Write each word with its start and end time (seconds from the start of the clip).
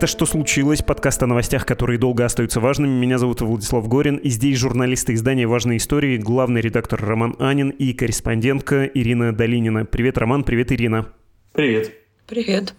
Это 0.00 0.06
«Что 0.06 0.24
случилось?» 0.24 0.80
Подкаст 0.80 1.22
о 1.22 1.26
новостях, 1.26 1.66
которые 1.66 1.98
долго 1.98 2.24
остаются 2.24 2.58
важными. 2.58 2.88
Меня 2.88 3.18
зовут 3.18 3.42
Владислав 3.42 3.86
Горин, 3.86 4.16
и 4.16 4.30
здесь 4.30 4.56
журналисты 4.56 5.12
издания 5.12 5.46
«Важные 5.46 5.76
истории», 5.76 6.16
главный 6.16 6.62
редактор 6.62 7.04
Роман 7.04 7.36
Анин 7.38 7.68
и 7.68 7.92
корреспондентка 7.92 8.86
Ирина 8.86 9.34
Долинина. 9.34 9.84
Привет, 9.84 10.16
Роман, 10.16 10.44
привет, 10.44 10.72
Ирина. 10.72 11.12
Привет. 11.52 11.92
Привет. 12.26 12.72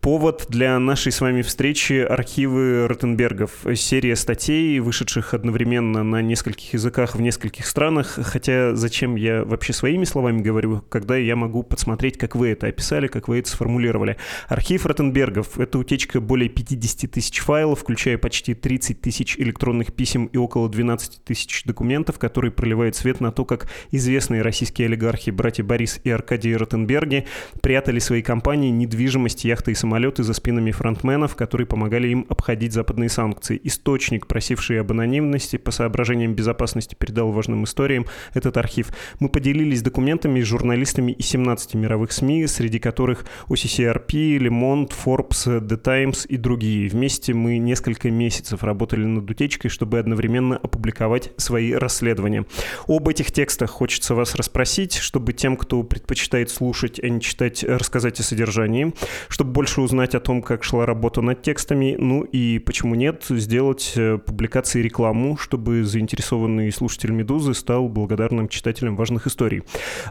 Повод 0.00 0.46
для 0.48 0.78
нашей 0.78 1.12
с 1.12 1.20
вами 1.20 1.42
встречи— 1.42 1.92
архивы 2.08 2.86
Ротенбергов. 2.88 3.50
Серия 3.74 4.16
статей, 4.16 4.80
вышедших 4.80 5.34
одновременно 5.34 6.02
на 6.02 6.22
нескольких 6.22 6.72
языках 6.72 7.14
в 7.14 7.20
нескольких 7.20 7.66
странах. 7.66 8.18
Хотя 8.22 8.74
зачем 8.74 9.16
я 9.16 9.44
вообще 9.44 9.72
своими 9.74 10.04
словами 10.04 10.40
говорю, 10.40 10.82
когда 10.88 11.16
я 11.16 11.36
могу 11.36 11.62
подсмотреть, 11.62 12.16
как 12.16 12.36
вы 12.36 12.48
это 12.48 12.68
описали, 12.68 13.06
как 13.06 13.28
вы 13.28 13.40
это 13.40 13.50
сформулировали. 13.50 14.16
Архив 14.48 14.86
Ротенбергов— 14.86 15.58
это 15.60 15.78
утечка 15.78 16.20
более 16.20 16.48
50 16.48 17.10
тысяч 17.10 17.40
файлов, 17.40 17.80
включая 17.80 18.16
почти 18.16 18.54
30 18.54 19.02
тысяч 19.02 19.36
электронных 19.38 19.92
писем 19.92 20.26
и 20.26 20.38
около 20.38 20.70
12 20.70 21.24
тысяч 21.24 21.64
документов, 21.64 22.18
которые 22.18 22.50
проливают 22.50 22.96
свет 22.96 23.20
на 23.20 23.30
то, 23.30 23.44
как 23.44 23.68
известные 23.90 24.40
российские 24.40 24.86
олигархи, 24.86 25.30
братья 25.30 25.64
Борис 25.64 26.00
и 26.04 26.10
Аркадий 26.10 26.56
Ротенберги, 26.56 27.26
прятали 27.60 27.98
свои 27.98 28.22
компании, 28.22 28.70
недвижимость, 28.70 29.44
яхты 29.44 29.57
яхты 29.58 29.72
и 29.72 29.74
самолеты 29.74 30.22
за 30.22 30.34
спинами 30.34 30.70
фронтменов, 30.70 31.34
которые 31.34 31.66
помогали 31.66 32.08
им 32.08 32.26
обходить 32.28 32.72
западные 32.72 33.08
санкции. 33.08 33.60
Источник, 33.64 34.28
просивший 34.28 34.80
об 34.80 34.92
анонимности, 34.92 35.56
по 35.56 35.72
соображениям 35.72 36.34
безопасности 36.34 36.94
передал 36.94 37.32
важным 37.32 37.64
историям 37.64 38.06
этот 38.34 38.56
архив. 38.56 38.90
Мы 39.18 39.28
поделились 39.28 39.82
документами 39.82 40.40
с 40.40 40.46
журналистами 40.46 41.12
из 41.12 41.26
17 41.26 41.74
мировых 41.74 42.12
СМИ, 42.12 42.46
среди 42.46 42.78
которых 42.78 43.24
OCCRP, 43.48 44.38
Le 44.38 44.50
Monde, 44.50 44.92
Forbes, 45.04 45.60
The 45.60 45.76
Times 45.76 46.24
и 46.28 46.36
другие. 46.36 46.88
Вместе 46.88 47.34
мы 47.34 47.58
несколько 47.58 48.10
месяцев 48.10 48.62
работали 48.62 49.04
над 49.06 49.28
утечкой, 49.28 49.70
чтобы 49.70 49.98
одновременно 49.98 50.56
опубликовать 50.56 51.32
свои 51.36 51.72
расследования. 51.72 52.44
Об 52.86 53.08
этих 53.08 53.32
текстах 53.32 53.70
хочется 53.70 54.14
вас 54.14 54.36
расспросить, 54.36 54.94
чтобы 54.94 55.32
тем, 55.32 55.56
кто 55.56 55.82
предпочитает 55.82 56.50
слушать, 56.50 57.00
а 57.02 57.08
не 57.08 57.20
читать, 57.20 57.64
рассказать 57.64 58.20
о 58.20 58.22
содержании, 58.22 58.94
чтобы 59.28 59.47
чтобы 59.48 59.54
больше 59.54 59.80
узнать 59.80 60.14
о 60.14 60.20
том, 60.20 60.42
как 60.42 60.62
шла 60.62 60.84
работа 60.84 61.22
над 61.22 61.40
текстами, 61.40 61.96
ну 61.98 62.22
и 62.22 62.58
почему 62.58 62.94
нет, 62.94 63.24
сделать 63.30 63.94
э, 63.96 64.18
публикации 64.18 64.82
рекламу, 64.82 65.38
чтобы 65.38 65.84
заинтересованный 65.84 66.70
слушатель 66.70 67.12
«Медузы» 67.12 67.54
стал 67.54 67.88
благодарным 67.88 68.48
читателем 68.48 68.94
важных 68.94 69.26
историй. 69.26 69.62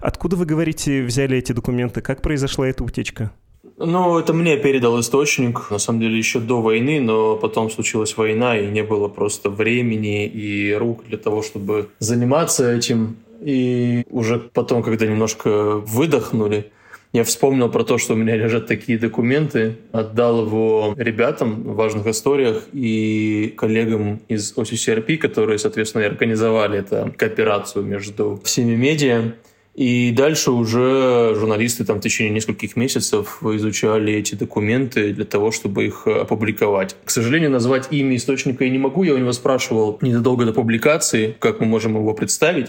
Откуда, 0.02 0.38
вы 0.38 0.46
говорите, 0.46 1.04
взяли 1.04 1.38
эти 1.38 1.52
документы? 1.52 2.02
Как 2.02 2.22
произошла 2.24 2.68
эта 2.68 2.84
утечка? 2.84 3.32
Ну, 3.78 4.18
это 4.18 4.34
мне 4.34 4.58
передал 4.58 5.00
источник, 5.00 5.70
на 5.70 5.78
самом 5.78 6.00
деле, 6.00 6.18
еще 6.18 6.40
до 6.40 6.60
войны, 6.60 7.00
но 7.00 7.36
потом 7.36 7.70
случилась 7.70 8.18
война, 8.18 8.58
и 8.58 8.68
не 8.72 8.82
было 8.82 9.08
просто 9.08 9.52
времени 9.52 10.26
и 10.26 10.74
рук 10.74 11.04
для 11.08 11.18
того, 11.20 11.44
чтобы 11.44 11.90
заниматься 12.00 12.74
этим. 12.74 13.18
И 13.40 14.04
уже 14.10 14.40
потом, 14.40 14.82
когда 14.82 15.06
немножко 15.06 15.78
выдохнули, 15.78 16.72
я 17.18 17.24
вспомнил 17.24 17.68
про 17.68 17.84
то, 17.84 17.98
что 17.98 18.14
у 18.14 18.16
меня 18.16 18.36
лежат 18.36 18.68
такие 18.68 19.00
документы, 19.00 19.78
отдал 19.92 20.46
его 20.46 20.94
ребятам 20.96 21.64
в 21.64 21.76
важных 21.76 22.06
историях 22.06 22.66
и 22.74 23.56
коллегам 23.58 24.22
из 24.28 24.54
OCCRP, 24.56 25.18
которые, 25.18 25.58
соответственно, 25.58 26.06
организовали 26.06 26.78
эту 26.78 27.12
кооперацию 27.18 27.84
между 27.84 28.40
всеми 28.44 28.76
медиа. 28.76 29.34
И 29.74 30.12
дальше 30.12 30.52
уже 30.52 31.34
журналисты 31.36 31.86
там 31.86 31.98
в 31.98 32.02
течение 32.02 32.34
нескольких 32.34 32.76
месяцев 32.76 33.40
изучали 33.42 34.14
эти 34.14 34.36
документы 34.36 35.12
для 35.12 35.26
того, 35.26 35.52
чтобы 35.52 35.86
их 35.86 36.06
опубликовать. 36.06 36.96
К 37.04 37.10
сожалению, 37.10 37.50
назвать 37.50 37.88
имя 37.90 38.16
источника 38.16 38.64
я 38.64 38.70
не 38.70 38.78
могу. 38.78 39.02
Я 39.04 39.16
у 39.16 39.18
него 39.18 39.32
спрашивал 39.34 39.98
незадолго 40.02 40.46
до 40.46 40.54
публикации, 40.54 41.36
как 41.40 41.62
мы 41.62 41.66
можем 41.66 41.96
его 41.96 42.14
представить 42.14 42.68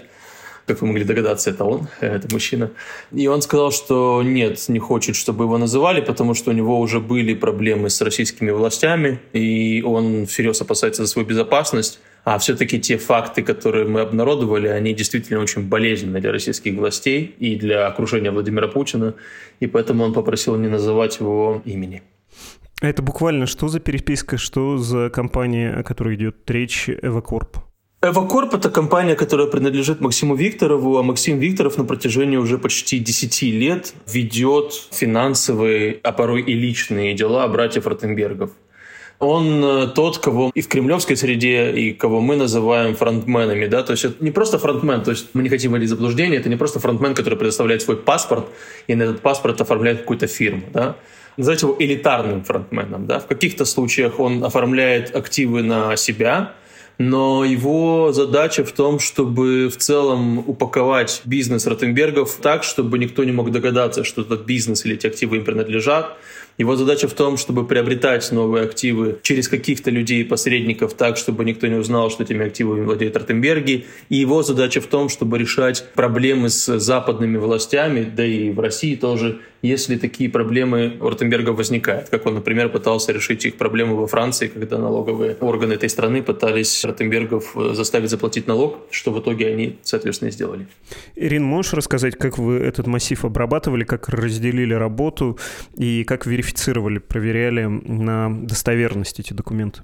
как 0.69 0.83
вы 0.83 0.87
могли 0.87 1.05
догадаться, 1.05 1.51
это 1.51 1.65
он, 1.65 1.89
это 2.01 2.29
мужчина. 2.33 2.71
И 3.11 3.27
он 3.27 3.43
сказал, 3.43 3.73
что 3.73 4.23
нет, 4.23 4.69
не 4.69 4.79
хочет, 4.79 5.17
чтобы 5.17 5.45
его 5.45 5.59
называли, 5.59 6.01
потому 6.01 6.35
что 6.35 6.51
у 6.51 6.55
него 6.55 6.79
уже 6.79 7.01
были 7.01 7.35
проблемы 7.35 7.89
с 7.91 8.01
российскими 8.01 8.51
властями, 8.51 9.19
и 9.33 9.83
он 9.83 10.27
всерьез 10.27 10.61
опасается 10.61 11.03
за 11.05 11.09
свою 11.09 11.27
безопасность. 11.27 12.01
А 12.25 12.39
все-таки 12.39 12.79
те 12.79 12.99
факты, 12.99 13.43
которые 13.43 13.87
мы 13.87 14.01
обнародовали, 14.01 14.69
они 14.69 14.93
действительно 14.93 15.41
очень 15.41 15.63
болезненны 15.63 16.21
для 16.21 16.31
российских 16.31 16.77
властей 16.77 17.35
и 17.39 17.57
для 17.57 17.87
окружения 17.87 18.31
Владимира 18.31 18.69
Путина, 18.69 19.15
и 19.61 19.67
поэтому 19.67 20.05
он 20.05 20.13
попросил 20.13 20.57
не 20.57 20.69
называть 20.69 21.21
его 21.21 21.63
имени. 21.65 22.03
Это 22.83 23.03
буквально 23.03 23.47
что 23.47 23.69
за 23.69 23.81
переписка, 23.81 24.37
что 24.37 24.77
за 24.77 25.09
компания, 25.09 25.73
о 25.73 25.83
которой 25.83 26.17
идет 26.17 26.49
речь, 26.51 26.91
Эвакорп? 26.91 27.68
Эвакорп– 28.01 28.55
это 28.55 28.71
компания, 28.71 29.17
которая 29.17 29.49
принадлежит 29.49 30.01
Максиму 30.01 30.37
Викторову, 30.37 30.99
а 30.99 31.03
Максим 31.03 31.41
Викторов 31.41 31.79
на 31.79 31.85
протяжении 31.85 32.37
уже 32.37 32.57
почти 32.57 33.01
10 33.01 33.43
лет 33.43 33.93
ведет 34.07 34.73
финансовые, 34.93 35.99
а 36.05 36.13
порой 36.13 36.43
и 36.43 36.55
личные 36.55 37.15
дела 37.15 37.49
братьев 37.49 37.89
Ротенбергов. 37.89 38.53
Он 39.19 39.65
э, 39.65 39.87
тот, 39.89 40.19
кого 40.19 40.53
и 40.55 40.61
в 40.61 40.69
кремлевской 40.69 41.17
среде, 41.17 41.73
и 41.73 41.93
кого 41.93 42.21
мы 42.21 42.37
называем 42.37 42.95
фронтменами, 42.95 43.67
да, 43.67 43.83
то 43.83 43.91
есть 43.91 44.05
это 44.05 44.23
не 44.23 44.31
просто 44.31 44.61
фронтмен, 44.61 45.03
то 45.03 45.11
есть 45.11 45.31
мы 45.33 45.43
не 45.43 45.49
хотим 45.49 45.73
вводить 45.73 45.89
заблуждение, 45.89 46.39
это 46.39 46.49
не 46.49 46.55
просто 46.55 46.79
фронтмен, 46.79 47.17
который 47.17 47.37
предоставляет 47.37 47.83
свой 47.83 47.97
паспорт, 47.97 48.47
и 48.87 48.95
на 48.95 49.03
этот 49.03 49.23
паспорт 49.23 49.61
оформляет 49.61 50.03
какую-то 50.03 50.29
фирму, 50.29 50.63
да, 50.73 50.95
называть 51.37 51.63
его 51.63 51.75
элитарным 51.77 52.45
фронтменом, 52.45 53.09
да, 53.09 53.19
в 53.19 53.27
каких-то 53.27 53.65
случаях 53.65 54.21
он 54.21 54.45
оформляет 54.45 55.17
активы 55.17 55.65
на 55.65 55.97
себя, 55.97 56.55
но 56.99 57.45
его 57.45 58.13
задача 58.13 58.65
в 58.65 58.73
том, 58.73 58.99
чтобы 58.99 59.69
в 59.69 59.77
целом 59.77 60.41
упаковать 60.41 61.23
бизнес 61.25 61.67
Ротенбергов 61.67 62.37
так, 62.43 62.65
чтобы 62.65 62.99
никто 62.99 63.23
не 63.23 63.33
мог 63.33 63.53
догадаться, 63.53 64.03
что 64.03 64.23
этот 64.23 64.45
бизнес 64.45 64.85
или 64.85 64.97
эти 64.97 65.07
активы 65.07 65.37
им 65.37 65.45
принадлежат, 65.45 66.19
его 66.59 66.75
задача 66.75 67.07
в 67.07 67.15
том, 67.15 67.37
чтобы 67.37 67.65
приобретать 67.65 68.31
новые 68.33 68.65
активы 68.65 69.19
через 69.23 69.49
каких-то 69.49 69.91
людей 69.91 70.25
посредников 70.25 70.95
так, 70.95 71.17
чтобы 71.17 71.45
никто 71.45 71.69
не 71.69 71.77
узнал, 71.77 72.11
что 72.11 72.25
этими 72.25 72.47
активами 72.47 72.85
владеет 72.85 73.17
Ротенберги. 73.17 73.87
И 74.09 74.17
его 74.17 74.43
задача 74.43 74.81
в 74.81 74.87
том, 74.87 75.09
чтобы 75.09 75.39
решать 75.39 75.87
проблемы 75.95 76.51
с 76.51 76.79
западными 76.81 77.37
властями, 77.37 78.05
да 78.05 78.27
и 78.27 78.51
в 78.51 78.59
России 78.59 78.97
тоже, 78.97 79.39
если 79.63 79.97
такие 79.97 80.29
проблемы 80.31 80.97
у 81.01 81.09
Ротенберга 81.09 81.51
возникают. 81.51 82.09
Как 82.09 82.27
он, 82.27 82.35
например, 82.35 82.69
пытался 82.69 83.13
решить 83.13 83.45
их 83.45 83.57
проблемы 83.57 83.97
во 83.97 84.07
Франции, 84.09 84.49
когда 84.49 84.79
налоговые 84.79 85.37
органы 85.41 85.75
этой 85.75 85.89
страны 85.89 86.23
пытались 86.23 86.85
Ротенбергов 86.85 87.57
заставить 87.73 88.11
заплатить 88.11 88.49
налог, 88.49 88.79
что 88.91 89.13
в 89.13 89.21
итоге 89.21 89.49
они, 89.49 89.79
соответственно, 89.83 90.29
и 90.29 90.33
сделали. 90.33 90.67
Ирин, 91.15 91.45
можешь 91.45 91.73
рассказать, 91.73 92.17
как 92.17 92.39
вы 92.39 92.57
этот 92.57 92.89
массив 92.89 93.25
обрабатывали, 93.25 93.85
как 93.85 94.09
разделили 94.09 94.75
работу 94.75 95.39
и 95.77 96.03
как 96.05 96.27
верифицировали 96.27 96.48
верифицировали, 96.49 96.99
проверяли 96.99 97.65
на 97.65 98.31
достоверность 98.31 99.21
эти 99.21 99.33
документы? 99.33 99.83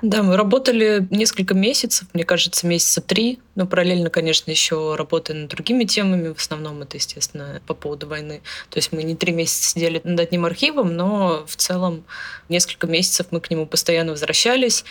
Да, 0.00 0.22
мы 0.22 0.36
работали 0.36 1.08
несколько 1.10 1.54
месяцев, 1.54 2.06
мне 2.14 2.22
кажется, 2.22 2.68
месяца 2.68 3.00
три, 3.00 3.40
но 3.56 3.66
параллельно, 3.66 4.10
конечно, 4.10 4.48
еще 4.48 4.94
работая 4.94 5.36
над 5.36 5.50
другими 5.50 5.82
темами, 5.84 6.32
в 6.32 6.38
основном 6.38 6.82
это, 6.82 6.98
естественно, 6.98 7.60
по 7.66 7.74
поводу 7.74 8.06
войны. 8.06 8.40
То 8.70 8.78
есть 8.78 8.92
мы 8.92 9.02
не 9.02 9.16
три 9.16 9.32
месяца 9.32 9.70
сидели 9.70 10.00
над 10.04 10.20
одним 10.20 10.44
архивом, 10.44 10.94
но 10.94 11.44
в 11.48 11.56
целом 11.56 12.04
несколько 12.48 12.86
месяцев 12.86 13.26
мы 13.32 13.40
к 13.40 13.50
нему 13.50 13.66
постоянно 13.66 14.12
возвращались, 14.12 14.84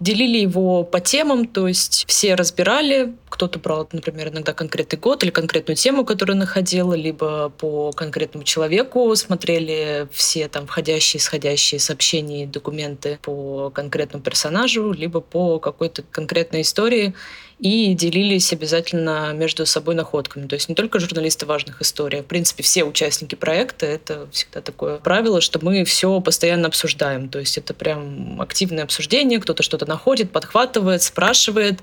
делили 0.00 0.38
его 0.38 0.84
по 0.84 1.00
темам, 1.00 1.46
то 1.46 1.68
есть 1.68 2.04
все 2.06 2.34
разбирали, 2.34 3.14
кто-то 3.28 3.58
брал, 3.58 3.88
например, 3.92 4.28
иногда 4.28 4.52
конкретный 4.52 4.98
год 4.98 5.24
или 5.24 5.30
конкретную 5.30 5.76
тему, 5.76 6.04
которую 6.04 6.36
находил, 6.36 6.92
либо 6.92 7.48
по 7.50 7.90
конкретному 7.92 8.44
человеку 8.44 9.14
смотрели 9.16 10.08
все 10.12 10.48
там 10.48 10.66
входящие, 10.66 11.20
исходящие 11.20 11.80
сообщения 11.80 12.44
и 12.44 12.46
документы 12.46 13.18
по 13.22 13.70
конкретному 13.70 14.22
персонажу, 14.22 14.92
либо 14.92 15.20
по 15.20 15.58
какой-то 15.58 16.02
конкретной 16.02 16.62
истории 16.62 17.14
и 17.58 17.94
делились 17.94 18.52
обязательно 18.52 19.32
между 19.32 19.64
собой 19.66 19.94
находками. 19.94 20.46
То 20.46 20.54
есть 20.54 20.68
не 20.68 20.74
только 20.74 20.98
журналисты 20.98 21.46
важных 21.46 21.80
историй, 21.80 22.20
а 22.20 22.22
в 22.22 22.26
принципе 22.26 22.62
все 22.62 22.84
участники 22.84 23.34
проекта. 23.34 23.86
Это 23.86 24.28
всегда 24.32 24.60
такое 24.60 24.98
правило, 24.98 25.40
что 25.40 25.58
мы 25.64 25.84
все 25.84 26.20
постоянно 26.20 26.68
обсуждаем. 26.68 27.28
То 27.28 27.38
есть 27.38 27.56
это 27.56 27.72
прям 27.74 28.40
активное 28.40 28.84
обсуждение, 28.84 29.38
кто-то 29.38 29.62
что-то 29.62 29.86
находит, 29.86 30.32
подхватывает, 30.32 31.02
спрашивает. 31.02 31.80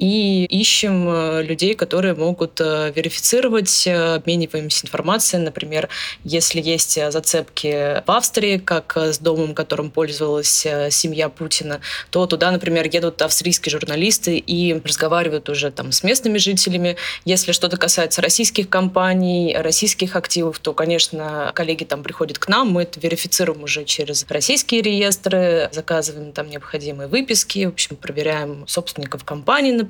И 0.00 0.46
ищем 0.46 1.06
э, 1.08 1.42
людей, 1.42 1.74
которые 1.74 2.14
могут 2.14 2.58
э, 2.60 2.90
верифицировать, 2.96 3.86
обмениваемся 3.86 4.86
информацией. 4.86 5.42
Например, 5.42 5.90
если 6.24 6.60
есть 6.60 6.98
зацепки 7.12 8.02
в 8.06 8.10
Австрии, 8.10 8.56
как 8.56 8.96
с 8.96 9.18
домом, 9.18 9.54
которым 9.54 9.90
пользовалась 9.90 10.66
семья 10.90 11.28
Путина, 11.28 11.80
то 12.10 12.26
туда, 12.26 12.50
например, 12.50 12.88
едут 12.90 13.20
австрийские 13.20 13.72
журналисты 13.72 14.38
и 14.38 14.80
разговаривают 14.82 15.50
уже 15.50 15.70
там 15.70 15.92
с 15.92 16.02
местными 16.02 16.38
жителями. 16.38 16.96
Если 17.26 17.52
что-то 17.52 17.76
касается 17.76 18.22
российских 18.22 18.70
компаний, 18.70 19.54
российских 19.56 20.16
активов, 20.16 20.58
то, 20.60 20.72
конечно, 20.72 21.52
коллеги 21.54 21.84
там 21.84 22.02
приходят 22.02 22.38
к 22.38 22.48
нам, 22.48 22.70
мы 22.70 22.82
это 22.84 22.98
верифицируем 23.00 23.64
уже 23.64 23.84
через 23.84 24.24
российские 24.30 24.80
реестры, 24.80 25.68
заказываем 25.72 26.32
там 26.32 26.48
необходимые 26.48 27.08
выписки, 27.08 27.66
в 27.66 27.70
общем, 27.70 27.96
проверяем 27.96 28.66
собственников 28.66 29.24
компаний, 29.24 29.72
например, 29.72 29.89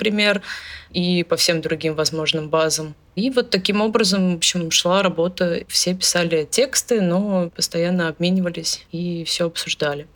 и 0.91 1.25
по 1.25 1.37
всем 1.37 1.61
другим 1.61 1.95
возможным 1.95 2.49
базам. 2.49 2.95
И 3.15 3.31
вот 3.31 3.51
таким 3.51 3.81
образом, 3.81 4.35
в 4.35 4.37
общем, 4.37 4.71
шла 4.71 5.03
работа. 5.03 5.65
Все 5.69 5.95
писали 5.95 6.49
тексты, 6.51 7.01
но 7.01 7.51
постоянно 7.51 8.09
обменивались 8.09 8.87
и 8.93 9.25
все 9.25 9.47
обсуждали. 9.47 10.07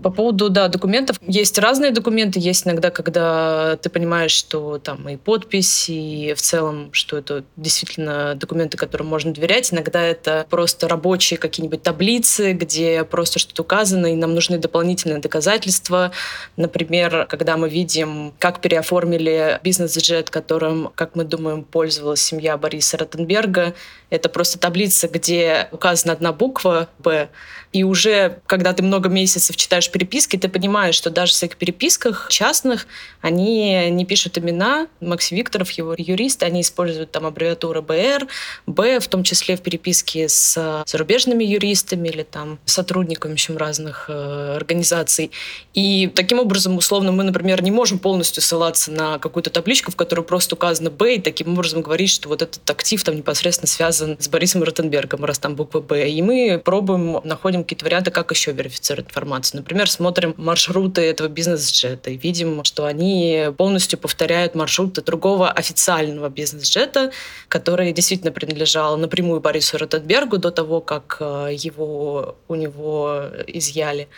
По 0.00 0.10
поводу, 0.10 0.48
да, 0.48 0.68
документов. 0.68 1.18
Есть 1.26 1.58
разные 1.58 1.90
документы. 1.90 2.40
Есть 2.40 2.66
иногда, 2.66 2.90
когда 2.90 3.76
ты 3.76 3.90
понимаешь, 3.90 4.32
что 4.32 4.78
там 4.78 5.08
и 5.08 5.16
подпись, 5.16 5.88
и 5.88 6.34
в 6.34 6.40
целом, 6.40 6.92
что 6.92 7.18
это 7.18 7.44
действительно 7.56 8.34
документы, 8.34 8.76
которым 8.76 9.06
можно 9.06 9.32
доверять. 9.32 9.72
Иногда 9.72 10.02
это 10.02 10.46
просто 10.48 10.88
рабочие 10.88 11.38
какие-нибудь 11.38 11.82
таблицы, 11.82 12.52
где 12.52 13.04
просто 13.04 13.38
что-то 13.38 13.62
указано, 13.62 14.06
и 14.12 14.16
нам 14.16 14.34
нужны 14.34 14.58
дополнительные 14.58 15.18
доказательства. 15.18 16.10
Например, 16.56 17.26
когда 17.28 17.56
мы 17.56 17.68
видим, 17.68 18.32
как 18.38 18.60
переоформили 18.60 19.60
бизнес-джет, 19.62 20.30
которым, 20.30 20.90
как 20.94 21.14
мы 21.14 21.24
думаем, 21.24 21.64
пользовалась 21.64 22.22
семья 22.22 22.56
Бориса 22.56 22.96
Ротенберга. 22.96 23.74
Это 24.12 24.28
просто 24.28 24.58
таблица, 24.58 25.08
где 25.08 25.68
указана 25.72 26.12
одна 26.12 26.34
буква 26.34 26.90
«Б», 26.98 27.30
и 27.72 27.84
уже, 27.84 28.40
когда 28.46 28.74
ты 28.74 28.82
много 28.82 29.08
месяцев 29.08 29.56
читаешь 29.56 29.90
переписки, 29.90 30.36
ты 30.36 30.48
понимаешь, 30.48 30.94
что 30.94 31.08
даже 31.08 31.32
в 31.32 31.42
этих 31.42 31.56
переписках 31.56 32.28
частных 32.28 32.86
они 33.22 33.88
не 33.90 34.04
пишут 34.04 34.36
имена. 34.36 34.88
Макс 35.00 35.30
Викторов, 35.30 35.70
его 35.70 35.94
юрист, 35.96 36.42
они 36.42 36.60
используют 36.60 37.12
там 37.12 37.24
аббревиатуры 37.24 37.80
БР, 37.80 38.28
Б, 38.66 39.00
в 39.00 39.08
том 39.08 39.24
числе 39.24 39.56
в 39.56 39.62
переписке 39.62 40.28
с 40.28 40.84
зарубежными 40.86 41.44
юристами 41.44 42.08
или 42.08 42.22
там 42.22 42.58
сотрудниками 42.66 43.32
в 43.32 43.34
общем, 43.34 43.56
разных 43.56 44.06
э, 44.08 44.56
организаций. 44.56 45.30
И 45.72 46.08
таким 46.14 46.40
образом, 46.40 46.76
условно, 46.76 47.10
мы, 47.10 47.24
например, 47.24 47.62
не 47.62 47.70
можем 47.70 47.98
полностью 47.98 48.42
ссылаться 48.42 48.90
на 48.90 49.18
какую-то 49.18 49.48
табличку, 49.48 49.90
в 49.90 49.96
которой 49.96 50.22
просто 50.22 50.56
указано 50.56 50.90
Б, 50.90 51.14
и 51.14 51.20
таким 51.20 51.54
образом 51.54 51.80
говорить, 51.80 52.10
что 52.10 52.28
вот 52.28 52.42
этот 52.42 52.68
актив 52.68 53.02
там 53.02 53.16
непосредственно 53.16 53.68
связан 53.68 54.01
с 54.18 54.28
Борисом 54.28 54.62
Ротенбергом, 54.62 55.24
раз 55.24 55.38
там 55.38 55.54
буква 55.54 55.80
Б. 55.80 56.08
И 56.08 56.22
мы 56.22 56.60
пробуем, 56.62 57.20
находим 57.24 57.62
какие-то 57.62 57.84
варианты, 57.84 58.10
как 58.10 58.30
еще 58.30 58.52
верифицировать 58.52 59.08
информацию. 59.08 59.60
Например, 59.60 59.90
смотрим 59.90 60.34
маршруты 60.36 61.00
этого 61.02 61.28
бизнес-джета 61.28 62.10
и 62.10 62.16
видим, 62.16 62.64
что 62.64 62.84
они 62.84 63.48
полностью 63.56 63.98
повторяют 63.98 64.54
маршруты 64.54 65.02
другого 65.02 65.50
официального 65.50 66.28
бизнес-джета, 66.28 67.12
который 67.48 67.92
действительно 67.92 68.32
принадлежал 68.32 68.96
напрямую 68.96 69.40
Борису 69.40 69.78
Ротенбергу 69.78 70.38
до 70.38 70.50
того, 70.50 70.80
как 70.80 71.16
э, 71.20 71.50
его 71.52 72.36
у 72.48 72.54
него 72.54 73.24
изъяли. 73.46 74.08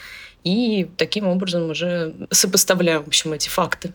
И 0.44 0.88
таким 0.96 1.26
образом 1.26 1.70
уже 1.70 2.14
сопоставляем, 2.30 3.02
в 3.02 3.08
общем, 3.08 3.32
эти 3.32 3.48
факты. 3.48 3.92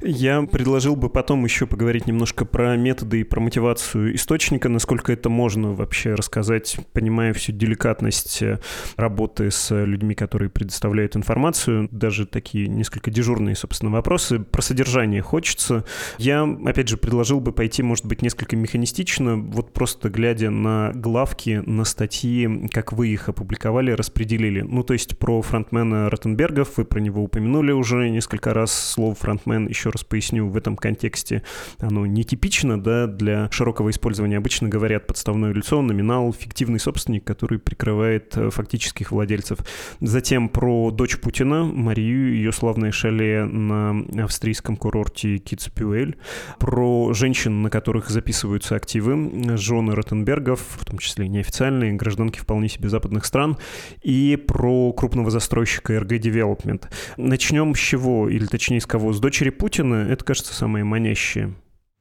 Я 0.00 0.42
предложил 0.42 0.96
бы 0.96 1.08
потом 1.08 1.44
еще 1.44 1.66
поговорить 1.66 2.06
немножко 2.06 2.44
про 2.44 2.76
методы 2.76 3.20
и 3.20 3.24
про 3.24 3.40
мотивацию 3.40 4.14
источника, 4.14 4.68
насколько 4.68 5.12
это 5.12 5.28
можно 5.28 5.72
вообще 5.72 6.14
рассказать, 6.14 6.76
понимая 6.92 7.32
всю 7.32 7.52
деликатность 7.52 8.42
э, 8.42 8.58
работы 8.96 9.50
с 9.50 9.74
людьми, 9.84 10.14
которые 10.14 10.50
предоставляют 10.50 11.16
информацию, 11.16 11.88
даже 11.90 12.26
такие 12.26 12.68
несколько 12.68 13.10
дежурные, 13.10 13.56
собственно, 13.56 13.90
вопросы. 13.90 14.40
Про 14.40 14.62
содержание 14.62 15.22
хочется. 15.22 15.84
Я, 16.18 16.44
опять 16.64 16.88
же, 16.88 16.96
предложил 16.96 17.40
бы 17.40 17.52
пойти, 17.52 17.82
может 17.82 18.06
быть, 18.06 18.22
несколько 18.22 18.56
механистично, 18.56 19.36
вот 19.36 19.72
просто 19.72 20.08
глядя 20.08 20.50
на 20.50 20.92
главки, 20.94 21.62
на 21.66 21.84
статьи, 21.84 22.68
как 22.68 22.92
вы 22.92 23.08
их 23.08 23.28
опубликовали, 23.28 23.92
распределили. 23.92 24.60
Ну, 24.60 24.82
то 24.82 24.92
есть 24.92 25.18
про 25.18 25.42
фронтмена 25.42 26.10
Ротенбергов, 26.10 26.76
вы 26.76 26.84
про 26.84 27.00
него 27.00 27.22
упомянули 27.22 27.72
уже 27.72 28.08
несколько 28.10 28.54
раз 28.54 28.72
слово 28.72 29.14
фронтмен, 29.14 29.69
еще 29.70 29.90
раз 29.90 30.04
поясню, 30.04 30.48
в 30.48 30.56
этом 30.56 30.76
контексте 30.76 31.42
оно 31.78 32.04
нетипично, 32.06 32.80
да, 32.80 33.06
для 33.06 33.48
широкого 33.50 33.90
использования. 33.90 34.36
Обычно 34.36 34.68
говорят 34.68 35.06
подставное 35.06 35.52
лицо, 35.52 35.80
номинал, 35.80 36.32
фиктивный 36.32 36.78
собственник, 36.78 37.24
который 37.24 37.58
прикрывает 37.58 38.36
э, 38.36 38.50
фактических 38.50 39.12
владельцев. 39.12 39.58
Затем 40.00 40.48
про 40.48 40.90
дочь 40.90 41.18
Путина, 41.18 41.64
Марию, 41.64 42.34
ее 42.34 42.52
славное 42.52 42.92
шале 42.92 43.44
на 43.44 44.04
австрийском 44.22 44.76
курорте 44.76 45.38
Кицпюэль, 45.38 46.16
про 46.58 47.12
женщин, 47.12 47.62
на 47.62 47.70
которых 47.70 48.10
записываются 48.10 48.76
активы, 48.76 49.56
жены 49.56 49.94
Ротенбергов, 49.94 50.60
в 50.60 50.84
том 50.84 50.98
числе 50.98 51.28
неофициальные, 51.28 51.92
гражданки 51.92 52.38
вполне 52.38 52.68
себе 52.68 52.88
западных 52.88 53.24
стран, 53.24 53.56
и 54.02 54.36
про 54.36 54.92
крупного 54.92 55.30
застройщика 55.30 55.94
RG 55.94 56.20
Development. 56.20 56.84
Начнем 57.16 57.74
с 57.74 57.78
чего, 57.78 58.28
или 58.28 58.46
точнее 58.46 58.80
с 58.80 58.86
кого? 58.86 59.12
С 59.12 59.20
дочери 59.20 59.49
Путина, 59.50 60.06
это, 60.10 60.24
кажется, 60.24 60.54
самое 60.54 60.84
манящее. 60.84 61.54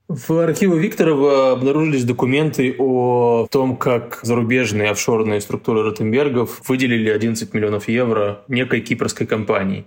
В 0.09 0.39
архиве 0.39 0.79
Викторова 0.79 1.51
обнаружились 1.51 2.03
документы 2.03 2.75
о 2.79 3.45
том, 3.51 3.77
как 3.77 4.19
зарубежные 4.23 4.89
офшорные 4.89 5.39
структуры 5.39 5.83
Ротенбергов 5.83 6.67
выделили 6.67 7.11
11 7.11 7.53
миллионов 7.53 7.87
евро 7.87 8.41
некой 8.47 8.81
кипрской 8.81 9.27
компании. 9.27 9.85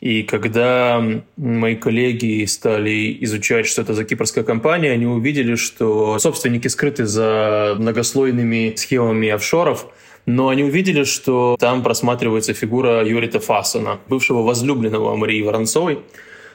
И 0.00 0.22
когда 0.22 1.04
мои 1.36 1.74
коллеги 1.74 2.44
стали 2.46 3.18
изучать, 3.24 3.66
что 3.66 3.82
это 3.82 3.92
за 3.92 4.04
кипрская 4.04 4.44
компания, 4.44 4.92
они 4.92 5.06
увидели, 5.06 5.56
что 5.56 6.18
собственники 6.18 6.68
скрыты 6.68 7.04
за 7.04 7.74
многослойными 7.78 8.74
схемами 8.76 9.28
офшоров, 9.28 9.86
но 10.24 10.48
они 10.48 10.62
увидели, 10.62 11.04
что 11.04 11.56
там 11.58 11.82
просматривается 11.82 12.54
фигура 12.54 13.04
Юрита 13.04 13.40
Фасона, 13.40 13.98
бывшего 14.08 14.42
возлюбленного 14.42 15.16
Марии 15.16 15.42
Воронцовой, 15.42 15.98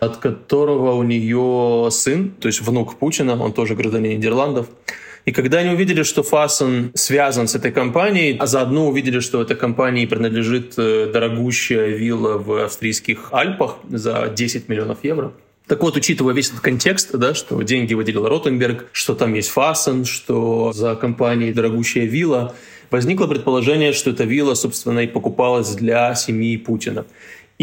от 0.06 0.18
которого 0.18 0.94
у 0.94 1.04
нее 1.04 1.90
сын, 1.92 2.32
то 2.40 2.48
есть 2.48 2.62
внук 2.62 2.96
Путина, 2.96 3.42
он 3.42 3.54
тоже 3.54 3.76
гражданин 3.76 4.18
Нидерландов. 4.18 4.68
И 5.26 5.32
когда 5.32 5.60
они 5.60 5.70
увидели, 5.70 6.04
что 6.04 6.22
Фасон 6.22 6.92
связан 6.96 7.48
с 7.48 7.56
этой 7.56 7.72
компанией, 7.72 8.36
а 8.38 8.46
заодно 8.46 8.88
увидели, 8.88 9.20
что 9.20 9.42
этой 9.42 9.56
компании 9.56 10.06
принадлежит 10.06 10.74
э, 10.78 11.10
дорогущая 11.14 11.88
вилла 11.88 12.38
в 12.38 12.66
австрийских 12.66 13.30
Альпах 13.32 13.78
за 13.90 14.32
10 14.36 14.68
миллионов 14.68 14.98
евро, 15.04 15.32
так 15.68 15.82
вот, 15.82 15.96
учитывая 15.96 16.34
весь 16.34 16.50
этот 16.50 16.60
контекст, 16.60 17.14
да, 17.14 17.34
что 17.34 17.62
деньги 17.62 17.94
выделил 17.94 18.28
Ротенберг, 18.28 18.88
что 18.92 19.16
там 19.16 19.34
есть 19.34 19.50
Фасен, 19.50 20.04
что 20.04 20.74
за 20.74 20.96
компанией 20.96 21.54
дорогущая 21.54 22.06
вилла, 22.06 22.54
возникло 22.92 23.28
предположение, 23.28 23.94
что 23.94 24.10
эта 24.10 24.26
вилла, 24.26 24.56
собственно, 24.56 25.00
и 25.00 25.08
покупалась 25.08 25.74
для 25.74 26.14
семьи 26.16 26.58
Путина. 26.58 27.06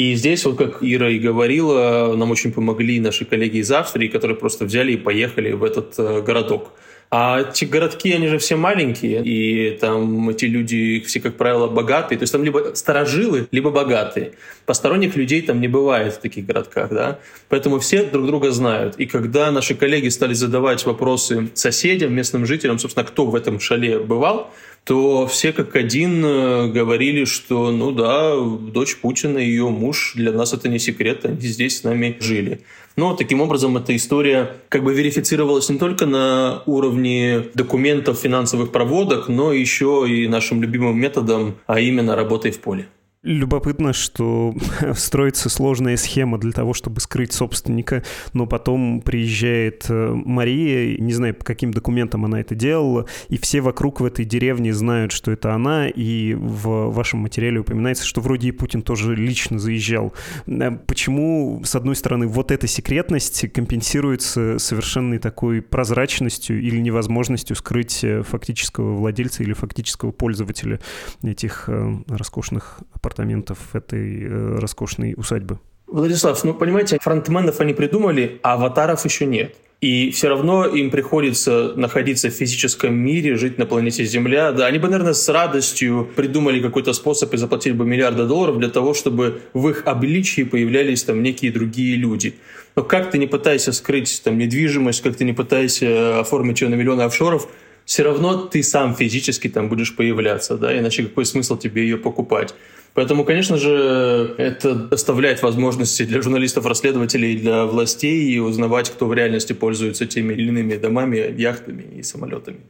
И 0.01 0.15
здесь, 0.15 0.47
вот 0.47 0.57
как 0.57 0.79
Ира 0.81 1.11
и 1.11 1.19
говорила, 1.19 2.17
нам 2.17 2.31
очень 2.31 2.53
помогли 2.53 3.01
наши 3.01 3.27
коллеги 3.27 3.59
из 3.59 3.71
Австрии, 3.71 4.09
которые 4.09 4.35
просто 4.35 4.65
взяли 4.65 4.93
и 4.93 4.97
поехали 4.97 5.53
в 5.53 5.63
этот 5.63 5.93
э, 5.99 6.23
городок. 6.23 6.73
А 7.11 7.43
эти 7.43 7.67
городки, 7.67 8.11
они 8.11 8.29
же 8.29 8.39
все 8.39 8.57
маленькие, 8.57 9.23
и 9.23 9.77
там 9.79 10.31
эти 10.31 10.47
люди 10.47 11.01
все, 11.07 11.21
как 11.21 11.37
правило, 11.37 11.67
богатые. 11.67 12.17
То 12.17 12.23
есть 12.23 12.33
там 12.33 12.43
либо 12.43 12.73
старожилы, 12.75 13.47
либо 13.51 13.71
богатые. 13.71 14.33
Посторонних 14.65 15.17
людей 15.17 15.43
там 15.43 15.61
не 15.61 15.69
бывает 15.69 16.15
в 16.15 16.21
таких 16.21 16.47
городках, 16.47 16.89
да. 16.89 17.19
Поэтому 17.51 17.79
все 17.79 18.05
друг 18.05 18.27
друга 18.27 18.53
знают. 18.53 18.97
И 18.97 19.05
когда 19.05 19.51
наши 19.51 19.75
коллеги 19.75 20.09
стали 20.09 20.33
задавать 20.33 20.87
вопросы 20.87 21.51
соседям, 21.53 22.15
местным 22.15 22.47
жителям, 22.47 22.79
собственно, 22.79 23.05
кто 23.05 23.27
в 23.27 23.35
этом 23.35 23.61
шале 23.61 23.99
бывал, 23.99 24.51
то 24.85 25.27
все 25.27 25.53
как 25.53 25.77
один 25.77 26.25
э, 26.25 26.69
говорили, 26.69 27.25
что, 27.25 27.71
ну 27.71 27.93
да, 27.93 28.35
дочь 28.37 28.97
Путина 28.97 29.39
и 29.39 29.47
ее 29.47 29.69
муж, 29.69 30.15
для 30.17 30.33
нас 30.33 30.53
это 30.53 30.69
не 30.69 30.79
секрет, 30.79 31.25
они 31.25 31.41
здесь 31.41 31.79
с 31.79 31.85
нами 31.85 32.17
жили. 32.21 32.61
Но 32.97 33.15
таким 33.15 33.41
образом 33.41 33.77
эта 33.77 33.95
история 33.95 34.57
как 34.69 34.83
бы 34.83 34.93
верифицировалась 34.93 35.69
не 35.69 35.79
только 35.79 36.07
на 36.07 36.63
уровне 36.67 37.47
документов 37.55 38.19
финансовых 38.19 38.73
проводок, 38.73 39.29
но 39.29 39.53
еще 39.53 40.07
и 40.09 40.27
нашим 40.27 40.61
любимым 40.63 40.99
методом, 40.99 41.57
а 41.67 41.81
именно 41.81 42.17
работой 42.17 42.51
в 42.51 42.59
поле. 42.59 42.89
Любопытно, 43.23 43.93
что 43.93 44.55
строится 44.95 45.51
сложная 45.51 45.99
схема 45.99 46.39
для 46.39 46.53
того, 46.53 46.73
чтобы 46.73 47.01
скрыть 47.01 47.35
собственника, 47.35 48.03
но 48.33 48.47
потом 48.47 49.03
приезжает 49.03 49.85
э, 49.91 50.13
Мария, 50.15 50.97
не 50.97 51.13
знаю, 51.13 51.35
по 51.35 51.45
каким 51.45 51.71
документам 51.71 52.25
она 52.25 52.41
это 52.41 52.55
делала, 52.55 53.05
и 53.29 53.37
все 53.37 53.61
вокруг 53.61 54.01
в 54.01 54.07
этой 54.07 54.25
деревне 54.25 54.73
знают, 54.73 55.13
что 55.13 55.33
это 55.33 55.53
она, 55.53 55.87
и 55.87 56.33
в 56.33 56.91
вашем 56.93 57.21
материале 57.21 57.61
упоминается, 57.61 58.07
что 58.07 58.23
вроде 58.23 58.49
и 58.49 58.53
Путин 58.53 58.81
тоже 58.81 59.15
лично 59.15 59.59
заезжал. 59.59 60.15
Э, 60.47 60.71
почему, 60.71 61.61
с 61.63 61.75
одной 61.75 61.97
стороны, 61.97 62.27
вот 62.27 62.51
эта 62.51 62.67
секретность 62.67 63.53
компенсируется 63.53 64.59
совершенной 64.59 65.19
такой 65.19 65.61
прозрачностью 65.61 66.59
или 66.59 66.79
невозможностью 66.79 67.55
скрыть 67.55 68.03
э, 68.03 68.23
фактического 68.23 68.97
владельца 68.97 69.43
или 69.43 69.53
фактического 69.53 70.11
пользователя 70.11 70.81
этих 71.23 71.69
роскошных 72.09 72.81
аппаратов? 72.95 73.10
Апартаментов 73.11 73.59
этой 73.75 74.25
э, 74.25 74.59
роскошной 74.59 75.15
усадьбы. 75.17 75.59
Владислав, 75.87 76.43
ну 76.45 76.55
понимаете, 76.55 76.99
фронтменов 77.01 77.61
они 77.61 77.75
придумали, 77.75 78.39
а 78.43 78.55
аватаров 78.55 79.05
еще 79.05 79.27
нет. 79.27 79.57
И 79.81 80.11
все 80.11 80.29
равно 80.29 80.67
им 80.67 80.91
приходится 80.91 81.73
находиться 81.75 82.29
в 82.29 82.33
физическом 82.33 82.95
мире, 82.95 83.37
жить 83.37 83.59
на 83.59 83.65
планете 83.65 84.05
Земля. 84.05 84.53
Да, 84.53 84.67
они 84.67 84.79
бы, 84.79 84.89
наверное, 84.89 85.15
с 85.15 85.29
радостью 85.29 86.07
придумали 86.15 86.61
какой-то 86.61 86.93
способ 86.93 87.33
и 87.33 87.39
заплатили 87.39 87.73
бы 87.73 87.87
миллиарды 87.87 88.27
долларов 88.27 88.59
для 88.59 88.69
того, 88.69 88.93
чтобы 88.93 89.41
в 89.55 89.69
их 89.71 89.87
обличии 89.87 90.43
появлялись 90.43 91.03
там 91.05 91.23
некие 91.23 91.51
другие 91.51 91.97
люди. 91.97 92.35
Но 92.77 92.85
как 92.85 93.11
ты 93.11 93.19
не 93.19 93.27
пытайся 93.27 93.73
скрыть 93.73 94.21
там 94.23 94.37
недвижимость, 94.39 95.03
как 95.03 95.17
ты 95.17 95.25
не 95.25 95.33
пытайся 95.33 96.21
оформить 96.21 96.61
ее 96.61 96.69
на 96.69 96.75
миллионы 96.75 97.03
офшоров, 97.03 97.49
все 97.87 98.03
равно 98.03 98.37
ты 98.37 98.63
сам 98.63 98.95
физически 98.95 99.49
там 99.49 99.69
будешь 99.69 99.97
появляться, 99.97 100.57
да, 100.57 100.79
иначе 100.79 101.05
какой 101.05 101.25
смысл 101.25 101.57
тебе 101.57 101.83
ее 101.83 101.97
покупать? 101.97 102.55
Поэтому, 102.95 103.25
конечно 103.25 103.57
же, 103.57 104.35
это 104.39 104.89
оставляет 104.91 105.43
возможности 105.43 106.05
для 106.05 106.23
журналистов-расследователей, 106.23 107.39
для 107.39 107.65
властей 107.65 108.41
узнавать, 108.41 108.91
кто 108.91 109.07
в 109.07 109.15
реальности 109.15 109.53
пользуется 109.53 110.07
теми 110.07 110.35
или 110.35 110.49
иными 110.49 110.77
домами, 110.77 111.35
яхтами 111.37 111.83
и 111.83 112.03
самолетами. 112.03 112.61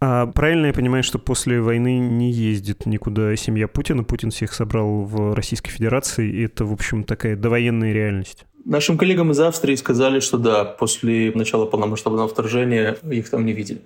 А 0.00 0.26
правильно 0.26 0.66
я 0.66 0.72
понимаю, 0.72 1.02
что 1.02 1.18
после 1.18 1.60
войны 1.60 1.98
не 1.98 2.30
ездит 2.30 2.86
никуда 2.86 3.34
семья 3.36 3.68
Путина? 3.68 4.04
Путин 4.04 4.30
всех 4.30 4.52
собрал 4.52 5.02
в 5.02 5.34
Российской 5.34 5.70
Федерации, 5.70 6.30
и 6.30 6.44
это, 6.44 6.64
в 6.64 6.72
общем, 6.72 7.04
такая 7.04 7.36
довоенная 7.36 7.92
реальность. 7.92 8.46
Нашим 8.64 8.96
коллегам 8.96 9.30
из 9.30 9.40
Австрии 9.40 9.74
сказали, 9.74 10.20
что 10.20 10.38
да, 10.38 10.64
после 10.64 11.32
начала 11.34 11.66
полномасштабного 11.66 12.28
вторжения 12.28 12.96
их 13.10 13.28
там 13.28 13.44
не 13.44 13.52
видели. 13.52 13.82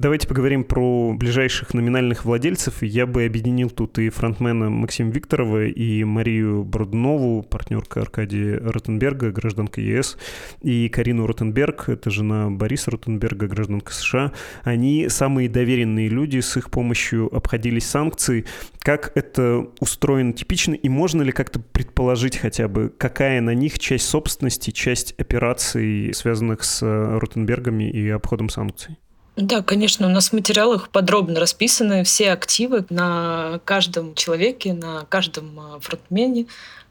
Давайте 0.00 0.28
поговорим 0.28 0.62
про 0.62 1.12
ближайших 1.12 1.74
номинальных 1.74 2.24
владельцев. 2.24 2.84
Я 2.84 3.04
бы 3.04 3.24
объединил 3.24 3.68
тут 3.68 3.98
и 3.98 4.10
фронтмена 4.10 4.70
Максима 4.70 5.10
Викторова, 5.10 5.64
и 5.64 6.04
Марию 6.04 6.62
Броднову, 6.62 7.42
партнерка 7.42 8.02
Аркадия 8.02 8.60
Ротенберга, 8.60 9.32
гражданка 9.32 9.80
ЕС, 9.80 10.16
и 10.62 10.88
Карину 10.88 11.26
Ротенберг, 11.26 11.88
это 11.88 12.10
жена 12.10 12.48
Бориса 12.48 12.92
Ротенберга, 12.92 13.48
гражданка 13.48 13.92
США. 13.92 14.32
Они 14.62 15.08
самые 15.08 15.48
доверенные 15.48 16.08
люди, 16.08 16.38
с 16.38 16.56
их 16.56 16.70
помощью 16.70 17.34
обходились 17.34 17.88
санкции. 17.88 18.44
Как 18.78 19.10
это 19.16 19.66
устроено 19.80 20.32
типично, 20.32 20.74
и 20.74 20.88
можно 20.88 21.22
ли 21.22 21.32
как-то 21.32 21.58
предположить 21.58 22.36
хотя 22.36 22.68
бы, 22.68 22.92
какая 22.96 23.40
на 23.40 23.52
них 23.52 23.80
часть 23.80 24.06
собственности, 24.06 24.70
часть 24.70 25.18
операций, 25.18 26.14
связанных 26.14 26.62
с 26.62 26.86
Ротенбергами 27.18 27.90
и 27.90 28.08
обходом 28.10 28.48
санкций? 28.48 28.96
Да, 29.40 29.62
конечно, 29.62 30.08
у 30.08 30.10
нас 30.10 30.30
в 30.30 30.32
материалах 30.32 30.88
подробно 30.88 31.38
расписаны 31.38 32.02
все 32.02 32.32
активы 32.32 32.84
на 32.90 33.60
каждом 33.64 34.16
человеке, 34.16 34.72
на 34.72 35.06
каждом 35.08 35.60
а, 35.60 35.78
фронтмене. 35.78 36.46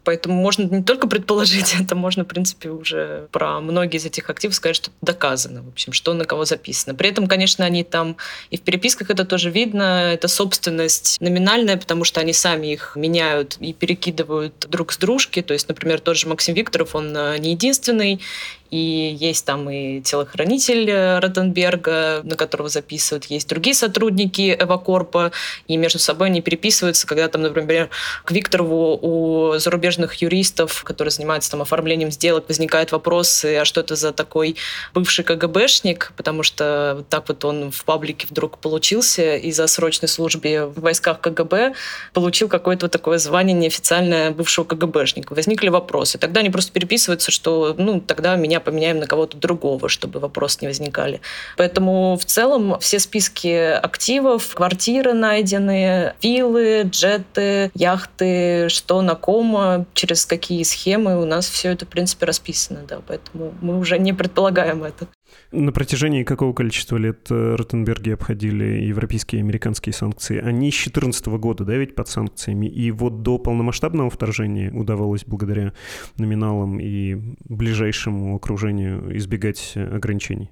Поэтому 0.08 0.36
можно 0.36 0.64
не 0.64 0.84
только 0.84 1.06
предположить 1.06 1.76
это, 1.82 1.94
можно, 1.94 2.24
в 2.24 2.28
принципе, 2.28 2.70
уже 2.70 3.28
про 3.34 3.60
многие 3.60 3.98
из 3.98 4.06
этих 4.06 4.30
активов 4.30 4.56
сказать, 4.56 4.78
что 4.78 4.90
доказано, 5.02 5.64
в 5.64 5.68
общем, 5.68 5.92
что 5.92 6.14
на 6.14 6.24
кого 6.24 6.46
записано. 6.46 6.96
При 6.96 7.10
этом, 7.10 7.28
конечно, 7.28 7.66
они 7.66 7.84
там 7.84 8.16
и 8.50 8.56
в 8.56 8.62
переписках 8.62 9.10
это 9.10 9.26
тоже 9.26 9.50
видно, 9.50 10.14
это 10.14 10.30
собственность 10.30 11.18
номинальная, 11.20 11.76
потому 11.76 12.06
что 12.06 12.22
они 12.22 12.32
сами 12.32 12.68
их 12.68 12.94
меняют 12.96 13.58
и 13.60 13.74
перекидывают 13.74 14.66
друг 14.70 14.94
с 14.94 14.98
дружки. 14.98 15.42
То 15.42 15.54
есть, 15.54 15.68
например, 15.68 16.00
тот 16.00 16.16
же 16.16 16.30
Максим 16.30 16.56
Викторов, 16.56 16.96
он 16.96 17.14
а, 17.18 17.38
не 17.38 17.52
единственный, 17.52 18.22
и 18.70 19.16
есть 19.20 19.46
там 19.46 19.70
и 19.70 20.02
телохранитель 20.02 20.90
э, 20.90 21.20
Ротенберга, 21.20 22.22
на 22.24 22.36
которого 22.36 22.70
записывают, 22.70 23.26
есть 23.26 23.48
другие 23.48 23.74
сотрудники 23.74 24.56
Эвакорпа, 24.60 25.32
и 25.68 25.78
между 25.78 26.00
собой 26.00 26.28
они 26.28 26.42
переписываются, 26.42 27.08
когда 27.08 27.28
там, 27.30 27.44
например, 27.44 27.90
к 28.26 28.32
Викторову 28.32 29.00
у 29.02 29.58
зарубежных 29.58 29.97
юристов, 30.22 30.84
которые 30.84 31.12
занимаются 31.12 31.52
там 31.52 31.62
оформлением 31.62 32.12
сделок, 32.12 32.46
возникают 32.48 32.92
вопросы, 32.92 33.58
а 33.58 33.66
что 33.66 33.82
это 33.82 33.96
за 33.96 34.12
такой 34.12 34.56
бывший 34.94 35.24
КГБшник, 35.24 36.14
потому 36.16 36.44
что 36.44 36.96
вот 36.98 37.10
так 37.10 37.28
вот 37.28 37.44
он 37.46 37.72
в 37.72 37.84
паблике 37.86 38.28
вдруг 38.30 38.58
получился 38.60 39.36
и 39.36 39.52
за 39.52 39.68
срочной 39.68 40.08
службе 40.08 40.66
в 40.66 40.80
войсках 40.82 41.20
КГБ 41.22 41.74
получил 42.14 42.48
какое-то 42.48 42.86
вот 42.86 42.92
такое 42.92 43.18
звание 43.18 43.56
неофициальное 43.56 44.32
бывшего 44.32 44.66
КГБшника. 44.66 45.34
Возникли 45.34 45.70
вопросы. 45.70 46.18
Тогда 46.18 46.42
они 46.42 46.50
просто 46.50 46.72
переписываются, 46.72 47.32
что 47.32 47.76
ну 47.78 48.00
тогда 48.00 48.36
меня 48.36 48.60
поменяем 48.60 49.00
на 49.00 49.08
кого-то 49.08 49.38
другого, 49.38 49.90
чтобы 49.90 50.20
вопросы 50.20 50.60
не 50.62 50.68
возникали. 50.68 51.22
Поэтому 51.58 52.18
в 52.18 52.26
целом 52.26 52.80
все 52.80 53.00
списки 53.00 53.48
активов, 53.48 54.54
квартиры 54.56 55.14
найденные, 55.14 56.16
виллы, 56.22 56.84
джеты, 56.84 57.72
яхты, 57.74 58.70
что 58.70 59.02
на 59.02 59.16
ком, 59.16 59.77
через 59.94 60.26
какие 60.26 60.64
схемы, 60.64 61.22
у 61.22 61.26
нас 61.26 61.48
все 61.48 61.70
это, 61.70 61.86
в 61.86 61.90
принципе, 61.90 62.26
расписано, 62.26 62.84
да, 62.88 63.02
поэтому 63.06 63.54
мы 63.62 63.78
уже 63.78 63.98
не 64.00 64.14
предполагаем 64.14 64.84
это. 64.84 65.08
На 65.52 65.72
протяжении 65.72 66.24
какого 66.24 66.54
количества 66.54 66.98
лет 66.98 67.28
э, 67.30 67.56
Ротенберги 67.56 68.12
обходили 68.12 68.86
европейские 68.86 69.40
и 69.40 69.44
американские 69.44 69.94
санкции? 69.94 70.40
Они 70.40 70.72
с 70.72 70.76
2014 70.76 71.28
года, 71.28 71.64
да, 71.64 71.76
ведь 71.76 71.96
под 71.96 72.08
санкциями? 72.08 72.68
И 72.68 72.92
вот 72.92 73.22
до 73.22 73.38
полномасштабного 73.38 74.10
вторжения 74.10 74.72
удавалось 74.72 75.24
благодаря 75.26 75.74
номиналам 76.18 76.80
и 76.80 77.16
ближайшему 77.46 78.36
окружению 78.36 79.18
избегать 79.18 79.74
ограничений? 79.76 80.52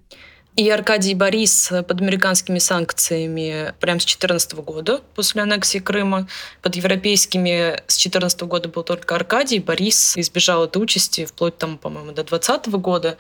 И 0.56 0.70
Аркадий 0.70 1.16
Борис 1.16 1.70
под 1.86 2.00
американскими 2.00 2.60
санкциями 2.60 3.74
прямо 3.82 4.00
с 4.00 4.06
2014 4.06 4.54
года, 4.54 5.02
после 5.14 5.42
аннексии 5.42 5.80
Крыма. 5.80 6.30
Под 6.62 6.76
европейскими 6.78 7.82
с 7.88 7.98
2014 7.98 8.42
года 8.44 8.70
был 8.70 8.84
только 8.84 9.16
Аркадий. 9.16 9.60
Борис 9.60 10.16
избежал 10.16 10.64
этой 10.64 10.82
участи 10.82 11.26
вплоть, 11.26 11.58
там, 11.58 11.78
по-моему, 11.78 12.12
до 12.12 12.24
2020 12.24 12.68
года. 12.76 13.18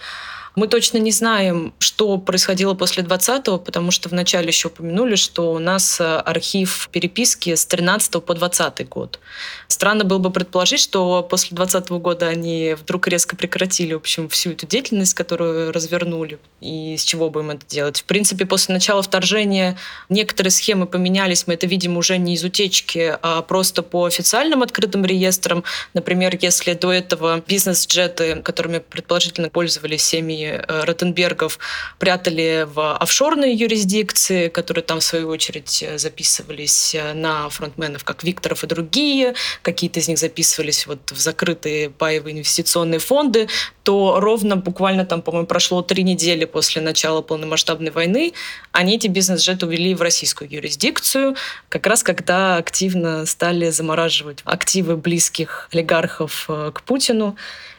Мы 0.56 0.68
точно 0.70 1.00
не 1.00 1.12
знаем, 1.12 1.74
что 1.80 2.18
происходило 2.18 2.76
после 2.76 3.04
20-го, 3.04 3.58
потому 3.60 3.92
что 3.92 4.08
вначале 4.08 4.48
еще 4.48 4.70
упомянули, 4.70 5.16
что 5.16 5.54
у 5.54 5.60
нас 5.60 6.00
э, 6.00 6.04
архив 6.04 6.88
переписки 6.94 7.54
с 7.56 7.66
13 7.66 8.24
по 8.24 8.34
20 8.34 8.88
год. 8.88 9.20
Странно 9.68 10.06
было 10.06 10.18
бы 10.20 10.32
предположить, 10.32 10.80
что 10.80 11.24
после 11.24 11.56
20 11.58 11.90
года 11.90 12.28
они 12.28 12.76
вдруг 12.80 13.08
резко 13.10 13.36
прекратили, 13.36 13.94
в 13.94 13.98
общем, 13.98 14.30
всю 14.30 14.52
эту 14.52 14.66
деятельность, 14.66 15.14
которую 15.14 15.74
развернули. 15.74 16.40
И 16.62 16.96
с 16.98 17.04
чего 17.04 17.30
бы 17.30 17.42
им 17.42 17.52
это 17.52 17.66
делать? 17.68 18.00
В 18.00 18.06
принципе, 18.06 18.46
после 18.46 18.74
начала 18.74 19.02
вторжения 19.02 19.78
некоторые 20.08 20.52
схемы 20.52 20.86
поменялись. 20.86 21.48
Мы 21.48 21.56
это 21.56 21.68
видим 21.68 21.98
уже 21.98 22.18
не 22.18 22.36
из 22.36 22.44
утечки, 22.46 23.18
а 23.22 23.42
просто 23.42 23.84
по 23.84 24.06
официальным 24.06 24.64
открытым 24.64 25.04
реестрам. 25.06 25.66
Например, 25.94 26.38
если 26.40 26.74
до 26.74 26.94
этого 26.94 27.44
бизнес-джеты, 27.46 28.42
которыми 28.42 28.80
предположительно 28.80 29.50
пользовались 29.50 30.04
семьи 30.04 30.45
Э, 30.46 30.84
Ротенбергов 30.84 31.60
прятали 32.00 32.68
в 32.72 32.98
офшорные 32.98 33.54
юрисдикции, 33.54 34.50
которые 34.50 34.84
там, 34.84 35.00
в 35.00 35.04
свою 35.04 35.30
очередь, 35.30 35.84
э, 35.84 35.98
записывались 35.98 36.96
э, 36.96 37.14
на 37.14 37.50
фронтменов, 37.50 38.04
как 38.04 38.24
Викторов 38.24 38.64
и 38.64 38.68
другие. 38.68 39.36
Какие-то 39.62 40.00
из 40.00 40.08
них 40.08 40.18
записывались 40.18 40.88
вот 40.88 41.12
в 41.12 41.20
закрытые 41.20 41.90
паевые 41.90 42.34
инвестиционные 42.34 43.00
фонды. 43.00 43.48
То 43.84 44.20
ровно 44.20 44.56
буквально 44.56 45.06
там, 45.06 45.22
по-моему, 45.22 45.48
прошло 45.48 45.82
три 45.82 46.04
недели 46.04 46.46
после 46.46 46.82
начала 46.82 47.22
полномасштабной 47.22 47.92
войны, 47.92 48.34
они 48.72 48.96
эти 48.96 49.08
бизнес-джеты 49.08 49.66
увели 49.68 49.94
в 49.94 50.02
российскую 50.02 50.52
юрисдикцию, 50.52 51.36
как 51.70 51.86
раз 51.86 52.02
когда 52.02 52.58
активно 52.58 53.26
стали 53.26 53.70
замораживать 53.70 54.40
активы 54.44 54.98
близких 54.98 55.70
олигархов 55.72 56.46
к 56.48 56.82
Путину 56.82 57.38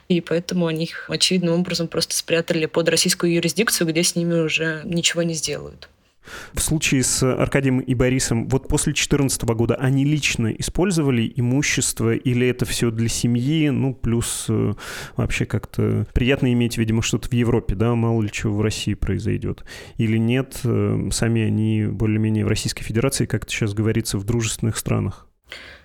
и 0.08 0.20
поэтому 0.20 0.66
они 0.66 0.84
их 0.84 1.08
очевидным 1.08 1.54
образом 1.54 1.88
просто 1.88 2.16
спрятали 2.16 2.66
под 2.66 2.88
российскую 2.88 3.32
юрисдикцию, 3.32 3.88
где 3.88 4.02
с 4.02 4.14
ними 4.14 4.34
уже 4.34 4.82
ничего 4.84 5.22
не 5.22 5.34
сделают. 5.34 5.88
В 6.54 6.60
случае 6.60 7.02
с 7.02 7.22
Аркадием 7.22 7.80
и 7.80 7.94
Борисом, 7.94 8.48
вот 8.48 8.68
после 8.68 8.92
2014 8.92 9.42
года 9.44 9.74
они 9.76 10.04
лично 10.04 10.48
использовали 10.48 11.32
имущество 11.36 12.14
или 12.14 12.48
это 12.48 12.64
все 12.64 12.90
для 12.90 13.08
семьи, 13.08 13.68
ну, 13.70 13.94
плюс 13.94 14.46
э, 14.48 14.74
вообще 15.16 15.46
как-то 15.46 16.06
приятно 16.12 16.52
иметь, 16.52 16.78
видимо, 16.78 17.02
что-то 17.02 17.28
в 17.28 17.32
Европе, 17.32 17.74
да, 17.74 17.94
мало 17.94 18.22
ли 18.22 18.30
чего 18.30 18.56
в 18.56 18.60
России 18.60 18.94
произойдет. 18.94 19.64
Или 19.98 20.18
нет, 20.18 20.60
э, 20.64 21.08
сами 21.12 21.42
они 21.42 21.86
более-менее 21.86 22.44
в 22.44 22.48
Российской 22.48 22.82
Федерации, 22.82 23.26
как 23.26 23.44
это 23.44 23.52
сейчас 23.52 23.74
говорится, 23.74 24.18
в 24.18 24.24
дружественных 24.24 24.76
странах? 24.76 25.28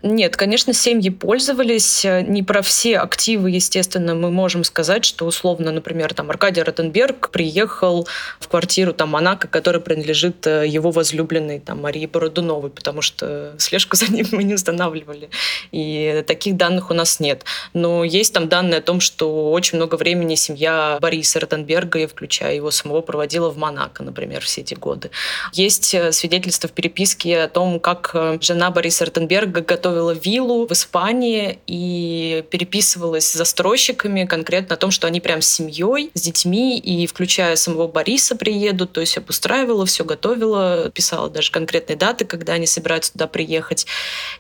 Нет, 0.03 0.35
конечно, 0.35 0.73
семьи 0.73 1.09
пользовались. 1.09 2.03
Не 2.03 2.41
про 2.41 2.63
все 2.63 2.97
активы, 2.97 3.51
естественно, 3.51 4.15
мы 4.15 4.31
можем 4.31 4.63
сказать, 4.63 5.05
что 5.05 5.25
условно, 5.25 5.71
например, 5.71 6.13
там 6.15 6.31
Аркадий 6.31 6.63
Ротенберг 6.63 7.29
приехал 7.29 8.07
в 8.39 8.47
квартиру 8.47 8.93
там 8.93 9.09
Монако, 9.09 9.47
которая 9.47 9.79
принадлежит 9.79 10.47
э, 10.47 10.65
его 10.67 10.89
возлюбленной 10.89 11.59
там 11.59 11.81
Марии 11.81 12.07
Бородуновой, 12.07 12.71
потому 12.71 13.03
что 13.03 13.53
слежку 13.59 13.95
за 13.95 14.11
ним 14.11 14.25
мы 14.31 14.43
не 14.43 14.55
устанавливали. 14.55 15.29
И 15.71 16.23
таких 16.25 16.57
данных 16.57 16.89
у 16.89 16.95
нас 16.95 17.19
нет. 17.19 17.43
Но 17.73 18.03
есть 18.03 18.33
там 18.33 18.49
данные 18.49 18.79
о 18.79 18.81
том, 18.81 19.01
что 19.01 19.51
очень 19.51 19.77
много 19.77 19.95
времени 19.95 20.33
семья 20.33 20.97
Бориса 20.99 21.39
Ротенберга, 21.39 22.07
включая 22.07 22.55
его 22.55 22.71
самого, 22.71 23.01
проводила 23.01 23.49
в 23.49 23.57
Монако, 23.57 24.01
например, 24.01 24.41
все 24.41 24.61
эти 24.61 24.73
годы. 24.73 25.11
Есть 25.53 25.93
э, 25.93 26.11
свидетельства 26.11 26.67
в 26.67 26.71
переписке 26.71 27.41
о 27.43 27.47
том, 27.47 27.79
как 27.79 28.11
э, 28.15 28.39
жена 28.41 28.71
Бориса 28.71 29.05
Ротенберга 29.05 29.50
готовила 29.59 30.11
виллу 30.11 30.65
в 30.65 30.71
Испании 30.71 31.59
и 31.67 32.45
переписывалась 32.49 33.27
с 33.27 33.33
застройщиками 33.33 34.25
конкретно 34.25 34.75
о 34.75 34.77
том, 34.77 34.91
что 34.91 35.07
они 35.07 35.19
прям 35.19 35.41
с 35.41 35.47
семьей, 35.47 36.11
с 36.13 36.21
детьми 36.21 36.79
и 36.79 37.05
включая 37.07 37.57
самого 37.57 37.87
Бориса 37.87 38.35
приедут, 38.35 38.93
то 38.93 39.01
есть 39.01 39.17
обустраивала, 39.17 39.85
все 39.85 40.05
готовила, 40.05 40.89
писала 40.93 41.29
даже 41.29 41.51
конкретные 41.51 41.97
даты, 41.97 42.23
когда 42.23 42.53
они 42.53 42.65
собираются 42.65 43.11
туда 43.11 43.27
приехать. 43.27 43.85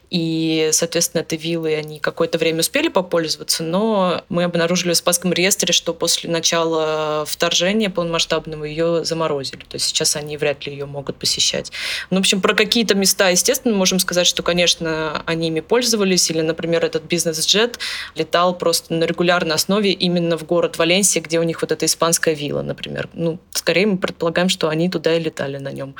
И, 0.09 0.69
соответственно, 0.71 1.21
этой 1.21 1.37
виллой 1.37 1.77
они 1.77 1.99
какое-то 1.99 2.37
время 2.37 2.59
успели 2.59 2.87
попользоваться, 2.89 3.63
но 3.63 4.23
мы 4.29 4.43
обнаружили 4.43 4.93
в 4.93 4.97
Спасском 4.97 5.33
реестре, 5.33 5.73
что 5.73 5.93
после 5.93 6.29
начала 6.29 7.25
вторжения 7.25 7.89
полномасштабного 7.89 8.65
ее 8.65 9.03
заморозили. 9.05 9.63
То 9.67 9.75
есть 9.75 9.87
сейчас 9.87 10.15
они 10.15 10.37
вряд 10.37 10.65
ли 10.65 10.73
ее 10.73 10.85
могут 10.85 11.17
посещать. 11.17 11.71
Ну, 12.09 12.17
в 12.17 12.19
общем, 12.19 12.41
про 12.41 12.53
какие-то 12.53 12.95
места, 12.95 13.29
естественно, 13.29 13.73
можем 13.75 13.99
сказать, 13.99 14.27
что, 14.27 14.43
конечно, 14.43 15.00
они 15.25 15.47
ими 15.47 15.59
пользовались. 15.59 16.29
Или, 16.29 16.41
например, 16.41 16.85
этот 16.85 17.03
бизнес-джет 17.03 17.79
летал 18.15 18.57
просто 18.57 18.93
на 18.93 19.05
регулярной 19.05 19.55
основе 19.55 19.91
именно 19.91 20.37
в 20.37 20.45
город 20.45 20.77
Валенсия, 20.77 21.21
где 21.21 21.39
у 21.39 21.43
них 21.43 21.61
вот 21.61 21.71
эта 21.71 21.85
испанская 21.85 22.33
вилла, 22.33 22.61
например. 22.61 23.09
Ну, 23.13 23.39
скорее 23.51 23.87
мы 23.87 23.97
предполагаем, 23.97 24.49
что 24.49 24.69
они 24.69 24.89
туда 24.89 25.15
и 25.15 25.19
летали 25.19 25.57
на 25.57 25.71
нем. 25.71 25.95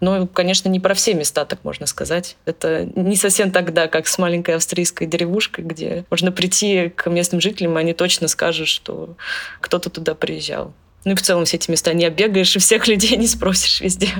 Но, 0.00 0.26
конечно, 0.26 0.68
не 0.68 0.80
про 0.80 0.94
все 0.94 1.14
места, 1.14 1.44
так 1.44 1.64
можно 1.64 1.86
сказать. 1.86 2.36
Это 2.44 2.84
не 2.96 3.16
совсем 3.16 3.50
тогда, 3.50 3.86
как 3.86 4.06
с 4.06 4.18
маленькой 4.18 4.56
австрийской 4.56 5.06
деревушкой, 5.06 5.64
где 5.64 6.04
можно 6.10 6.32
прийти 6.32 6.90
к 6.94 7.08
местным 7.10 7.40
жителям, 7.40 7.78
и 7.78 7.80
они 7.80 7.94
точно 7.94 8.28
скажут, 8.28 8.68
что 8.68 9.16
кто-то 9.60 9.90
туда 9.90 10.14
приезжал. 10.14 10.72
Ну 11.04 11.12
и 11.12 11.14
в 11.14 11.22
целом 11.22 11.44
все 11.44 11.56
эти 11.56 11.70
места 11.70 11.92
не 11.92 12.04
оббегаешь, 12.04 12.56
и 12.56 12.58
всех 12.58 12.86
людей 12.88 13.16
не 13.16 13.26
спросишь 13.26 13.80
везде. 13.80 14.10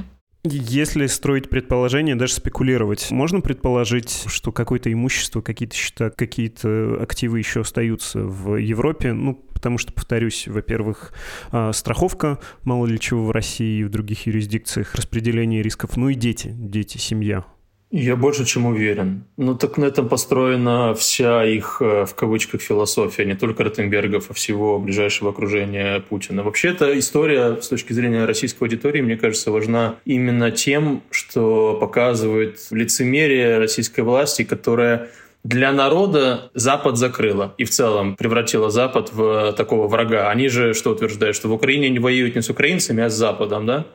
Если 0.42 1.06
строить 1.06 1.50
предположение, 1.50 2.16
даже 2.16 2.32
спекулировать, 2.32 3.10
можно 3.10 3.42
предположить, 3.42 4.24
что 4.26 4.52
какое-то 4.52 4.90
имущество, 4.90 5.42
какие-то 5.42 5.74
счета, 5.74 6.08
какие-то 6.08 6.96
активы 6.98 7.38
еще 7.38 7.60
остаются 7.60 8.20
в 8.20 8.56
Европе, 8.56 9.12
ну, 9.12 9.34
потому 9.34 9.76
что, 9.76 9.92
повторюсь, 9.92 10.48
во-первых, 10.48 11.12
а, 11.52 11.74
страховка, 11.74 12.38
мало 12.64 12.86
ли 12.86 12.98
чего 12.98 13.26
в 13.26 13.30
России 13.32 13.80
и 13.80 13.84
в 13.84 13.90
других 13.90 14.26
юрисдикциях, 14.26 14.94
распределение 14.94 15.62
рисков, 15.62 15.98
ну 15.98 16.08
и 16.08 16.14
дети, 16.14 16.54
дети, 16.58 16.96
семья. 16.96 17.44
Я 17.92 18.14
больше 18.14 18.44
чем 18.44 18.66
уверен. 18.66 19.24
Ну 19.36 19.56
так 19.56 19.76
на 19.76 19.86
этом 19.86 20.08
построена 20.08 20.94
вся 20.94 21.44
их, 21.44 21.78
э, 21.80 22.04
в 22.06 22.14
кавычках, 22.14 22.60
философия, 22.60 23.24
не 23.24 23.34
только 23.34 23.64
Ротенбергов, 23.64 24.30
а 24.30 24.34
всего 24.34 24.78
ближайшего 24.78 25.30
окружения 25.30 25.98
Путина. 25.98 26.44
Вообще 26.44 26.68
эта 26.68 26.96
история 26.96 27.60
с 27.60 27.66
точки 27.66 27.92
зрения 27.92 28.26
российской 28.26 28.62
аудитории, 28.62 29.00
мне 29.00 29.16
кажется, 29.16 29.50
важна 29.50 29.96
именно 30.04 30.52
тем, 30.52 31.02
что 31.10 31.76
показывает 31.80 32.60
лицемерие 32.70 33.58
российской 33.58 34.02
власти, 34.02 34.44
которая 34.44 35.08
для 35.42 35.72
народа 35.72 36.52
Запад 36.54 36.96
закрыла 36.96 37.54
и 37.58 37.64
в 37.64 37.70
целом 37.70 38.14
превратила 38.14 38.70
Запад 38.70 39.10
в 39.12 39.52
такого 39.54 39.88
врага. 39.88 40.30
Они 40.30 40.48
же 40.48 40.74
что 40.74 40.90
утверждают, 40.90 41.34
что 41.34 41.48
в 41.48 41.52
Украине 41.52 41.88
не 41.88 41.98
воюют 41.98 42.36
не 42.36 42.42
с 42.42 42.50
украинцами, 42.50 43.02
а 43.02 43.10
с 43.10 43.14
Западом, 43.14 43.66
да? 43.66 43.86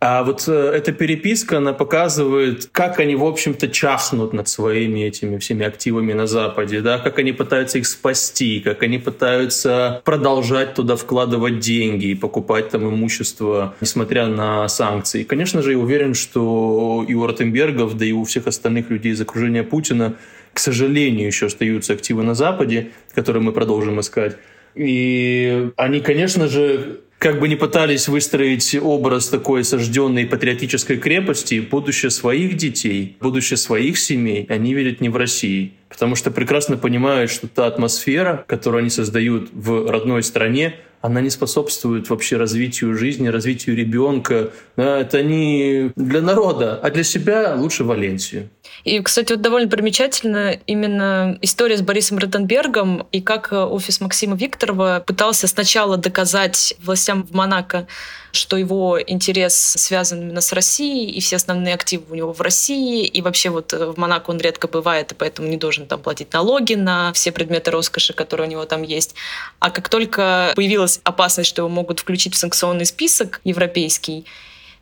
А 0.00 0.22
вот 0.22 0.44
э, 0.48 0.52
эта 0.52 0.92
переписка, 0.92 1.58
она 1.58 1.72
показывает, 1.72 2.68
как 2.72 3.00
они, 3.00 3.16
в 3.16 3.24
общем-то, 3.24 3.68
чахнут 3.68 4.34
над 4.34 4.48
своими 4.48 5.00
этими 5.00 5.38
всеми 5.38 5.64
активами 5.64 6.12
на 6.12 6.26
Западе, 6.26 6.80
да, 6.82 6.98
как 6.98 7.18
они 7.18 7.32
пытаются 7.32 7.78
их 7.78 7.86
спасти, 7.86 8.60
как 8.60 8.82
они 8.82 8.98
пытаются 8.98 10.02
продолжать 10.04 10.74
туда 10.74 10.96
вкладывать 10.96 11.60
деньги 11.60 12.06
и 12.06 12.14
покупать 12.14 12.68
там 12.68 12.86
имущество, 12.86 13.74
несмотря 13.80 14.26
на 14.26 14.68
санкции. 14.68 15.22
И, 15.22 15.24
конечно 15.24 15.62
же, 15.62 15.72
я 15.72 15.78
уверен, 15.78 16.12
что 16.12 17.04
и 17.08 17.14
у 17.14 17.26
Ротенбергов, 17.26 17.96
да 17.96 18.04
и 18.04 18.12
у 18.12 18.24
всех 18.24 18.46
остальных 18.46 18.90
людей 18.90 19.12
из 19.12 19.20
окружения 19.20 19.62
Путина, 19.62 20.16
к 20.52 20.58
сожалению, 20.58 21.26
еще 21.26 21.46
остаются 21.46 21.94
активы 21.94 22.22
на 22.24 22.34
Западе, 22.34 22.90
которые 23.14 23.42
мы 23.42 23.52
продолжим 23.52 24.00
искать. 24.00 24.36
И 24.74 25.70
они, 25.76 26.00
конечно 26.00 26.48
же, 26.48 27.00
как 27.24 27.40
бы 27.40 27.48
не 27.48 27.56
пытались 27.56 28.06
выстроить 28.06 28.76
образ 28.78 29.28
такой 29.28 29.62
осажденной 29.62 30.26
патриотической 30.26 30.98
крепости, 30.98 31.58
будущее 31.58 32.10
своих 32.10 32.58
детей, 32.58 33.16
будущее 33.18 33.56
своих 33.56 33.96
семей 33.96 34.44
они 34.50 34.74
видят 34.74 35.00
не 35.00 35.08
в 35.08 35.16
России. 35.16 35.72
Потому 35.88 36.16
что 36.16 36.30
прекрасно 36.30 36.76
понимают, 36.76 37.30
что 37.30 37.48
та 37.48 37.66
атмосфера, 37.66 38.44
которую 38.46 38.80
они 38.80 38.90
создают 38.90 39.48
в 39.54 39.90
родной 39.90 40.22
стране, 40.22 40.74
она 41.04 41.20
не 41.20 41.28
способствует 41.28 42.08
вообще 42.08 42.38
развитию 42.38 42.96
жизни, 42.96 43.28
развитию 43.28 43.76
ребенка. 43.76 44.52
Это 44.76 45.22
не 45.22 45.92
для 45.96 46.22
народа, 46.22 46.80
а 46.82 46.90
для 46.90 47.04
себя 47.04 47.54
лучше 47.56 47.84
Валенсию. 47.84 48.48
И, 48.84 48.98
кстати, 49.00 49.32
вот 49.32 49.42
довольно 49.42 49.68
примечательно 49.68 50.58
именно 50.66 51.36
история 51.42 51.76
с 51.76 51.82
Борисом 51.82 52.16
Ротенбергом 52.16 53.06
и 53.12 53.20
как 53.20 53.52
э, 53.52 53.56
офис 53.56 54.00
Максима 54.00 54.34
Викторова 54.34 55.04
пытался 55.06 55.46
сначала 55.46 55.98
доказать 55.98 56.74
властям 56.82 57.22
в 57.24 57.34
Монако, 57.34 57.86
что 58.34 58.56
его 58.56 58.98
интерес 59.00 59.54
связан 59.54 60.22
именно 60.22 60.40
с 60.40 60.52
Россией, 60.52 61.10
и 61.10 61.20
все 61.20 61.36
основные 61.36 61.74
активы 61.74 62.04
у 62.10 62.14
него 62.14 62.32
в 62.32 62.40
России, 62.40 63.06
и 63.06 63.22
вообще 63.22 63.50
вот 63.50 63.72
э, 63.72 63.86
в 63.86 63.98
Монако 63.98 64.30
он 64.30 64.38
редко 64.38 64.68
бывает, 64.68 65.12
и 65.12 65.14
поэтому 65.14 65.48
не 65.48 65.56
должен 65.56 65.86
там 65.86 66.00
платить 66.00 66.32
налоги 66.32 66.74
на 66.74 67.12
все 67.12 67.32
предметы 67.32 67.70
роскоши, 67.70 68.12
которые 68.12 68.48
у 68.48 68.50
него 68.50 68.64
там 68.64 68.82
есть. 68.82 69.14
А 69.58 69.70
как 69.70 69.88
только 69.88 70.52
появилась 70.54 71.00
опасность, 71.04 71.48
что 71.48 71.62
его 71.62 71.68
могут 71.68 72.00
включить 72.00 72.34
в 72.34 72.38
санкционный 72.38 72.86
список 72.86 73.40
европейский, 73.44 74.24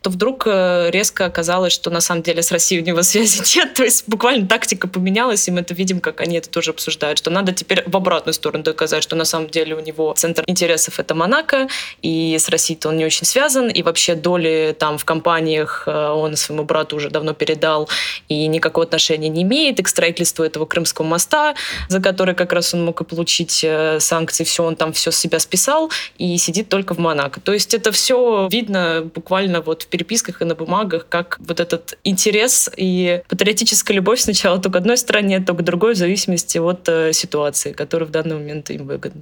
то 0.03 0.09
вдруг 0.09 0.43
э, 0.45 0.91
резко 0.91 1.25
оказалось, 1.25 1.71
что 1.71 1.89
на 1.89 2.01
самом 2.01 2.23
деле 2.23 2.43
с 2.43 2.51
Россией 2.51 2.81
у 2.81 2.85
него 2.85 3.01
связи 3.03 3.41
нет. 3.57 3.73
То 3.73 3.83
есть 3.83 4.03
буквально 4.07 4.47
тактика 4.47 4.87
поменялась, 4.89 5.47
и 5.47 5.51
мы 5.51 5.61
это 5.61 5.73
видим, 5.73 6.01
как 6.01 6.19
они 6.19 6.37
это 6.37 6.49
тоже 6.49 6.71
обсуждают, 6.71 7.17
что 7.17 7.31
надо 7.31 7.53
теперь 7.53 7.83
в 7.87 7.95
обратную 7.95 8.33
сторону 8.33 8.65
доказать, 8.65 9.01
что 9.01 9.15
на 9.15 9.23
самом 9.23 9.49
деле 9.49 9.75
у 9.75 9.79
него 9.79 10.13
центр 10.17 10.43
интересов— 10.45 10.93
это 10.99 11.15
Монако, 11.15 11.69
и 12.01 12.37
с 12.37 12.49
Россией-то 12.49 12.89
он 12.89 12.97
не 12.97 13.05
очень 13.05 13.25
связан, 13.25 13.69
и 13.69 13.81
вообще 13.81 14.15
доли 14.15 14.75
там 14.77 14.97
в 14.97 15.05
компаниях 15.05 15.83
э, 15.87 16.09
он 16.09 16.35
своему 16.35 16.65
брату 16.65 16.97
уже 16.97 17.09
давно 17.09 17.33
передал, 17.33 17.87
и 18.27 18.45
никакого 18.47 18.85
отношения 18.85 19.29
не 19.29 19.43
имеет, 19.43 19.79
и 19.79 19.83
к 19.83 19.87
строительству 19.87 20.43
этого 20.43 20.65
Крымского 20.65 21.05
моста, 21.05 21.55
за 21.87 22.01
который 22.01 22.35
как 22.35 22.51
раз 22.51 22.73
он 22.73 22.83
мог 22.83 22.99
и 22.99 23.05
получить 23.05 23.63
э, 23.63 24.01
санкции, 24.01 24.43
все, 24.43 24.65
он 24.65 24.75
там 24.75 24.91
все 24.91 25.11
с 25.11 25.17
себя 25.17 25.39
списал, 25.39 25.89
и 26.17 26.37
сидит 26.37 26.67
только 26.67 26.93
в 26.93 26.97
Монако. 26.97 27.39
То 27.39 27.53
есть 27.53 27.73
это 27.73 27.93
все 27.93 28.49
видно 28.51 29.09
буквально 29.15 29.61
вот 29.61 29.87
переписках 29.93 30.41
и 30.41 30.45
на 30.45 30.55
бумагах, 30.55 31.05
как 31.07 31.37
вот 31.39 31.59
этот 31.59 31.99
интерес 32.03 32.67
и 32.75 33.21
патриотическая 33.29 33.95
любовь 33.95 34.19
сначала 34.19 34.59
то 34.59 34.71
к 34.71 34.75
одной 34.75 34.97
стороне, 34.97 35.39
то 35.39 35.53
к 35.53 35.61
другой, 35.61 35.93
в 35.93 35.97
зависимости 35.97 36.57
от 36.57 36.89
э, 36.89 37.13
ситуации, 37.13 37.73
которая 37.73 38.09
в 38.09 38.11
данный 38.11 38.35
момент 38.35 38.71
им 38.71 38.87
выгодна. 38.87 39.21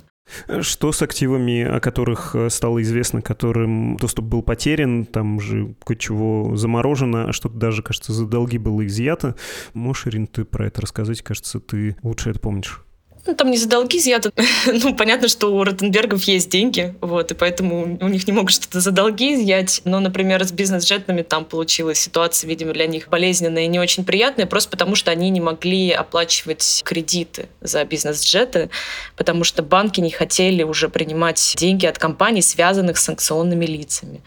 Что 0.62 0.94
с 0.94 1.02
активами, 1.02 1.62
о 1.64 1.82
которых 1.82 2.36
э, 2.36 2.50
стало 2.50 2.82
известно, 2.82 3.22
которым 3.22 3.98
доступ 3.98 4.24
был 4.24 4.44
потерян, 4.44 5.06
там 5.06 5.42
же 5.42 5.76
кое-чего 5.84 6.56
заморожено, 6.56 7.28
а 7.28 7.34
что-то 7.34 7.58
даже, 7.58 7.84
кажется, 7.84 8.14
за 8.14 8.26
долги 8.26 8.58
было 8.58 8.88
изъято. 8.88 9.36
Можешь, 9.74 10.08
Ирин, 10.08 10.28
ты 10.28 10.46
про 10.46 10.68
это 10.68 10.82
рассказать? 10.82 11.22
Кажется, 11.22 11.60
ты 11.60 11.98
лучше 12.02 12.30
это 12.30 12.40
помнишь. 12.40 12.82
Ну, 13.26 13.36
там 13.36 13.52
не 13.52 13.58
за 13.58 13.70
долги 13.70 14.00
изъято. 14.00 14.32
ну, 14.66 14.96
понятно, 14.96 15.28
что 15.28 15.54
у 15.54 15.64
Ротенбергов 15.64 16.24
есть 16.24 16.50
деньги, 16.50 16.96
вот, 17.02 17.32
и 17.32 17.36
поэтому 17.36 17.98
у 18.02 18.08
них 18.08 18.28
не 18.28 18.34
могут 18.34 18.52
что-то 18.52 18.80
за 18.80 18.92
долги 18.92 19.36
изъять. 19.36 19.82
Но, 19.86 20.00
например, 20.00 20.44
с 20.44 20.52
бизнес-джетами 20.52 21.22
там 21.22 21.46
получилась 21.46 22.00
ситуация, 22.00 22.48
видимо, 22.48 22.74
для 22.74 22.88
них 22.88 23.10
болезненная 23.10 23.64
и 23.64 23.68
не 23.68 23.80
очень 23.80 24.06
приятная, 24.06 24.48
просто 24.48 24.72
потому 24.72 24.96
что 24.96 25.12
они 25.12 25.30
не 25.30 25.40
могли 25.40 25.92
оплачивать 25.92 26.82
кредиты 26.84 27.48
за 27.62 27.84
бизнес-джеты, 27.86 28.70
потому 29.16 29.44
что 29.44 29.62
банки 29.62 30.02
не 30.02 30.12
хотели 30.12 30.64
уже 30.64 30.90
принимать 30.90 31.54
деньги 31.58 31.86
от 31.86 32.00
компаний, 32.00 32.42
связанных 32.42 32.98
с 32.98 33.04
санкционными 33.04 33.66
лицами. 33.66 34.22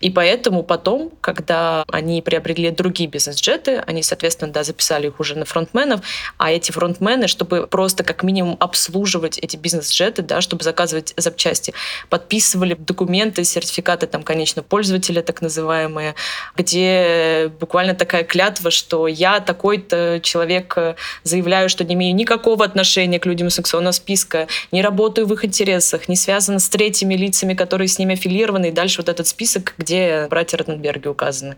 И 0.00 0.10
поэтому 0.10 0.64
потом, 0.64 1.12
когда 1.20 1.84
они 1.88 2.20
приобрели 2.20 2.70
другие 2.70 3.08
бизнес-джеты, 3.08 3.82
они, 3.86 4.02
соответственно, 4.02 4.52
да, 4.52 4.64
записали 4.64 5.06
их 5.06 5.20
уже 5.20 5.38
на 5.38 5.44
фронтменов, 5.44 6.00
а 6.36 6.50
эти 6.50 6.72
фронтмены, 6.72 7.28
чтобы 7.28 7.68
просто 7.68 8.02
как 8.02 8.24
минимум 8.24 8.39
минимум 8.40 8.56
обслуживать 8.60 9.38
эти 9.38 9.56
бизнес-джеты, 9.56 10.22
да, 10.22 10.40
чтобы 10.40 10.64
заказывать 10.64 11.12
запчасти. 11.16 11.74
Подписывали 12.08 12.74
документы, 12.74 13.44
сертификаты 13.44 14.06
там, 14.06 14.22
конечно, 14.22 14.62
пользователя 14.62 15.22
так 15.22 15.42
называемые, 15.42 16.14
где 16.56 17.52
буквально 17.60 17.94
такая 17.94 18.24
клятва, 18.24 18.70
что 18.70 19.06
я 19.06 19.40
такой-то 19.40 20.20
человек 20.22 20.76
заявляю, 21.22 21.68
что 21.68 21.84
не 21.84 21.94
имею 21.94 22.14
никакого 22.14 22.64
отношения 22.64 23.18
к 23.18 23.26
людям 23.26 23.50
санкционного 23.50 23.92
списка, 23.92 24.46
не 24.72 24.82
работаю 24.82 25.26
в 25.26 25.34
их 25.34 25.44
интересах, 25.44 26.08
не 26.08 26.16
связана 26.16 26.58
с 26.58 26.68
третьими 26.68 27.14
лицами, 27.14 27.54
которые 27.54 27.88
с 27.88 27.98
ними 27.98 28.14
аффилированы, 28.14 28.68
и 28.68 28.72
дальше 28.72 29.02
вот 29.02 29.08
этот 29.08 29.26
список, 29.26 29.74
где 29.76 30.26
братья 30.30 30.56
Ротенберги 30.56 31.08
указаны. 31.08 31.56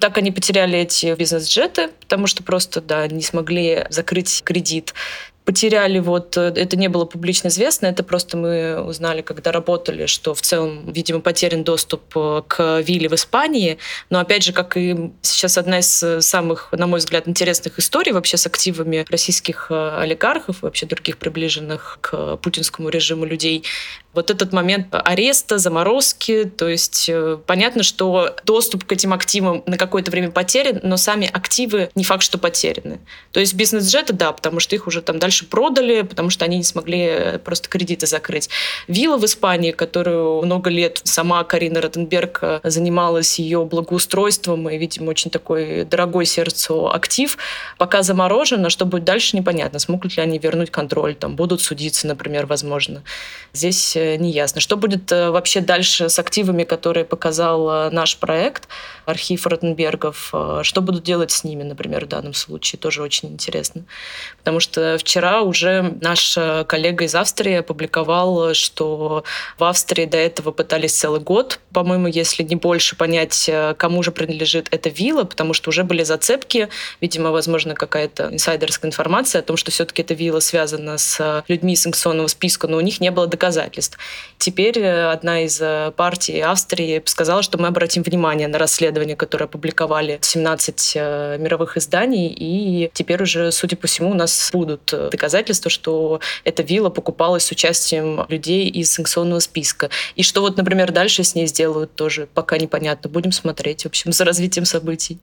Так 0.00 0.18
они 0.18 0.32
потеряли 0.32 0.78
эти 0.78 1.14
бизнес-джеты, 1.14 1.90
потому 2.00 2.26
что 2.26 2.42
просто, 2.42 2.80
да, 2.80 3.06
не 3.06 3.22
смогли 3.22 3.86
закрыть 3.90 4.42
кредит 4.44 4.94
потеряли, 5.46 6.00
вот 6.00 6.36
э, 6.36 6.52
это 6.56 6.76
не 6.76 6.88
было 6.88 7.04
публично 7.04 7.48
известно, 7.48 7.86
это 7.86 8.02
просто 8.02 8.36
мы 8.36 8.82
узнали, 8.82 9.22
когда 9.22 9.52
работали, 9.52 10.06
что 10.06 10.34
в 10.34 10.42
целом, 10.42 10.90
видимо, 10.90 11.20
потерян 11.20 11.62
доступ 11.62 12.02
э, 12.16 12.42
к 12.46 12.80
вилле 12.80 13.08
в 13.08 13.14
Испании. 13.14 13.78
Но 14.10 14.18
опять 14.18 14.42
же, 14.42 14.52
как 14.52 14.76
и 14.76 15.12
сейчас 15.22 15.56
одна 15.56 15.78
из 15.78 16.04
самых, 16.20 16.72
на 16.72 16.88
мой 16.88 16.98
взгляд, 16.98 17.28
интересных 17.28 17.78
историй 17.78 18.12
вообще 18.12 18.36
с 18.36 18.46
активами 18.46 19.06
российских 19.08 19.68
э, 19.70 19.98
олигархов, 20.00 20.62
вообще 20.62 20.84
других 20.84 21.16
приближенных 21.16 21.98
к 22.00 22.36
путинскому 22.38 22.88
режиму 22.88 23.24
людей, 23.24 23.62
вот 24.14 24.30
этот 24.30 24.52
момент 24.52 24.88
ареста, 24.90 25.58
заморозки, 25.58 26.44
то 26.44 26.66
есть 26.66 27.10
понятно, 27.46 27.82
что 27.82 28.34
доступ 28.44 28.84
к 28.84 28.92
этим 28.92 29.12
активам 29.12 29.62
на 29.66 29.76
какое-то 29.76 30.10
время 30.10 30.30
потерян, 30.30 30.80
но 30.82 30.96
сами 30.96 31.28
активы 31.30 31.90
не 31.94 32.02
факт, 32.02 32.22
что 32.22 32.38
потеряны. 32.38 32.98
То 33.32 33.40
есть 33.40 33.52
бизнес-джеты, 33.52 34.14
да, 34.14 34.32
потому 34.32 34.58
что 34.58 34.74
их 34.74 34.86
уже 34.86 35.02
там 35.02 35.18
дальше 35.18 35.35
дальше 35.36 35.46
продали, 35.46 36.02
потому 36.02 36.30
что 36.30 36.44
они 36.44 36.56
не 36.56 36.64
смогли 36.64 37.06
э, 37.08 37.38
просто 37.38 37.68
кредиты 37.68 38.06
закрыть. 38.06 38.48
Вилла 38.88 39.18
в 39.18 39.24
Испании, 39.24 39.72
которую 39.72 40.42
много 40.42 40.70
лет 40.70 41.00
сама 41.04 41.44
Карина 41.44 41.80
Ротенберг 41.80 42.38
э, 42.42 42.60
занималась 42.64 43.38
ее 43.38 43.64
благоустройством 43.64 44.68
и, 44.70 44.78
видимо, 44.78 45.10
очень 45.10 45.30
такой 45.30 45.84
дорогой 45.84 46.26
сердцу 46.26 46.90
актив, 46.90 47.36
пока 47.78 48.02
заморожена, 48.02 48.70
что 48.70 48.86
будет 48.86 49.04
дальше, 49.04 49.36
непонятно. 49.36 49.78
Смогут 49.78 50.16
ли 50.16 50.22
они 50.22 50.38
вернуть 50.38 50.70
контроль, 50.70 51.14
там, 51.14 51.36
будут 51.36 51.60
судиться, 51.60 52.06
например, 52.06 52.46
возможно. 52.46 53.02
Здесь 53.52 53.96
э, 53.96 54.16
не 54.16 54.30
ясно. 54.30 54.60
Что 54.60 54.76
будет 54.76 55.10
вообще 55.10 55.60
дальше 55.60 56.08
с 56.08 56.18
активами, 56.18 56.64
которые 56.64 57.04
показал 57.04 57.90
наш 57.90 58.16
проект, 58.16 58.68
архив 59.06 59.46
Ротенбергов, 59.46 60.32
что 60.62 60.80
будут 60.80 61.04
делать 61.04 61.30
с 61.30 61.44
ними, 61.44 61.62
например, 61.62 62.04
в 62.04 62.08
данном 62.08 62.34
случае, 62.34 62.78
тоже 62.78 63.02
очень 63.02 63.30
интересно. 63.30 63.84
Потому 64.38 64.60
что 64.60 64.96
вчера 64.98 65.42
уже 65.42 65.96
наш 66.00 66.36
э, 66.36 66.64
коллега 66.64 67.04
из 67.04 67.14
Австрии 67.14 67.54
опубликовал, 67.54 68.54
что 68.54 69.24
в 69.58 69.64
Австрии 69.64 70.04
до 70.04 70.16
этого 70.16 70.50
пытались 70.52 70.92
целый 70.92 71.20
год, 71.20 71.60
по-моему, 71.72 72.06
если 72.06 72.42
не 72.42 72.56
больше, 72.56 72.96
понять, 72.96 73.48
э, 73.48 73.74
кому 73.76 74.02
же 74.02 74.12
принадлежит 74.12 74.68
эта 74.70 74.88
вилла, 74.88 75.24
потому 75.24 75.52
что 75.52 75.70
уже 75.70 75.84
были 75.84 76.02
зацепки, 76.02 76.68
видимо, 77.00 77.30
возможно, 77.30 77.74
какая-то 77.74 78.28
инсайдерская 78.32 78.90
информация 78.90 79.40
о 79.40 79.42
том, 79.42 79.56
что 79.56 79.70
все-таки 79.70 80.02
эта 80.02 80.14
вилла 80.14 80.40
связана 80.40 80.98
с 80.98 81.44
людьми 81.48 81.76
санкционного 81.76 82.28
списка, 82.28 82.68
но 82.68 82.76
у 82.76 82.80
них 82.80 83.00
не 83.00 83.10
было 83.10 83.26
доказательств. 83.26 83.98
Теперь 84.38 84.78
э, 84.78 85.10
одна 85.10 85.42
из 85.42 85.62
партий 85.96 86.40
Австрии 86.40 87.02
сказала, 87.04 87.42
что 87.42 87.58
мы 87.58 87.68
обратим 87.68 88.02
внимание 88.02 88.48
на 88.48 88.58
расследование, 88.58 88.95
которое 89.16 89.44
опубликовали 89.44 90.18
17 90.20 90.96
мировых 91.40 91.76
изданий, 91.76 92.28
и 92.28 92.90
теперь 92.94 93.22
уже, 93.22 93.52
судя 93.52 93.76
по 93.76 93.86
всему, 93.86 94.10
у 94.10 94.14
нас 94.14 94.50
будут 94.52 94.86
доказательства, 94.86 95.70
что 95.70 96.20
эта 96.44 96.62
вилла 96.62 96.90
покупалась 96.90 97.44
с 97.44 97.50
участием 97.50 98.24
людей 98.28 98.68
из 98.68 98.92
санкционного 98.92 99.40
списка. 99.40 99.90
И 100.14 100.22
что 100.22 100.40
вот, 100.40 100.56
например, 100.56 100.92
дальше 100.92 101.24
с 101.24 101.34
ней 101.34 101.46
сделают, 101.46 101.94
тоже 101.94 102.28
пока 102.32 102.58
непонятно. 102.58 103.10
Будем 103.10 103.32
смотреть, 103.32 103.82
в 103.82 103.86
общем, 103.86 104.12
за 104.12 104.24
развитием 104.24 104.64
событий. 104.64 105.18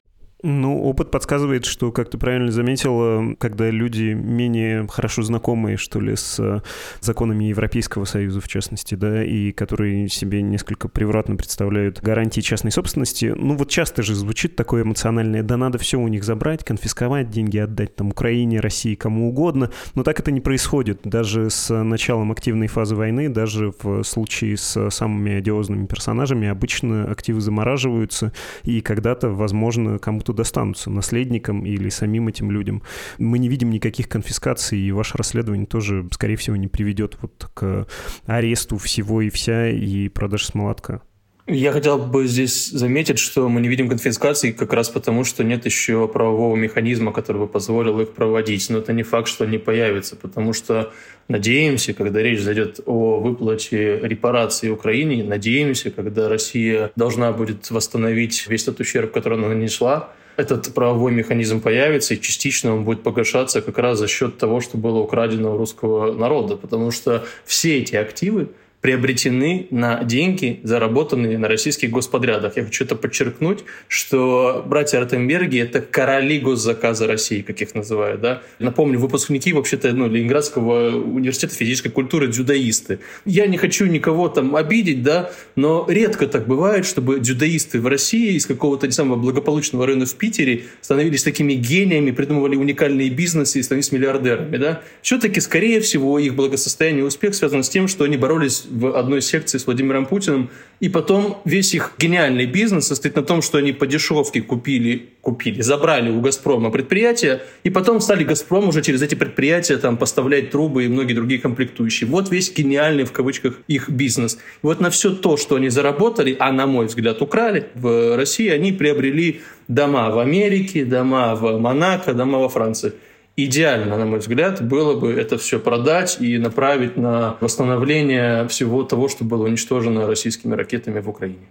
Ну, 0.45 0.83
опыт 0.83 1.09
подсказывает, 1.09 1.63
что, 1.63 1.93
как 1.93 2.09
ты 2.09 2.17
правильно 2.17 2.51
заметила, 2.51 3.33
когда 3.39 3.69
люди 3.69 4.11
менее 4.11 4.85
хорошо 4.89 5.21
знакомые, 5.21 5.77
что 5.77 6.01
ли, 6.01 6.17
с 6.17 6.61
законами 6.99 7.45
Европейского 7.45 8.03
Союза, 8.03 8.41
в 8.41 8.49
частности, 8.49 8.95
да, 8.95 9.23
и 9.23 9.53
которые 9.53 10.09
себе 10.09 10.41
несколько 10.41 10.89
превратно 10.89 11.37
представляют 11.37 12.01
гарантии 12.01 12.41
частной 12.41 12.71
собственности, 12.71 13.33
ну 13.33 13.55
вот 13.55 13.69
часто 13.69 14.03
же 14.03 14.15
звучит 14.15 14.57
такое 14.57 14.83
эмоциональное, 14.83 15.43
да 15.43 15.55
надо 15.55 15.77
все 15.77 15.97
у 15.97 16.09
них 16.09 16.25
забрать, 16.25 16.65
конфисковать, 16.65 17.29
деньги 17.29 17.57
отдать 17.57 17.95
там 17.95 18.09
Украине, 18.09 18.59
России, 18.59 18.95
кому 18.95 19.29
угодно, 19.29 19.71
но 19.95 20.03
так 20.03 20.19
это 20.19 20.29
не 20.29 20.41
происходит. 20.41 20.99
Даже 21.05 21.49
с 21.49 21.73
началом 21.73 22.33
активной 22.33 22.67
фазы 22.67 22.97
войны, 22.97 23.29
даже 23.29 23.71
в 23.81 24.03
случае 24.03 24.57
с 24.57 24.89
самыми 24.89 25.35
одиозными 25.35 25.85
персонажами 25.85 26.49
обычно 26.49 27.09
активы 27.09 27.39
замораживаются, 27.39 28.33
и 28.63 28.81
когда-то, 28.81 29.29
возможно, 29.29 29.99
кому-то 29.99 30.32
достанутся 30.33 30.89
наследникам 30.89 31.65
или 31.65 31.89
самим 31.89 32.27
этим 32.27 32.51
людям. 32.51 32.83
Мы 33.17 33.39
не 33.39 33.49
видим 33.49 33.69
никаких 33.69 34.09
конфискаций, 34.09 34.79
и 34.79 34.91
ваше 34.91 35.17
расследование 35.17 35.65
тоже, 35.65 36.07
скорее 36.11 36.35
всего, 36.35 36.55
не 36.55 36.67
приведет 36.67 37.17
вот 37.21 37.49
к 37.53 37.87
аресту 38.25 38.77
всего 38.77 39.21
и 39.21 39.29
вся 39.29 39.69
и 39.69 40.09
продаж 40.09 40.45
с 40.45 40.53
молотка. 40.53 41.01
Я 41.45 41.73
хотел 41.73 41.97
бы 41.97 42.25
здесь 42.25 42.69
заметить, 42.69 43.19
что 43.19 43.49
мы 43.49 43.59
не 43.59 43.67
видим 43.67 43.89
конфискации 43.89 44.53
как 44.53 44.71
раз 44.71 44.87
потому, 44.87 45.25
что 45.25 45.43
нет 45.43 45.65
еще 45.65 46.07
правового 46.07 46.55
механизма, 46.55 47.11
который 47.11 47.39
бы 47.39 47.47
позволил 47.47 47.99
их 47.99 48.13
проводить. 48.13 48.69
Но 48.69 48.77
это 48.77 48.93
не 48.93 49.03
факт, 49.03 49.27
что 49.27 49.43
они 49.43 49.57
появятся, 49.57 50.15
потому 50.15 50.53
что 50.53 50.93
надеемся, 51.27 51.93
когда 51.93 52.21
речь 52.21 52.39
зайдет 52.39 52.79
о 52.85 53.19
выплате 53.19 53.99
репарации 53.99 54.69
Украине, 54.69 55.25
надеемся, 55.25 55.91
когда 55.91 56.29
Россия 56.29 56.93
должна 56.95 57.33
будет 57.33 57.69
восстановить 57.71 58.47
весь 58.47 58.63
тот 58.63 58.79
ущерб, 58.79 59.11
который 59.11 59.37
она 59.37 59.49
нанесла, 59.49 60.11
этот 60.35 60.73
правовой 60.73 61.11
механизм 61.11 61.61
появится, 61.61 62.13
и 62.13 62.21
частично 62.21 62.73
он 62.73 62.83
будет 62.83 63.03
погашаться 63.03 63.61
как 63.61 63.77
раз 63.77 63.99
за 63.99 64.07
счет 64.07 64.37
того, 64.37 64.61
что 64.61 64.77
было 64.77 64.99
украдено 64.99 65.53
у 65.53 65.57
русского 65.57 66.13
народа, 66.13 66.55
потому 66.55 66.91
что 66.91 67.25
все 67.45 67.79
эти 67.79 67.95
активы, 67.95 68.49
приобретены 68.83 69.67
на 69.71 70.03
деньги, 70.03 70.59
заработанные 70.63 71.37
на 71.37 71.47
российских 71.47 71.89
господрядах. 71.89 72.57
Я 72.57 72.65
хочу 72.65 72.83
это 72.83 72.97
подчеркнуть, 72.97 73.59
что 73.87 74.61
братья 74.67 74.99
Ротенберги— 74.99 75.57
это 75.59 75.79
короли 75.79 76.37
госзаказа 76.37 77.07
России, 77.07 77.41
как 77.41 77.61
их 77.61 77.73
называют. 77.75 78.19
Да? 78.19 78.41
Напомню, 78.59 78.99
выпускники 78.99 79.53
вообще-то 79.53 79.93
ну, 79.93 80.09
Ленинградского 80.09 80.97
университета 80.97 81.55
физической 81.55 81.91
культуры 81.91 82.27
дзюдоисты. 82.27 82.99
Я 83.23 83.47
не 83.47 83.55
хочу 83.55 83.85
никого 83.85 84.27
там 84.27 84.53
обидеть, 84.53 85.01
да, 85.01 85.31
но 85.55 85.85
редко 85.87 86.27
так 86.27 86.45
бывает, 86.45 86.85
чтобы 86.85 87.21
дзюдоисты 87.21 87.79
в 87.79 87.87
России 87.87 88.33
из 88.35 88.45
какого-то 88.45 88.87
не 88.87 88.91
самого 88.91 89.15
благополучного 89.15 89.85
района 89.85 90.05
в 90.05 90.15
Питере 90.15 90.63
становились 90.81 91.23
такими 91.23 91.53
гениями, 91.53 92.11
придумывали 92.11 92.57
уникальные 92.57 93.09
бизнесы 93.11 93.59
и 93.59 93.63
становились 93.63 93.93
миллиардерами. 93.93 94.57
Да? 94.57 94.81
Все-таки, 95.01 95.39
скорее 95.39 95.79
всего, 95.79 96.19
их 96.19 96.35
благосостояние 96.35 97.03
и 97.03 97.07
успех 97.07 97.33
связан 97.33 97.63
с 97.63 97.69
тем, 97.69 97.87
что 97.87 98.03
они 98.03 98.17
боролись 98.17 98.65
в 98.73 98.97
одной 98.97 99.21
секции 99.21 99.57
с 99.57 99.65
Владимиром 99.65 100.05
Путиным, 100.05 100.49
и 100.79 100.89
потом 100.89 101.41
весь 101.45 101.73
их 101.73 101.93
гениальный 101.97 102.45
бизнес 102.45 102.87
состоит 102.87 103.15
на 103.15 103.21
том, 103.21 103.41
что 103.41 103.57
они 103.57 103.71
по 103.71 103.87
дешевке 103.87 104.41
купили, 104.41 105.09
купили, 105.21 105.61
забрали 105.61 106.09
у 106.09 106.19
«Газпрома» 106.19 106.71
предприятия, 106.71 107.41
и 107.63 107.69
потом 107.69 108.01
стали 108.01 108.23
«Газпром» 108.23 108.67
уже 108.67 108.81
через 108.81 109.01
эти 109.01 109.15
предприятия 109.15 109.77
там, 109.77 109.97
поставлять 109.97 110.49
трубы 110.49 110.85
и 110.85 110.87
многие 110.87 111.13
другие 111.13 111.39
комплектующие. 111.39 112.09
Вот 112.09 112.31
весь 112.31 112.53
гениальный, 112.53 113.03
в 113.03 113.11
кавычках, 113.11 113.59
их 113.67 113.89
бизнес. 113.89 114.35
И 114.35 114.37
вот 114.63 114.81
на 114.81 114.89
все 114.89 115.11
то, 115.11 115.37
что 115.37 115.55
они 115.55 115.69
заработали, 115.69 116.35
а 116.39 116.51
на 116.51 116.65
мой 116.65 116.87
взгляд 116.87 117.21
украли 117.21 117.67
в 117.75 118.17
России, 118.17 118.49
они 118.49 118.71
приобрели 118.71 119.41
дома 119.67 120.09
в 120.09 120.19
Америке, 120.19 120.83
дома 120.83 121.35
в 121.35 121.59
Монако, 121.59 122.13
дома 122.13 122.39
во 122.39 122.49
Франции 122.49 122.93
идеально, 123.35 123.97
на 123.97 124.05
мой 124.05 124.19
взгляд, 124.19 124.65
было 124.65 124.99
бы 124.99 125.11
это 125.11 125.37
все 125.37 125.59
продать 125.59 126.17
и 126.19 126.37
направить 126.37 126.97
на 126.97 127.37
восстановление 127.41 128.47
всего 128.47 128.83
того, 128.83 129.07
что 129.09 129.23
было 129.23 129.45
уничтожено 129.45 130.07
российскими 130.07 130.55
ракетами 130.55 130.99
в 130.99 131.09
Украине. 131.09 131.47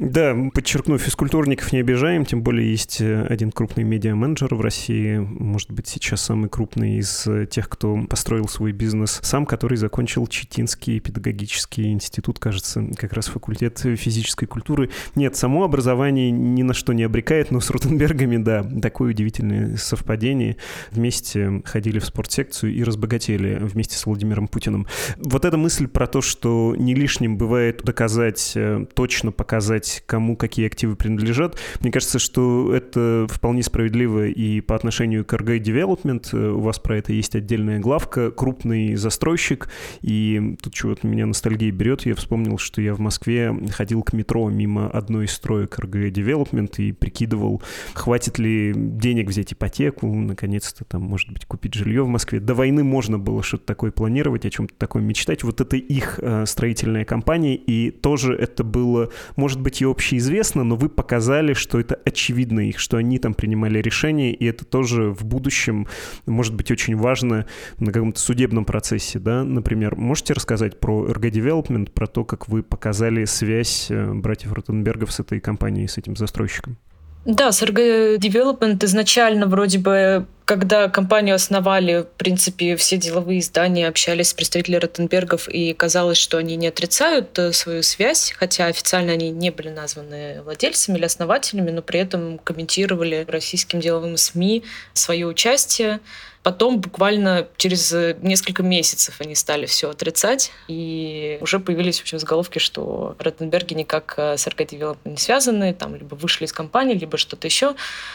Да, 0.00 0.34
подчеркну, 0.54 0.96
физкультурников 0.96 1.74
не 1.74 1.80
обижаем, 1.80 2.24
тем 2.24 2.42
более 2.42 2.70
есть 2.70 3.02
э, 3.02 3.22
один 3.26 3.52
крупный 3.52 3.84
медиа-менеджер 3.84 4.54
в 4.54 4.62
России, 4.62 5.18
может 5.18 5.70
быть, 5.70 5.88
сейчас 5.88 6.22
самый 6.22 6.48
крупный 6.48 6.96
из 6.96 7.26
э, 7.26 7.44
тех, 7.44 7.68
кто 7.68 7.98
построил 8.08 8.48
свой 8.48 8.72
бизнес 8.72 9.20
сам, 9.22 9.44
который 9.44 9.76
закончил 9.76 10.26
Читинский 10.26 11.00
педагогический 11.00 11.92
институт, 11.92 12.38
кажется, 12.38 12.82
как 12.96 13.12
раз 13.12 13.26
факультет 13.26 13.78
физической 13.80 14.46
культуры. 14.46 14.88
Нет, 15.16 15.36
само 15.36 15.64
образование 15.64 16.30
ни 16.30 16.62
на 16.62 16.72
что 16.72 16.94
не 16.94 17.02
обрекает, 17.02 17.50
но 17.50 17.60
с 17.60 17.68
Ротенбергами, 17.68 18.38
да, 18.38 18.64
такое 18.80 19.10
удивительное 19.10 19.76
совпадение. 19.76 20.56
Вместе 20.92 21.60
ходили 21.66 21.98
в 21.98 22.06
спортсекцию 22.06 22.72
и 22.72 22.82
разбогатели 22.84 23.58
вместе 23.60 23.98
с 23.98 24.06
Владимиром 24.06 24.48
Путиным. 24.48 24.86
Вот 25.18 25.44
эта 25.44 25.58
мысль 25.58 25.88
про 25.88 26.06
то, 26.06 26.22
что 26.22 26.74
не 26.74 26.94
лишним 26.94 27.36
бывает 27.36 27.82
доказать, 27.84 28.52
э, 28.54 28.86
точно 28.94 29.30
показать 29.30 29.89
сказать, 29.90 30.02
кому 30.06 30.36
какие 30.36 30.66
активы 30.66 30.96
принадлежат. 30.96 31.56
Мне 31.80 31.90
кажется, 31.90 32.18
что 32.18 32.74
это 32.74 33.26
вполне 33.30 33.62
справедливо 33.62 34.26
и 34.26 34.60
по 34.60 34.74
отношению 34.74 35.24
к 35.24 35.32
RG 35.32 35.58
Development. 35.58 36.52
У 36.52 36.60
вас 36.60 36.78
про 36.78 36.98
это 36.98 37.12
есть 37.12 37.34
отдельная 37.34 37.78
главка. 37.78 38.30
Крупный 38.30 38.94
застройщик. 38.96 39.68
И 40.02 40.56
тут 40.62 40.74
чего-то 40.74 41.06
меня 41.06 41.26
ностальгия 41.26 41.72
берет. 41.72 42.06
Я 42.06 42.14
вспомнил, 42.14 42.58
что 42.58 42.80
я 42.80 42.94
в 42.94 43.00
Москве 43.00 43.54
ходил 43.70 44.02
к 44.02 44.12
метро 44.12 44.48
мимо 44.48 44.88
одной 44.88 45.26
из 45.26 45.32
строек 45.32 45.78
RG 45.78 46.10
Development 46.10 46.74
и 46.78 46.92
прикидывал, 46.92 47.62
хватит 47.94 48.38
ли 48.38 48.72
денег 48.74 49.28
взять 49.28 49.52
ипотеку, 49.52 50.06
наконец-то 50.06 50.84
там, 50.84 51.02
может 51.02 51.30
быть, 51.30 51.44
купить 51.46 51.74
жилье 51.74 52.02
в 52.02 52.08
Москве. 52.08 52.40
До 52.40 52.54
войны 52.54 52.84
можно 52.84 53.18
было 53.18 53.42
что-то 53.42 53.66
такое 53.66 53.90
планировать, 53.90 54.44
о 54.46 54.50
чем-то 54.50 54.74
такое 54.76 55.02
мечтать. 55.02 55.44
Вот 55.44 55.60
это 55.60 55.76
их 55.76 56.18
э, 56.20 56.46
строительная 56.46 57.04
компания, 57.04 57.56
и 57.56 57.90
тоже 57.90 58.34
это 58.34 58.64
было, 58.64 59.10
может 59.36 59.60
быть, 59.60 59.69
и 59.80 59.84
общеизвестно, 59.84 60.64
но 60.64 60.76
вы 60.76 60.88
показали, 60.88 61.52
что 61.52 61.78
это 61.78 61.98
очевидно 62.04 62.60
их, 62.60 62.78
что 62.78 62.96
они 62.96 63.18
там 63.18 63.34
принимали 63.34 63.80
решения, 63.80 64.32
и 64.32 64.44
это 64.46 64.64
тоже 64.64 65.10
в 65.10 65.24
будущем 65.24 65.86
может 66.26 66.54
быть 66.54 66.70
очень 66.70 66.96
важно 66.96 67.46
на 67.78 67.92
каком-то 67.92 68.18
судебном 68.18 68.64
процессе, 68.64 69.18
да, 69.18 69.44
например. 69.44 69.96
Можете 69.96 70.34
рассказать 70.34 70.80
про 70.80 71.06
RG 71.06 71.30
Development, 71.30 71.90
про 71.90 72.06
то, 72.06 72.24
как 72.24 72.48
вы 72.48 72.62
показали 72.62 73.24
связь 73.24 73.90
э, 73.90 74.12
братьев 74.12 74.52
Ротенбергов 74.52 75.12
с 75.12 75.20
этой 75.20 75.40
компанией, 75.40 75.88
с 75.88 75.98
этим 75.98 76.16
застройщиком? 76.16 76.76
Да, 77.24 77.48
Sergey 77.48 78.16
Development 78.16 78.82
изначально 78.84 79.46
вроде 79.46 79.78
бы 79.78 80.26
когда 80.50 80.88
компанию 80.88 81.36
основали, 81.36 82.02
в 82.02 82.18
принципе, 82.18 82.74
все 82.74 82.96
деловые 82.96 83.38
издания 83.38 83.86
общались 83.86 84.30
с 84.30 84.34
представителями 84.34 84.80
Ротенбергов, 84.80 85.48
и 85.48 85.72
казалось, 85.74 86.18
что 86.18 86.38
они 86.38 86.56
не 86.56 86.66
отрицают 86.66 87.38
э, 87.38 87.52
свою 87.52 87.84
связь, 87.84 88.34
хотя 88.36 88.66
официально 88.66 89.12
они 89.12 89.30
не 89.30 89.50
были 89.50 89.68
названы 89.68 90.42
владельцами 90.42 90.98
или 90.98 91.04
основателями, 91.04 91.70
но 91.70 91.82
при 91.82 92.00
этом 92.00 92.38
комментировали 92.38 93.24
российским 93.28 93.78
деловым 93.78 94.16
СМИ 94.16 94.64
свое 94.92 95.24
участие. 95.28 96.00
Потом 96.42 96.80
буквально 96.80 97.46
через 97.58 97.92
э, 97.92 98.16
несколько 98.22 98.62
месяцев 98.62 99.16
они 99.18 99.34
стали 99.34 99.66
все 99.66 99.90
отрицать, 99.90 100.52
и 100.68 101.36
уже 101.42 101.60
появились 101.60 101.98
в 101.98 102.02
общем, 102.02 102.18
заголовки, 102.18 102.58
что 102.58 103.14
Ротенберги 103.18 103.74
никак 103.74 104.14
э, 104.16 104.38
с 104.38 104.46
Development 104.46 104.96
не 105.04 105.18
связаны, 105.18 105.74
там 105.74 105.94
либо 105.94 106.14
вышли 106.14 106.46
из 106.46 106.52
компании, 106.54 106.94
либо 106.94 107.18
что-то 107.18 107.46
еще. 107.46 107.74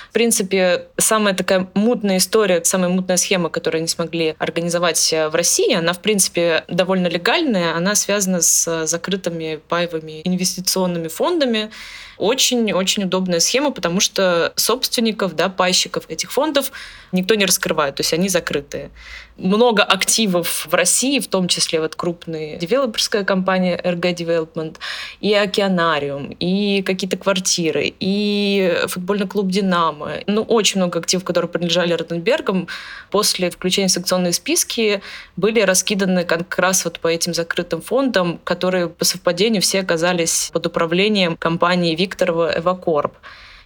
В 0.09 0.13
принципе, 0.13 0.87
самая 0.97 1.35
такая 1.35 1.67
мутная 1.75 2.17
история, 2.17 2.63
самая 2.63 2.89
мутная 2.89 3.17
схема, 3.17 3.49
которую 3.49 3.79
они 3.79 3.87
смогли 3.87 4.35
организовать 4.39 5.13
э, 5.13 5.29
в 5.29 5.35
России, 5.35 5.75
она, 5.75 5.93
в 5.93 5.99
принципе, 5.99 6.63
довольно 6.67 7.05
легальная, 7.07 7.75
она 7.75 7.93
связана 7.93 8.41
с 8.41 8.87
закрытыми 8.87 9.59
паевыми 9.67 10.21
инвестиционными 10.23 11.09
фондами, 11.09 11.69
очень-очень 12.17 13.03
удобная 13.03 13.39
схема, 13.39 13.71
потому 13.71 13.99
что 13.99 14.53
собственников, 14.55 15.35
да, 15.35 15.49
пайщиков 15.49 16.05
этих 16.09 16.31
фондов 16.31 16.71
никто 17.11 17.35
не 17.35 17.45
раскрывает, 17.45 17.95
то 17.95 18.01
есть 18.01 18.13
они 18.13 18.29
закрытые. 18.29 18.89
Много 19.37 19.83
активов 19.83 20.65
в 20.65 20.73
России, 20.73 21.19
в 21.19 21.27
том 21.27 21.47
числе 21.47 21.81
вот 21.81 21.95
крупная 21.95 22.57
девелоперская 22.57 23.23
компания 23.23 23.79
RG 23.83 24.15
Development, 24.15 24.77
и 25.19 25.33
Океанариум, 25.33 26.35
и 26.39 26.81
какие-то 26.83 27.17
квартиры, 27.17 27.93
и 27.99 28.81
футбольный 28.87 29.27
клуб 29.27 29.49
«Динамо». 29.49 30.11
Ну, 30.27 30.41
очень 30.41 30.79
много 30.79 30.99
активов, 30.99 31.25
которые 31.25 31.49
принадлежали 31.49 31.93
Ротенбергам, 31.93 32.67
после 33.11 33.49
включения 33.49 33.87
в 33.87 33.91
санкционные 33.91 34.33
списки 34.33 35.01
были 35.35 35.61
раскиданы 35.61 36.23
как 36.23 36.57
раз 36.57 36.85
вот 36.85 36.99
по 36.99 37.07
этим 37.07 37.33
закрытым 37.33 37.81
фондам, 37.81 38.39
которые 38.43 38.87
по 38.87 39.03
совпадению 39.05 39.61
все 39.61 39.81
оказались 39.81 40.49
под 40.53 40.65
управлением 40.67 41.35
компании 41.35 41.95
Викторова 42.05 42.51
«Эвакорп». 42.59 43.17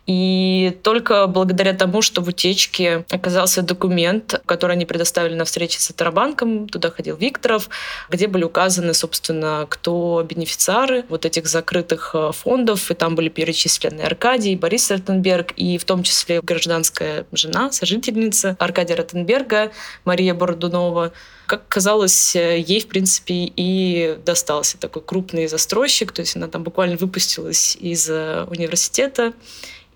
И 0.10 0.76
только 0.82 1.28
благодаря 1.28 1.76
тому, 1.76 2.02
что 2.02 2.22
в 2.24 2.30
утечке 2.30 3.06
оказался 3.12 3.62
документ, 3.62 4.42
который 4.48 4.72
они 4.72 4.88
предоставили 4.88 5.36
на 5.36 5.46
встрече 5.46 5.80
с 5.80 5.92
Атарабанком, 5.92 6.68
туда 6.68 6.90
ходил 6.90 7.16
Викторов, 7.16 7.70
где 8.10 8.26
были 8.26 8.44
указаны, 8.44 8.96
собственно, 8.96 9.68
кто 9.70 10.26
бенефициары 10.28 11.06
вот 11.10 11.26
этих 11.26 11.46
закрытых 11.46 12.16
э, 12.16 12.32
фондов, 12.34 12.90
и 12.90 12.96
там 12.96 13.14
были 13.14 13.30
перечислены 13.30 14.02
Аркадий, 14.02 14.56
Борис 14.56 14.90
Ротенберг, 14.90 15.52
и 15.58 15.78
в 15.78 15.86
том 15.86 16.02
числе 16.02 16.42
гражданская 16.42 17.28
жена, 17.32 17.72
сожительница 17.72 18.56
Аркадия 18.58 18.96
Ротенберга, 18.96 19.72
Мария 20.06 20.34
Бородунова, 20.34 21.14
как 21.46 21.68
казалось, 21.68 22.36
э, 22.36 22.60
ей, 22.60 22.80
в 22.80 22.88
принципе, 22.88 23.52
и 23.56 24.18
достался 24.26 24.80
такой 24.80 25.04
крупный 25.04 25.46
застройщик, 25.46 26.12
то 26.12 26.22
есть 26.22 26.36
она 26.36 26.48
там 26.48 26.64
буквально 26.64 26.98
выпустилась 26.98 27.76
из 27.80 28.10
э, 28.10 28.46
университета, 28.50 29.34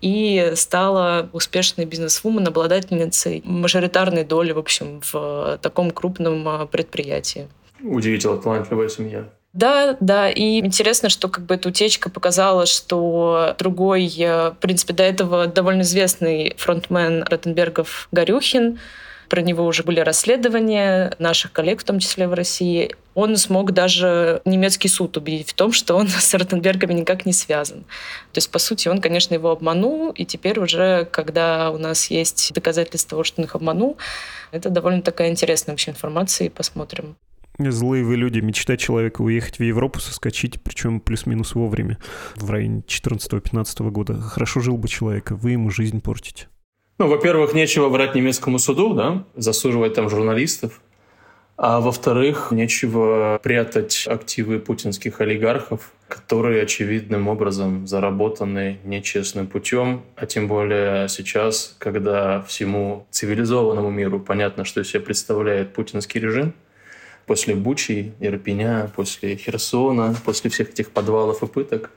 и 0.04 0.52
стала 0.54 1.30
успешной 1.32 1.86
бизнес-вумен, 1.86 2.46
обладательницей 2.46 3.40
мажоритарной 3.42 4.24
доли, 4.24 4.52
в 4.52 4.58
общем, 4.58 5.00
в 5.10 5.58
таком 5.62 5.90
крупном 5.90 6.46
а, 6.46 6.66
предприятии. 6.66 7.48
Удивительно 7.82 8.36
талантливая 8.36 8.90
семья. 8.90 9.24
Да, 9.54 9.96
да, 10.00 10.28
и 10.28 10.58
интересно, 10.58 11.08
что 11.08 11.28
как 11.28 11.46
бы 11.46 11.54
эта 11.54 11.70
утечка 11.70 12.10
показала, 12.10 12.66
что 12.66 13.54
другой, 13.58 14.12
э, 14.18 14.50
в 14.50 14.56
принципе, 14.60 14.92
до 14.92 15.04
этого 15.04 15.46
довольно 15.46 15.82
известный 15.82 16.54
фронтмен 16.58 17.22
Ротенбергов 17.22 18.08
Горюхин, 18.12 18.78
про 19.30 19.40
него 19.40 19.64
уже 19.64 19.84
были 19.84 20.00
расследования 20.00 21.14
наших 21.18 21.52
коллег, 21.52 21.80
в 21.80 21.84
том 21.84 21.98
числе 21.98 22.28
в 22.28 22.34
России. 22.34 22.94
Он 23.14 23.36
смог 23.36 23.72
даже 23.72 24.42
немецкий 24.44 24.88
суд 24.88 25.16
убедить 25.16 25.50
в 25.50 25.54
том, 25.54 25.72
что 25.72 25.94
он 25.96 26.08
с 26.08 26.34
Ротенбергами 26.34 26.94
никак 26.94 27.26
не 27.26 27.32
связан. 27.32 27.80
То 28.32 28.38
есть, 28.38 28.50
по 28.50 28.58
сути, 28.58 28.88
он, 28.88 29.00
конечно, 29.00 29.34
его 29.34 29.50
обманул, 29.50 30.10
и 30.10 30.24
теперь 30.24 30.58
уже, 30.58 31.06
когда 31.10 31.70
у 31.70 31.78
нас 31.78 32.10
есть 32.10 32.52
доказательства 32.52 33.10
того, 33.10 33.24
что 33.24 33.40
он 33.40 33.46
их 33.46 33.54
обманул, 33.54 33.96
это 34.50 34.70
довольно 34.70 35.02
такая 35.02 35.30
интересная 35.30 35.72
вообще 35.72 35.90
информация, 35.92 36.46
и 36.46 36.50
посмотрим. 36.50 37.16
Злые 37.58 38.04
вы 38.04 38.16
люди. 38.16 38.40
Мечта 38.40 38.76
человека 38.76 39.22
уехать 39.22 39.58
в 39.58 39.62
Европу, 39.62 40.00
соскочить, 40.00 40.60
причем 40.60 40.98
плюс-минус 40.98 41.54
вовремя, 41.54 41.98
в 42.34 42.50
районе 42.50 42.82
14-15 42.86 43.90
года. 43.90 44.20
Хорошо 44.20 44.60
жил 44.60 44.76
бы 44.76 44.88
человек, 44.88 45.30
а 45.30 45.36
вы 45.36 45.52
ему 45.52 45.70
жизнь 45.70 46.00
портите. 46.00 46.48
Ну, 46.98 47.08
во-первых, 47.08 47.54
нечего 47.54 47.88
врать 47.88 48.14
немецкому 48.14 48.58
суду, 48.58 48.94
да, 48.94 49.24
засуживать 49.36 49.94
там 49.94 50.08
журналистов. 50.08 50.80
А 51.56 51.80
во-вторых, 51.80 52.50
нечего 52.50 53.38
прятать 53.40 54.06
активы 54.08 54.58
путинских 54.58 55.20
олигархов, 55.20 55.92
которые 56.08 56.64
очевидным 56.64 57.28
образом 57.28 57.86
заработаны 57.86 58.78
нечестным 58.82 59.46
путем, 59.46 60.02
а 60.16 60.26
тем 60.26 60.48
более 60.48 61.08
сейчас, 61.08 61.76
когда 61.78 62.42
всему 62.42 63.06
цивилизованному 63.10 63.88
миру 63.90 64.18
понятно, 64.18 64.64
что 64.64 64.80
из 64.80 64.88
себя 64.88 65.00
представляет 65.00 65.72
путинский 65.72 66.20
режим, 66.20 66.54
после 67.24 67.54
Бучи, 67.54 68.14
Ирпеня, 68.18 68.90
после 68.94 69.36
Херсона, 69.36 70.14
после 70.24 70.50
всех 70.50 70.70
этих 70.70 70.90
подвалов 70.90 71.44
и 71.44 71.46
пыток, 71.46 71.90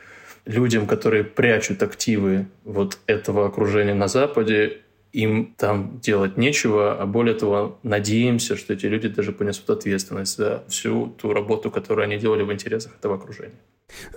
людям, 0.45 0.85
которые 0.85 1.23
прячут 1.23 1.81
активы 1.81 2.45
вот 2.63 2.99
этого 3.07 3.47
окружения 3.47 3.95
на 3.95 4.07
Западе, 4.07 4.81
им 5.17 5.55
там 5.57 5.99
делать 5.99 6.37
нечего, 6.37 7.01
а 7.01 7.05
более 7.07 7.33
того, 7.33 7.79
надеемся, 7.81 8.55
что 8.55 8.73
эти 8.73 8.85
люди 8.85 9.07
даже 9.07 9.31
понесут 9.31 9.67
ответственность 9.71 10.37
за 10.37 10.63
всю 10.67 11.07
ту 11.07 11.33
работу, 11.33 11.71
которую 11.71 12.03
они 12.03 12.17
делали 12.17 12.43
в 12.43 12.53
интересах 12.53 12.95
этого 12.99 13.15
окружения. 13.15 13.59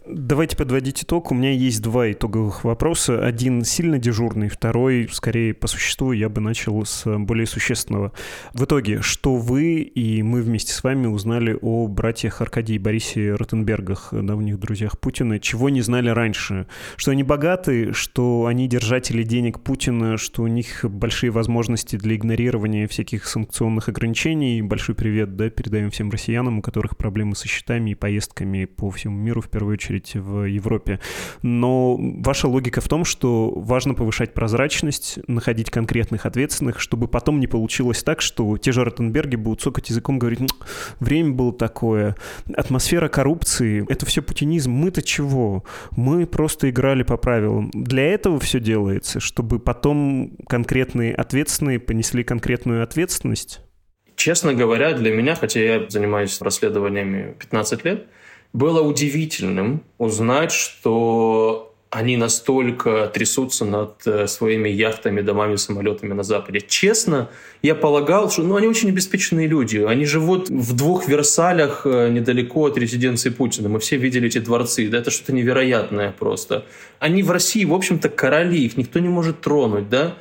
Давайте 0.04 0.56
подводить 0.56 1.04
итог. 1.04 1.30
У 1.30 1.34
меня 1.34 1.52
есть 1.52 1.80
два 1.80 2.10
итоговых 2.10 2.64
вопроса. 2.64 3.24
Один 3.24 3.64
сильно 3.64 3.98
дежурный, 3.98 4.48
второй, 4.48 5.08
скорее, 5.12 5.54
по 5.54 5.68
существу, 5.68 6.10
я 6.12 6.28
бы 6.28 6.40
начал 6.40 6.84
с 6.84 7.04
более 7.18 7.46
существенного. 7.46 8.12
В 8.52 8.64
итоге, 8.64 9.02
что 9.02 9.36
вы 9.36 9.82
и 9.82 10.22
мы 10.22 10.42
вместе 10.42 10.72
с 10.72 10.82
вами 10.82 11.06
узнали 11.06 11.56
о 11.60 11.86
братьях 11.86 12.40
Аркадии 12.40 12.74
и 12.74 12.78
Борисе 12.78 13.34
Ротенбергах, 13.34 14.08
давних 14.12 14.58
друзьях 14.58 14.98
Путина, 14.98 15.38
чего 15.38 15.68
не 15.68 15.82
знали 15.82 16.08
раньше? 16.08 16.66
Что 16.96 17.12
они 17.12 17.22
богаты, 17.22 17.92
что 17.92 18.46
они 18.46 18.66
держатели 18.66 19.22
денег 19.22 19.60
Путина, 19.60 20.16
что 20.16 20.42
у 20.42 20.48
них 20.48 20.84
большие 20.84 21.30
возможности 21.30 21.94
для 21.96 22.16
игнорирования 22.16 22.88
всяких 22.88 23.26
санкционных 23.26 23.88
ограничений. 23.88 24.62
Большой 24.62 24.96
привет, 24.96 25.36
да, 25.36 25.48
передаем 25.50 25.90
всем 25.90 26.10
россиянам, 26.10 26.58
у 26.58 26.62
которых 26.62 26.96
проблемы 26.96 27.36
со 27.36 27.46
счетами 27.46 27.90
и 27.90 27.94
поездками 27.94 28.64
по 28.64 28.90
всему 28.90 29.16
миру, 29.16 29.40
в 29.40 29.48
первую 29.60 29.74
очередь 29.74 30.14
в 30.14 30.44
Европе. 30.44 31.00
Но 31.42 31.96
ваша 31.98 32.48
логика 32.48 32.80
в 32.80 32.88
том, 32.88 33.04
что 33.04 33.50
важно 33.54 33.94
повышать 33.94 34.32
прозрачность, 34.32 35.18
находить 35.26 35.70
конкретных 35.70 36.24
ответственных, 36.24 36.80
чтобы 36.80 37.08
потом 37.08 37.40
не 37.40 37.46
получилось 37.46 38.02
так, 38.02 38.22
что 38.22 38.56
те 38.56 38.72
же 38.72 38.84
Ротенберги 38.84 39.36
будут 39.36 39.60
цокать 39.60 39.90
языком, 39.90 40.18
говорить, 40.18 40.40
время 40.98 41.32
было 41.32 41.52
такое, 41.52 42.16
атмосфера 42.54 43.08
коррупции, 43.08 43.84
это 43.90 44.06
все 44.06 44.22
путинизм, 44.22 44.70
мы-то 44.72 45.02
чего? 45.02 45.64
Мы 45.90 46.26
просто 46.26 46.70
играли 46.70 47.02
по 47.02 47.18
правилам. 47.18 47.70
Для 47.74 48.04
этого 48.04 48.40
все 48.40 48.60
делается, 48.60 49.20
чтобы 49.20 49.58
потом 49.58 50.38
конкретные 50.48 51.14
ответственные 51.14 51.80
понесли 51.80 52.24
конкретную 52.24 52.82
ответственность? 52.82 53.60
Честно 54.16 54.54
говоря, 54.54 54.92
для 54.94 55.14
меня, 55.14 55.34
хотя 55.34 55.60
я 55.60 55.86
занимаюсь 55.88 56.40
расследованиями 56.40 57.34
15 57.38 57.84
лет, 57.84 58.06
было 58.52 58.82
удивительным 58.82 59.82
узнать, 59.98 60.52
что 60.52 61.70
они 61.90 62.16
настолько 62.16 63.10
трясутся 63.12 63.64
над 63.64 64.06
э, 64.06 64.28
своими 64.28 64.68
яхтами, 64.68 65.22
домами, 65.22 65.56
самолетами 65.56 66.12
на 66.12 66.22
Западе. 66.22 66.60
Честно, 66.60 67.30
я 67.62 67.74
полагал, 67.74 68.30
что 68.30 68.42
ну, 68.42 68.54
они 68.54 68.68
очень 68.68 68.90
обеспеченные 68.90 69.48
люди. 69.48 69.78
Они 69.78 70.04
живут 70.04 70.48
в 70.50 70.76
двух 70.76 71.08
Версалях 71.08 71.82
э, 71.84 72.08
недалеко 72.10 72.66
от 72.66 72.78
резиденции 72.78 73.30
Путина. 73.30 73.68
Мы 73.68 73.80
все 73.80 73.96
видели 73.96 74.28
эти 74.28 74.38
дворцы. 74.38 74.88
Да, 74.88 74.98
это 74.98 75.10
что-то 75.10 75.32
невероятное 75.32 76.14
просто. 76.16 76.64
Они 77.00 77.24
в 77.24 77.30
России, 77.32 77.64
в 77.64 77.74
общем-то, 77.74 78.08
короли. 78.08 78.64
Их 78.64 78.76
никто 78.76 79.00
не 79.00 79.08
может 79.08 79.40
тронуть. 79.40 79.88
Да? 79.88 80.16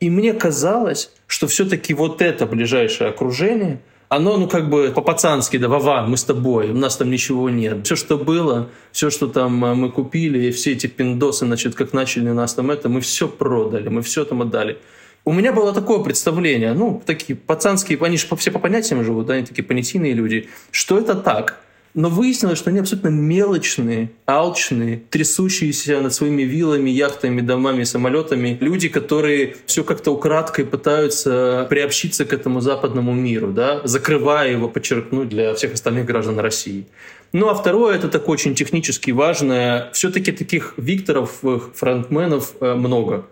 И 0.00 0.10
мне 0.10 0.32
казалось, 0.32 1.12
что 1.28 1.46
все-таки 1.46 1.94
вот 1.94 2.20
это 2.20 2.46
ближайшее 2.46 3.10
окружение– 3.10 3.80
оно, 4.12 4.36
ну, 4.36 4.46
как 4.46 4.68
бы 4.68 4.92
по-пацански, 4.94 5.56
да, 5.56 5.68
Вова, 5.68 6.04
мы 6.06 6.18
с 6.18 6.24
тобой, 6.24 6.70
у 6.70 6.74
нас 6.74 6.96
там 6.98 7.10
ничего 7.10 7.48
нет. 7.48 7.86
Все, 7.86 7.96
что 7.96 8.18
было, 8.18 8.68
все, 8.92 9.08
что 9.08 9.26
там 9.26 9.64
а, 9.64 9.74
мы 9.74 9.90
купили, 9.90 10.50
все 10.50 10.72
эти 10.72 10.86
пиндосы, 10.86 11.46
значит, 11.46 11.74
как 11.74 11.94
начали 11.94 12.28
нас 12.28 12.52
там 12.52 12.70
это, 12.70 12.90
мы 12.90 13.00
все 13.00 13.26
продали, 13.26 13.88
мы 13.88 14.02
все 14.02 14.26
там 14.26 14.42
отдали. 14.42 14.76
У 15.24 15.32
меня 15.32 15.54
было 15.54 15.72
такое 15.72 16.00
представление, 16.00 16.74
ну, 16.74 17.02
такие 17.06 17.34
пацанские, 17.34 17.98
они 18.02 18.18
же 18.18 18.26
все 18.36 18.50
по 18.50 18.58
понятиям 18.58 19.02
живут, 19.02 19.26
да, 19.26 19.34
они 19.34 19.46
такие 19.46 19.64
понятийные 19.64 20.12
люди, 20.12 20.50
что 20.70 20.98
это 20.98 21.14
так– 21.14 21.60
но 21.94 22.08
выяснилось, 22.08 22.58
что 22.58 22.70
они 22.70 22.78
абсолютно 22.78 23.08
мелочные, 23.08 24.10
алчные, 24.26 25.02
трясущиеся 25.10 26.00
над 26.00 26.14
своими 26.14 26.42
виллами, 26.42 26.90
яхтами, 26.90 27.40
домами, 27.40 27.84
самолетами. 27.84 28.56
Люди, 28.60 28.88
которые 28.88 29.56
все 29.66 29.84
как-то 29.84 30.12
украдкой 30.12 30.64
пытаются 30.64 31.66
приобщиться 31.68 32.24
к 32.24 32.32
этому 32.32 32.60
западному 32.60 33.12
миру, 33.12 33.52
да, 33.52 33.80
закрывая 33.84 34.52
его, 34.52 34.68
подчеркнуть, 34.68 35.28
для 35.28 35.54
всех 35.54 35.74
остальных 35.74 36.06
граждан 36.06 36.38
России. 36.38 36.86
Ну 37.32 37.48
а 37.48 37.54
второе, 37.54 37.96
это 37.96 38.08
такое 38.08 38.34
очень 38.34 38.54
технически 38.54 39.10
важное. 39.10 39.90
Все-таки 39.92 40.32
таких 40.32 40.74
Викторов, 40.76 41.42
фронтменов 41.74 42.54
э, 42.60 42.74
много. 42.74 43.26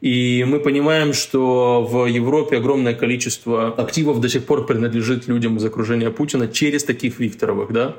И 0.00 0.44
мы 0.46 0.60
понимаем, 0.60 1.14
что 1.14 1.82
в 1.82 2.06
Европе 2.06 2.58
огромное 2.58 2.94
количество 2.94 3.68
активов 3.68 4.20
до 4.20 4.28
сих 4.28 4.44
пор 4.44 4.66
принадлежит 4.66 5.26
людям 5.26 5.56
из 5.56 5.64
окружения 5.64 6.10
Путина 6.10 6.48
через 6.48 6.84
таких 6.84 7.18
Викторовых. 7.18 7.72
Да? 7.72 7.96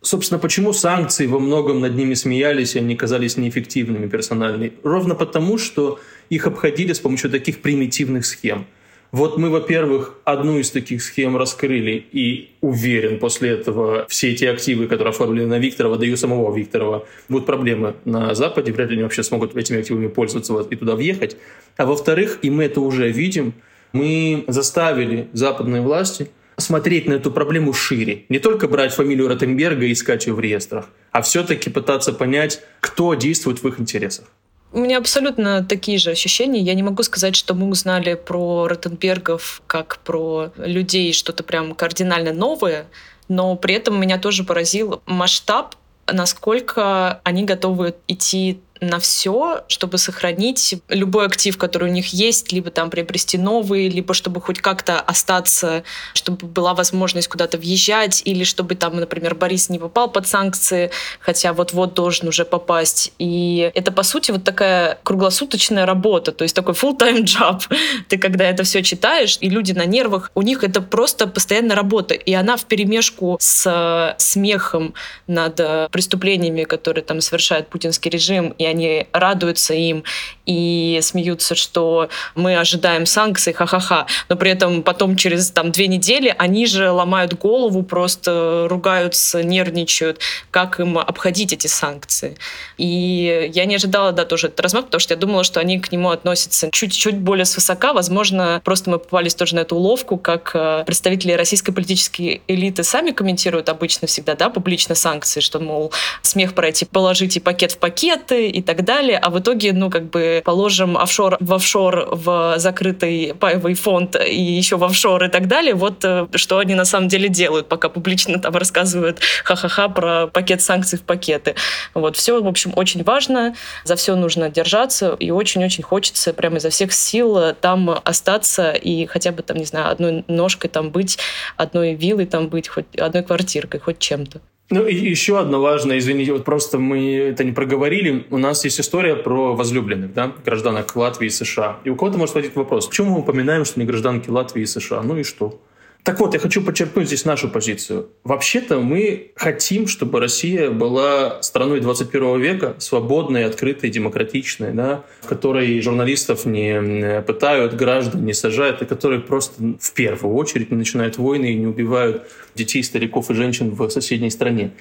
Собственно, 0.00 0.38
почему 0.38 0.72
санкции 0.72 1.26
во 1.26 1.40
многом 1.40 1.80
над 1.80 1.94
ними 1.94 2.14
смеялись, 2.14 2.76
и 2.76 2.78
они 2.78 2.94
казались 2.94 3.36
неэффективными 3.36 4.06
персонально? 4.06 4.70
Ровно 4.82 5.14
потому, 5.14 5.58
что 5.58 5.98
их 6.30 6.46
обходили 6.46 6.92
с 6.92 7.00
помощью 7.00 7.30
таких 7.30 7.60
примитивных 7.60 8.24
схем– 8.24 8.66
вот 9.12 9.38
мы, 9.38 9.50
во-первых, 9.50 10.14
одну 10.24 10.58
из 10.58 10.70
таких 10.70 11.02
схем 11.02 11.36
раскрыли, 11.36 12.04
и 12.12 12.50
уверен, 12.60 13.18
после 13.18 13.50
этого 13.50 14.06
все 14.08 14.32
эти 14.32 14.44
активы, 14.44 14.86
которые 14.86 15.10
оформлены 15.10 15.48
на 15.48 15.58
Викторова, 15.58 15.96
да 15.96 16.06
и 16.06 16.12
у 16.12 16.16
самого 16.16 16.56
Викторова, 16.56 17.06
будут 17.28 17.46
проблемы 17.46 17.94
на 18.04 18.34
Западе, 18.34 18.72
вряд 18.72 18.90
ли 18.90 18.94
они 18.94 19.02
вообще 19.02 19.22
смогут 19.22 19.56
этими 19.56 19.80
активами 19.80 20.06
пользоваться 20.06 20.58
и 20.60 20.76
туда 20.76 20.94
въехать. 20.94 21.36
А 21.76 21.86
во-вторых, 21.86 22.38
и 22.42 22.50
мы 22.50 22.64
это 22.64 22.80
уже 22.80 23.10
видим, 23.10 23.54
мы 23.92 24.44
заставили 24.46 25.28
западные 25.32 25.82
власти 25.82 26.30
смотреть 26.56 27.06
на 27.06 27.14
эту 27.14 27.32
проблему 27.32 27.72
шире. 27.72 28.26
Не 28.28 28.38
только 28.38 28.68
брать 28.68 28.92
фамилию 28.92 29.28
Ротенберга 29.28 29.86
и 29.86 29.92
искать 29.92 30.26
ее 30.26 30.34
в 30.34 30.40
реестрах, 30.40 30.86
а 31.10 31.22
все-таки 31.22 31.70
пытаться 31.70 32.12
понять, 32.12 32.62
кто 32.80 33.14
действует 33.14 33.62
в 33.62 33.66
их 33.66 33.80
интересах. 33.80 34.26
У 34.72 34.78
меня 34.78 34.98
абсолютно 34.98 35.64
такие 35.64 35.98
же 35.98 36.10
ощущения. 36.10 36.60
Я 36.60 36.74
не 36.74 36.82
могу 36.82 37.02
сказать, 37.02 37.34
что 37.34 37.54
мы 37.54 37.68
узнали 37.68 38.14
про 38.14 38.68
Ротенбергов 38.68 39.62
как 39.66 39.98
про 39.98 40.52
людей 40.56 41.12
что-то 41.12 41.42
прям 41.42 41.74
кардинально 41.74 42.32
новое, 42.32 42.86
но 43.28 43.56
при 43.56 43.74
этом 43.74 44.00
меня 44.00 44.18
тоже 44.18 44.44
поразил 44.44 45.02
масштаб, 45.06 45.74
насколько 46.06 47.20
они 47.24 47.44
готовы 47.44 47.94
идти 48.06 48.60
на 48.80 48.98
все, 48.98 49.64
чтобы 49.68 49.98
сохранить 49.98 50.76
любой 50.88 51.26
актив, 51.26 51.56
который 51.58 51.90
у 51.90 51.92
них 51.92 52.08
есть, 52.08 52.52
либо 52.52 52.70
там 52.70 52.90
приобрести 52.90 53.36
новый, 53.38 53.88
либо 53.88 54.14
чтобы 54.14 54.40
хоть 54.40 54.60
как-то 54.60 55.00
остаться, 55.00 55.82
чтобы 56.14 56.46
была 56.46 56.74
возможность 56.74 57.28
куда-то 57.28 57.58
въезжать, 57.58 58.22
или 58.24 58.44
чтобы 58.44 58.74
там, 58.74 58.96
например, 58.96 59.34
Борис 59.34 59.68
не 59.68 59.78
попал 59.78 60.10
под 60.10 60.26
санкции, 60.26 60.90
хотя 61.20 61.52
вот-вот 61.52 61.94
должен 61.94 62.28
уже 62.28 62.44
попасть. 62.44 63.12
И 63.18 63.70
это, 63.74 63.92
по 63.92 64.02
сути, 64.02 64.30
вот 64.30 64.44
такая 64.44 64.98
круглосуточная 65.02 65.84
работа, 65.84 66.32
то 66.32 66.42
есть 66.42 66.54
такой 66.54 66.74
full-time 66.74 67.24
job. 67.24 67.62
Ты 68.08 68.18
когда 68.18 68.44
это 68.44 68.64
все 68.64 68.82
читаешь, 68.82 69.36
и 69.40 69.50
люди 69.50 69.72
на 69.72 69.84
нервах, 69.84 70.30
у 70.34 70.42
них 70.42 70.64
это 70.64 70.80
просто 70.80 71.26
постоянная 71.26 71.76
работа, 71.76 72.14
и 72.14 72.32
она 72.32 72.56
в 72.56 72.64
перемешку 72.64 73.36
с 73.40 74.14
смехом 74.18 74.94
над 75.26 75.56
преступлениями, 75.90 76.64
которые 76.64 77.04
там 77.04 77.20
совершает 77.20 77.68
путинский 77.68 78.10
режим, 78.10 78.54
и 78.58 78.69
они 78.70 79.06
радуются 79.12 79.74
им 79.74 80.04
и 80.50 80.98
смеются, 81.00 81.54
что 81.54 82.08
мы 82.34 82.58
ожидаем 82.58 83.06
санкций, 83.06 83.52
ха-ха-ха. 83.52 84.06
Но 84.28 84.34
при 84.34 84.50
этом 84.50 84.82
потом 84.82 85.14
через 85.14 85.50
там, 85.52 85.70
две 85.70 85.86
недели 85.86 86.34
они 86.38 86.66
же 86.66 86.90
ломают 86.90 87.34
голову, 87.34 87.84
просто 87.84 88.66
ругаются, 88.68 89.44
нервничают, 89.44 90.18
как 90.50 90.80
им 90.80 90.98
обходить 90.98 91.52
эти 91.52 91.68
санкции. 91.68 92.36
И 92.78 93.50
я 93.54 93.64
не 93.64 93.76
ожидала, 93.76 94.10
да, 94.10 94.24
тоже 94.24 94.48
этот 94.48 94.58
размах, 94.58 94.86
потому 94.86 94.98
что 94.98 95.14
я 95.14 95.20
думала, 95.20 95.44
что 95.44 95.60
они 95.60 95.78
к 95.78 95.92
нему 95.92 96.10
относятся 96.10 96.68
чуть-чуть 96.72 97.18
более 97.18 97.44
свысока. 97.44 97.92
Возможно, 97.92 98.60
просто 98.64 98.90
мы 98.90 98.98
попались 98.98 99.36
тоже 99.36 99.54
на 99.54 99.60
эту 99.60 99.76
уловку, 99.76 100.16
как 100.18 100.50
э, 100.54 100.82
представители 100.84 101.32
российской 101.32 101.70
политической 101.70 102.42
элиты 102.48 102.82
сами 102.82 103.12
комментируют 103.12 103.68
обычно 103.68 104.08
всегда, 104.08 104.34
да, 104.34 104.50
публично 104.50 104.96
санкции, 104.96 105.38
что, 105.38 105.60
мол, 105.60 105.92
смех 106.22 106.54
пройти, 106.54 106.86
положите 106.86 107.40
пакет 107.40 107.70
в 107.72 107.78
пакеты 107.78 108.48
и 108.48 108.62
так 108.62 108.84
далее, 108.84 109.16
а 109.16 109.30
в 109.30 109.38
итоге, 109.38 109.72
ну, 109.72 109.90
как 109.90 110.10
бы 110.10 110.39
положим 110.44 110.96
офшор 110.96 111.36
в 111.40 111.54
офшор, 111.54 112.08
в 112.10 112.54
закрытый 112.58 113.34
паевый 113.38 113.74
фонд 113.74 114.16
и 114.16 114.40
еще 114.40 114.76
в 114.76 114.84
офшор 114.84 115.24
и 115.24 115.28
так 115.28 115.46
далее, 115.48 115.74
вот 115.74 116.04
э, 116.04 116.26
что 116.34 116.58
они 116.58 116.74
на 116.74 116.84
самом 116.84 117.08
деле 117.08 117.28
делают, 117.28 117.68
пока 117.68 117.88
публично 117.88 118.38
там 118.38 118.54
рассказывают 118.54 119.20
ха-ха-ха 119.44 119.88
про 119.88 120.26
пакет 120.26 120.62
санкций 120.62 120.98
в 120.98 121.02
пакеты. 121.02 121.54
Вот, 121.94 122.16
все, 122.16 122.42
в 122.42 122.46
общем, 122.46 122.72
очень 122.76 123.02
важно, 123.04 123.54
за 123.84 123.96
все 123.96 124.16
нужно 124.16 124.50
держаться, 124.50 125.16
и 125.18 125.30
очень-очень 125.30 125.82
хочется 125.82 126.32
прямо 126.32 126.56
изо 126.56 126.70
всех 126.70 126.92
сил 126.92 127.54
там 127.60 127.90
остаться 128.04 128.72
и 128.72 129.06
хотя 129.06 129.32
бы 129.32 129.42
там, 129.42 129.56
не 129.56 129.64
знаю, 129.64 129.90
одной 129.90 130.24
ножкой 130.28 130.70
там 130.70 130.90
быть, 130.90 131.18
одной 131.56 131.94
виллой 131.94 132.26
там 132.26 132.48
быть, 132.48 132.68
хоть 132.68 132.86
одной 132.96 133.22
квартиркой, 133.22 133.80
хоть 133.80 133.98
чем-то. 133.98 134.40
Ну 134.72 134.86
и 134.86 134.94
еще 134.94 135.40
одно 135.40 135.60
важное, 135.60 135.98
извините, 135.98 136.32
вот 136.32 136.44
просто 136.44 136.78
мы 136.78 137.16
это 137.16 137.42
не 137.42 137.50
проговорили. 137.50 138.24
У 138.30 138.38
нас 138.38 138.64
есть 138.64 138.78
история 138.80 139.16
про 139.16 139.56
возлюбленных, 139.56 140.14
да, 140.14 140.32
гражданок 140.44 140.94
Латвии 140.94 141.26
и 141.26 141.30
США. 141.30 141.80
И 141.82 141.90
у 141.90 141.96
кого-то 141.96 142.18
может 142.18 142.36
возникнуть 142.36 142.56
вопрос, 142.56 142.86
почему 142.86 143.10
мы 143.10 143.18
упоминаем, 143.18 143.64
что 143.64 143.80
не 143.80 143.86
гражданки 143.86 144.30
Латвии 144.30 144.62
и 144.62 144.66
США? 144.66 145.02
Ну 145.02 145.16
и 145.16 145.24
что? 145.24 145.60
Так 146.02 146.18
вот, 146.18 146.32
я 146.34 146.40
хочу 146.40 146.62
подчеркнуть 146.62 147.06
здесь 147.06 147.24
нашу 147.24 147.48
позицию. 147.50 148.08
Вообще-то 148.24 148.80
мы 148.80 149.32
хотим, 149.36 149.86
чтобы 149.86 150.18
Россия 150.18 150.70
была 150.70 151.42
страной 151.42 151.80
21 151.80 152.40
века, 152.40 152.74
свободной, 152.78 153.44
открытой, 153.44 153.90
демократичной, 153.90 154.72
да, 154.72 155.04
в 155.20 155.26
которой 155.26 155.80
журналистов 155.82 156.46
не 156.46 157.22
пытают, 157.26 157.74
граждан 157.74 158.24
не 158.24 158.32
сажают, 158.32 158.80
и 158.80 158.86
которые 158.86 159.20
просто 159.20 159.62
в 159.78 159.92
первую 159.92 160.34
очередь 160.36 160.70
не 160.70 160.76
начинают 160.78 161.18
войны 161.18 161.52
и 161.52 161.56
не 161.56 161.66
убивают 161.66 162.26
детей, 162.54 162.82
стариков 162.82 163.30
и 163.30 163.34
женщин 163.34 163.70
в 163.70 163.88
соседней 163.90 164.30
стране. 164.30 164.72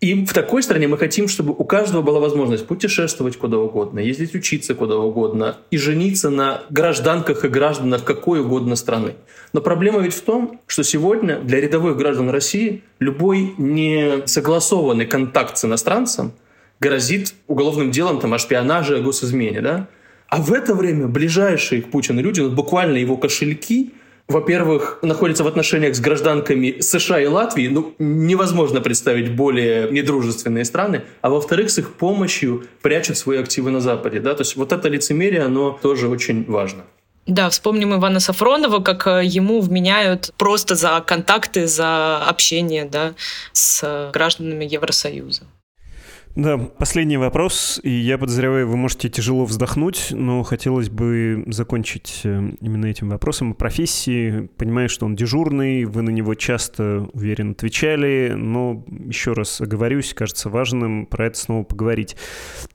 И 0.00 0.24
в 0.24 0.32
такой 0.32 0.62
стране 0.62 0.86
мы 0.86 0.96
хотим, 0.96 1.26
чтобы 1.26 1.52
у 1.52 1.64
каждого 1.64 2.02
была 2.02 2.20
возможность 2.20 2.66
путешествовать 2.66 3.36
куда 3.36 3.58
угодно, 3.58 3.98
ездить 3.98 4.32
учиться 4.32 4.76
куда 4.76 4.96
угодно 4.96 5.56
и 5.72 5.76
жениться 5.76 6.30
на 6.30 6.62
гражданках 6.70 7.44
и 7.44 7.48
гражданах 7.48 8.04
какой 8.04 8.40
угодно 8.40 8.76
страны. 8.76 9.14
Но 9.52 9.60
проблема 9.60 9.98
ведь 10.00 10.14
в 10.14 10.20
том, 10.20 10.60
что 10.68 10.84
сегодня 10.84 11.40
для 11.40 11.60
рядовых 11.60 11.96
граждан 11.96 12.30
России 12.30 12.84
любой 13.00 13.54
несогласованный 13.58 15.06
контакт 15.06 15.58
с 15.58 15.64
иностранцем 15.64 16.30
грозит 16.78 17.34
уголовным 17.48 17.90
делом 17.90 18.20
там, 18.20 18.34
о 18.34 18.38
шпионаже, 18.38 18.98
о 18.98 19.02
госизмене. 19.02 19.60
Да? 19.60 19.88
А 20.28 20.40
в 20.40 20.52
это 20.52 20.76
время 20.76 21.08
ближайшие 21.08 21.82
к 21.82 21.90
Путину 21.90 22.22
люди, 22.22 22.40
ну, 22.40 22.50
буквально 22.50 22.98
его 22.98 23.16
кошельки– 23.16 23.94
во-первых, 24.28 24.98
находится 25.02 25.42
в 25.42 25.46
отношениях 25.46 25.96
с 25.96 26.00
гражданками 26.00 26.80
США 26.80 27.20
и 27.20 27.26
Латвии, 27.26 27.68
ну, 27.68 27.94
невозможно 27.98 28.80
представить 28.80 29.34
более 29.34 29.90
недружественные 29.90 30.66
страны, 30.66 31.02
а 31.22 31.30
во-вторых, 31.30 31.70
с 31.70 31.78
их 31.78 31.94
помощью 31.94 32.64
прячут 32.82 33.16
свои 33.16 33.38
активы 33.38 33.70
на 33.70 33.80
Западе, 33.80 34.20
да, 34.20 34.34
то 34.34 34.42
есть 34.42 34.56
вот 34.56 34.72
это 34.72 34.88
лицемерие, 34.88 35.42
оно 35.42 35.78
тоже 35.82 36.08
очень 36.08 36.44
важно. 36.44 36.84
Да, 37.26 37.50
вспомним 37.50 37.94
Ивана 37.94 38.20
Сафронова, 38.20 38.80
как 38.82 39.06
э, 39.06 39.22
ему 39.22 39.60
вменяют 39.60 40.32
просто 40.38 40.74
за 40.76 41.02
контакты, 41.06 41.66
за 41.66 42.16
общение 42.24 42.86
да, 42.86 43.12
с 43.52 44.10
гражданами 44.14 44.64
Евросоюза. 44.64 45.42
Да, 46.38 46.56
последний 46.56 47.16
вопрос, 47.16 47.80
и 47.82 47.90
я 47.90 48.16
подозреваю, 48.16 48.68
вы 48.68 48.76
можете 48.76 49.08
тяжело 49.08 49.44
вздохнуть, 49.44 50.10
но 50.12 50.44
хотелось 50.44 50.88
бы 50.88 51.42
закончить 51.48 52.20
э, 52.22 52.52
именно 52.60 52.86
этим 52.86 53.08
вопросом 53.08 53.50
о 53.50 53.54
профессии. 53.54 54.48
Понимаю, 54.56 54.88
что 54.88 55.04
он 55.04 55.16
дежурный, 55.16 55.84
вы 55.84 56.02
на 56.02 56.10
него 56.10 56.36
часто, 56.36 57.08
уверен, 57.12 57.50
отвечали, 57.50 58.34
но 58.36 58.84
еще 58.86 59.32
раз 59.32 59.60
оговорюсь, 59.60 60.14
кажется 60.14 60.48
важным 60.48 61.06
про 61.06 61.26
это 61.26 61.36
снова 61.36 61.64
поговорить. 61.64 62.14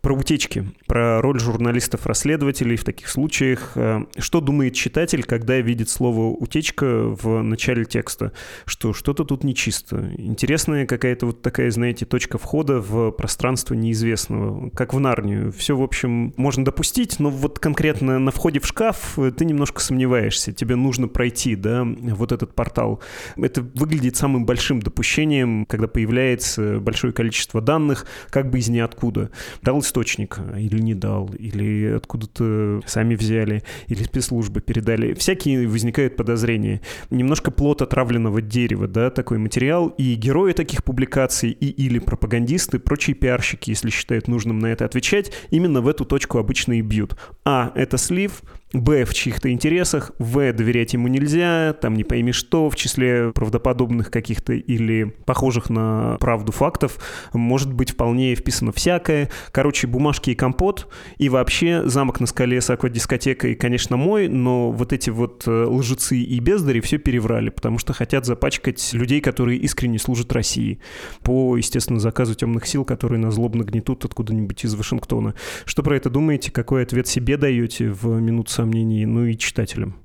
Про 0.02 0.14
утечки, 0.14 0.66
про 0.86 1.22
роль 1.22 1.40
журналистов-расследователей 1.40 2.76
в 2.76 2.84
таких 2.84 3.08
случаях. 3.08 3.72
Э, 3.76 4.02
что 4.18 4.42
думает 4.42 4.74
читатель, 4.74 5.24
когда 5.24 5.58
видит 5.62 5.88
слово 5.88 6.36
«утечка» 6.36 6.86
в 7.06 7.42
начале 7.42 7.86
текста? 7.86 8.34
Что 8.66 8.92
что-то 8.92 9.24
тут 9.24 9.46
нечисто. 9.46 10.12
Интересная 10.18 10.86
какая-то 10.86 11.28
вот 11.28 11.42
такая, 11.42 11.72
знаете, 11.72 12.06
точка 12.06 12.38
входа 12.38 12.82
в 12.82 13.12
пространство 13.12 13.53
пространство 13.54 13.76
неизвестного, 13.76 14.70
как 14.72 14.94
в 14.96 15.00
Нарнию. 15.00 15.52
Все, 15.52 15.78
в 15.78 15.84
общем, 15.84 16.34
можно 16.38 16.66
допустить, 16.66 17.20
но 17.20 17.30
вот 17.30 17.60
конкретно 17.60 18.18
на 18.18 18.32
входе 18.32 18.60
в 18.60 18.66
шкаф 18.66 19.20
э, 19.20 19.32
ты 19.32 19.46
немножко 19.46 19.80
сомневаешься. 19.80 20.52
Тебе 20.52 20.76
нужно 20.76 21.08
пройти, 21.08 21.56
да, 21.56 21.86
вот 21.86 22.32
этот 22.32 22.56
портал. 22.56 23.00
Это 23.36 23.62
выглядит 23.62 24.16
самым 24.16 24.46
большим 24.46 24.82
допущением, 24.82 25.66
когда 25.68 25.88
появляется 25.88 26.80
большое 26.80 27.14
количество 27.14 27.62
данных, 27.62 28.08
как 28.32 28.50
бы 28.50 28.58
из 28.58 28.70
ниоткуда. 28.70 29.30
Дал 29.62 29.82
источник 29.82 30.40
или 30.58 30.80
не 30.80 30.96
дал, 30.96 31.30
или 31.38 31.94
откуда-то 31.96 32.82
сами 32.88 33.14
взяли, 33.14 33.62
или 33.88 34.04
спецслужбы 34.04 34.62
передали. 34.62 35.14
Всякие 35.14 35.68
возникают 35.68 36.16
подозрения. 36.16 36.82
Немножко 37.12 37.52
плод 37.52 37.84
отравленного 37.84 38.42
дерева, 38.42 38.88
да, 38.88 39.12
такой 39.12 39.38
материал, 39.38 39.90
и 39.90 40.16
герои 40.16 40.54
таких 40.54 40.84
публикаций, 40.84 41.52
и 41.52 41.68
или 41.68 42.00
пропагандисты, 42.00 42.80
прочие 42.80 43.16
пиар 43.16 43.43
пиарщики, 43.44 43.70
если 43.70 43.90
считают 43.90 44.28
нужным 44.28 44.60
на 44.60 44.68
это 44.68 44.86
отвечать, 44.86 45.32
именно 45.52 45.82
в 45.82 45.88
эту 45.88 46.06
точку 46.06 46.38
обычно 46.38 46.74
и 46.74 46.82
бьют. 46.82 47.18
А, 47.44 47.72
это 47.76 47.98
слив, 47.98 48.42
Б 48.74 49.06
в 49.06 49.14
чьих-то 49.14 49.52
интересах, 49.52 50.12
В 50.18 50.52
доверять 50.52 50.94
ему 50.94 51.08
нельзя, 51.08 51.74
там 51.74 51.94
не 51.94 52.04
пойми 52.04 52.32
что, 52.32 52.72
в 52.72 52.76
числе 52.76 53.32
правдоподобных 53.32 54.10
каких-то 54.10 54.54
или 54.54 55.14
похожих 55.26 55.70
на 55.70 56.18
правду 56.20 56.52
фактов, 56.52 56.98
может 57.34 57.72
быть 57.72 57.92
вполне 57.92 58.34
вписано 58.34 58.72
всякое. 58.72 59.30
Короче, 59.52 59.86
бумажки 59.86 60.32
и 60.32 60.36
компот, 60.36 60.88
и 61.20 61.30
вообще 61.30 61.84
замок 61.86 62.20
на 62.20 62.26
скале 62.26 62.62
с 62.62 62.70
аквадискотекой, 62.72 63.54
конечно, 63.54 63.96
мой, 63.96 64.28
но 64.28 64.72
вот 64.72 64.92
эти 64.92 65.12
вот 65.12 65.44
э, 65.46 65.66
лжецы 65.70 66.18
и 66.18 66.40
бездари 66.40 66.80
все 66.80 66.98
переврали, 66.98 67.50
потому 67.50 67.78
что 67.78 67.94
хотят 67.94 68.26
запачкать 68.26 68.94
людей, 68.94 69.22
которые 69.22 69.60
искренне 69.60 70.00
служат 70.00 70.34
России, 70.34 70.80
по, 71.22 71.56
естественно, 71.58 72.00
заказу 72.00 72.34
темных 72.34 72.66
сил, 72.66 72.86
которые 72.86 73.20
на 73.20 73.30
злобно 73.30 73.62
гнетут 73.62 74.04
откуда-нибудь 74.04 74.66
из 74.66 74.74
Вашингтона. 74.74 75.36
Что 75.66 75.84
про 75.84 75.96
это 75.96 76.10
думаете? 76.10 76.52
Какой 76.52 76.82
ответ 76.82 77.08
себе 77.08 77.38
даете 77.38 77.92
в 77.92 78.20
минут 78.20 78.50
сомнений, 78.64 79.06
ну 79.06 79.26
и 79.26 79.38
читателям? 79.38 79.96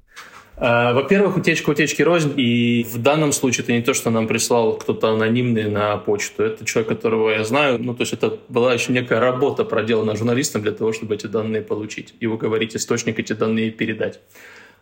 А, 0.56 0.92
во-первых, 0.92 1.36
утечка 1.36 1.70
утечки 1.70 2.02
рознь, 2.02 2.32
и 2.36 2.84
в 2.92 2.98
данном 2.98 3.32
случае 3.32 3.62
это 3.62 3.72
не 3.72 3.82
то, 3.82 3.94
что 3.94 4.10
нам 4.10 4.26
прислал 4.26 4.76
кто-то 4.76 5.10
анонимный 5.12 5.70
на 5.70 5.96
почту, 5.98 6.42
это 6.42 6.64
человек, 6.64 6.88
которого 6.88 7.30
я 7.30 7.44
знаю, 7.44 7.78
ну, 7.78 7.94
то 7.94 8.02
есть 8.02 8.12
это 8.12 8.38
была 8.48 8.74
еще 8.74 8.92
некая 8.92 9.20
работа 9.20 9.64
проделана 9.64 10.16
журналистом 10.16 10.62
для 10.62 10.72
того, 10.72 10.92
чтобы 10.92 11.14
эти 11.14 11.28
данные 11.28 11.62
получить 11.62 12.14
и 12.18 12.26
уговорить 12.26 12.74
источник 12.74 13.20
эти 13.20 13.34
данные 13.34 13.70
передать. 13.70 14.18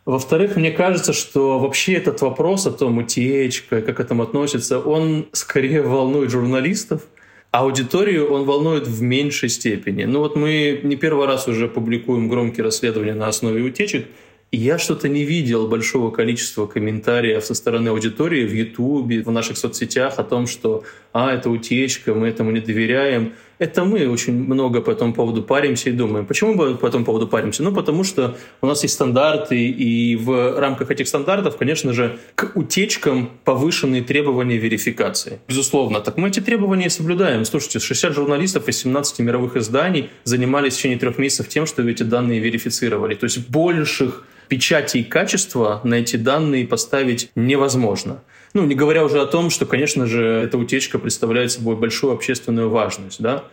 Во-вторых, 0.06 0.56
мне 0.56 0.70
кажется, 0.70 1.12
что 1.12 1.58
вообще 1.58 1.94
этот 1.94 2.22
вопрос 2.22 2.66
о 2.66 2.70
том, 2.70 2.96
утечка, 2.96 3.82
как 3.82 3.96
к 3.96 4.00
этому 4.00 4.22
относится, 4.22 4.78
он 4.78 5.26
скорее 5.32 5.82
волнует 5.82 6.30
журналистов, 6.30 7.02
аудиторию 7.50 8.30
он 8.30 8.44
волнует 8.44 8.86
в 8.86 9.02
меньшей 9.02 9.48
степени. 9.48 10.04
Ну 10.04 10.20
вот 10.20 10.36
мы 10.36 10.80
не 10.82 10.96
первый 10.96 11.26
раз 11.26 11.48
уже 11.48 11.68
публикуем 11.68 12.28
громкие 12.28 12.64
расследования 12.64 13.14
на 13.14 13.28
основе 13.28 13.62
утечек, 13.62 14.06
и 14.52 14.58
я 14.58 14.78
что-то 14.78 15.08
не 15.08 15.24
видел 15.24 15.66
большого 15.66 16.10
количества 16.10 16.66
комментариев 16.66 17.44
со 17.44 17.54
стороны 17.54 17.88
аудитории 17.88 18.46
в 18.46 18.54
Ютубе, 18.54 19.22
в 19.22 19.30
наших 19.30 19.58
соцсетях 19.58 20.18
о 20.18 20.24
том, 20.24 20.46
что 20.46 20.84
«а, 21.12 21.34
это 21.34 21.50
утечка, 21.50 22.14
мы 22.14 22.28
этому 22.28 22.50
не 22.52 22.60
доверяем». 22.60 23.32
Это 23.58 23.84
мы 23.84 24.06
очень 24.08 24.34
много 24.34 24.82
по 24.82 24.90
этому 24.90 25.14
поводу 25.14 25.42
паримся 25.42 25.88
и 25.88 25.92
думаем. 25.92 26.26
Почему 26.26 26.54
мы 26.54 26.74
по 26.76 26.86
этому 26.86 27.04
поводу 27.04 27.26
паримся? 27.26 27.62
Ну, 27.62 27.72
потому 27.72 28.04
что 28.04 28.36
у 28.60 28.66
нас 28.66 28.82
есть 28.82 28.94
стандарты, 28.94 29.56
и 29.56 30.14
в 30.16 30.60
рамках 30.60 30.90
этих 30.90 31.08
стандартов, 31.08 31.56
конечно 31.56 31.92
же, 31.92 32.18
к 32.34 32.52
утечкам 32.54 33.30
повышенные 33.44 34.02
требования 34.02 34.58
верификации. 34.58 35.40
Безусловно. 35.48 36.00
Так 36.00 36.18
мы 36.18 36.28
эти 36.28 36.40
требования 36.40 36.90
соблюдаем. 36.90 37.44
Слушайте, 37.44 37.78
60 37.78 38.14
журналистов 38.14 38.68
из 38.68 38.78
17 38.78 39.20
мировых 39.20 39.56
изданий 39.56 40.10
занимались 40.24 40.74
в 40.74 40.76
течение 40.76 40.98
трех 40.98 41.16
месяцев 41.16 41.48
тем, 41.48 41.66
что 41.66 41.82
эти 41.88 42.02
данные 42.02 42.40
верифицировали. 42.40 43.14
То 43.14 43.24
есть 43.24 43.48
больших 43.48 44.24
печати 44.48 44.98
и 44.98 45.04
качества 45.04 45.80
на 45.84 45.94
эти 45.94 46.16
данные 46.16 46.66
поставить 46.66 47.30
невозможно. 47.34 48.22
Ну, 48.56 48.64
не 48.64 48.74
говоря 48.74 49.04
уже 49.04 49.20
о 49.20 49.26
том, 49.26 49.50
что, 49.50 49.66
конечно 49.66 50.06
же, 50.06 50.22
эта 50.24 50.56
утечка 50.56 50.98
представляет 50.98 51.52
собой 51.52 51.76
большую 51.76 52.14
общественную 52.14 52.70
важность. 52.70 53.20
Да? 53.20 53.44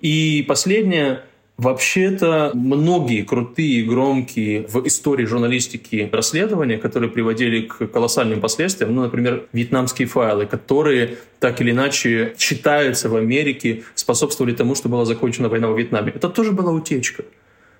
И 0.00 0.44
последнее, 0.46 1.22
Вообще-то 1.58 2.50
многие 2.54 3.22
крутые, 3.22 3.84
громкие 3.84 4.66
в 4.66 4.84
истории 4.86 5.26
журналистики 5.26 6.08
расследования, 6.10 6.78
которые 6.78 7.10
приводили 7.10 7.60
к 7.66 7.86
колоссальным 7.88 8.40
последствиям, 8.40 8.94
ну, 8.94 9.02
например, 9.02 9.44
вьетнамские 9.52 10.08
файлы, 10.08 10.46
которые 10.46 11.18
так 11.40 11.60
или 11.60 11.70
иначе 11.70 12.34
считаются 12.38 13.10
в 13.10 13.16
Америке, 13.16 13.82
способствовали 13.94 14.54
тому, 14.54 14.74
что 14.74 14.88
была 14.88 15.04
закончена 15.04 15.50
война 15.50 15.68
в 15.68 15.78
Вьетнаме. 15.78 16.10
Это 16.12 16.30
тоже 16.30 16.52
была 16.52 16.72
утечка. 16.72 17.22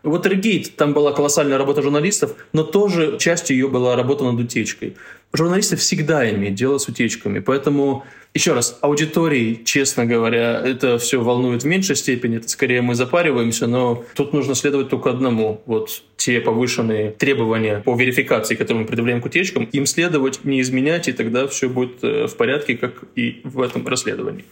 Watergate, 0.02 0.72
там 0.76 0.92
была 0.92 1.12
колоссальная 1.12 1.58
работа 1.58 1.82
журналистов, 1.82 2.34
но 2.52 2.64
тоже 2.64 3.18
частью 3.18 3.56
ее 3.56 3.68
была 3.68 3.96
работа 3.96 4.24
над 4.24 4.40
утечкой. 4.40 4.96
Журналисты 5.32 5.76
всегда 5.76 6.28
имеют 6.30 6.56
дело 6.56 6.76
с 6.76 6.88
утечками, 6.88 7.38
поэтому, 7.38 8.04
еще 8.34 8.52
раз, 8.52 8.78
аудитории, 8.82 9.62
честно 9.64 10.04
говоря, 10.04 10.60
это 10.60 10.98
все 10.98 11.22
волнует 11.22 11.62
в 11.62 11.66
меньшей 11.66 11.96
степени, 11.96 12.36
это 12.36 12.48
скорее 12.48 12.82
мы 12.82 12.94
запариваемся, 12.94 13.66
но 13.66 14.04
тут 14.14 14.34
нужно 14.34 14.54
следовать 14.54 14.90
только 14.90 15.08
одному. 15.08 15.62
Вот 15.64 16.02
те 16.16 16.40
повышенные 16.40 17.12
требования 17.12 17.80
по 17.80 17.94
верификации, 17.96 18.56
которые 18.56 18.82
мы 18.82 18.86
предъявляем 18.86 19.22
к 19.22 19.24
утечкам, 19.24 19.64
им 19.64 19.86
следовать, 19.86 20.44
не 20.44 20.60
изменять, 20.60 21.08
и 21.08 21.12
тогда 21.12 21.46
все 21.46 21.68
будет 21.70 22.04
э, 22.04 22.26
в 22.26 22.36
порядке, 22.36 22.76
как 22.76 23.04
и 23.14 23.40
в 23.44 23.62
этом 23.62 23.86
расследовании. 23.86 24.44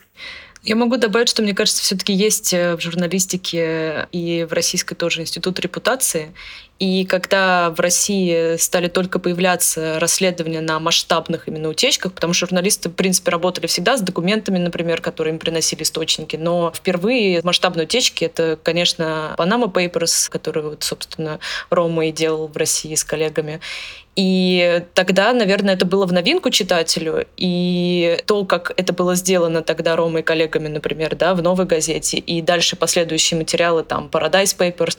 Я 0.62 0.76
могу 0.76 0.98
добавить, 0.98 1.28
что 1.28 1.42
мне 1.42 1.54
кажется, 1.54 1.82
все-таки 1.82 2.12
есть 2.12 2.52
э, 2.52 2.76
в 2.76 2.80
журналистике 2.80 4.08
и 4.12 4.46
в 4.48 4.52
российской 4.52 4.94
тоже 4.94 5.22
институт 5.22 5.58
репутации. 5.58 6.34
И 6.80 7.04
когда 7.04 7.70
в 7.70 7.78
России 7.78 8.56
стали 8.56 8.88
только 8.88 9.18
появляться 9.18 10.00
расследования 10.00 10.62
на 10.62 10.80
масштабных 10.80 11.46
именно 11.46 11.68
утечках, 11.68 12.14
потому 12.14 12.32
что 12.32 12.46
журналисты, 12.46 12.88
в 12.88 12.94
принципе, 12.94 13.30
работали 13.30 13.66
всегда 13.66 13.98
с 13.98 14.00
документами, 14.00 14.56
например, 14.56 15.02
которые 15.02 15.34
им 15.34 15.38
приносили 15.38 15.82
источники, 15.82 16.36
но 16.36 16.72
впервые 16.74 17.42
масштабные 17.44 17.84
утечки— 17.84 18.24
это, 18.24 18.58
конечно, 18.62 19.34
Panama 19.36 19.70
Papers, 19.70 20.30
который, 20.30 20.62
вот, 20.62 20.82
собственно, 20.82 21.38
Рома 21.68 22.06
и 22.06 22.12
делал 22.12 22.48
в 22.48 22.56
России 22.56 22.94
с 22.94 23.04
коллегами. 23.04 23.60
И 24.16 24.84
тогда, 24.94 25.32
наверное, 25.32 25.74
это 25.74 25.86
было 25.86 26.04
в 26.04 26.12
новинку 26.12 26.50
читателю. 26.50 27.26
И 27.36 28.18
то, 28.26 28.44
как 28.44 28.72
это 28.76 28.92
было 28.92 29.14
сделано 29.14 29.62
тогда 29.62 29.96
Ромой 29.96 30.20
и 30.20 30.24
коллегами, 30.24 30.68
например, 30.68 31.14
да, 31.14 31.34
в 31.34 31.42
«Новой 31.42 31.64
газете», 31.64 32.18
и 32.18 32.42
дальше 32.42 32.76
последующие 32.76 33.38
материалы, 33.38 33.84
там, 33.84 34.10
Paradise 34.12 34.56
Papers, 34.58 34.98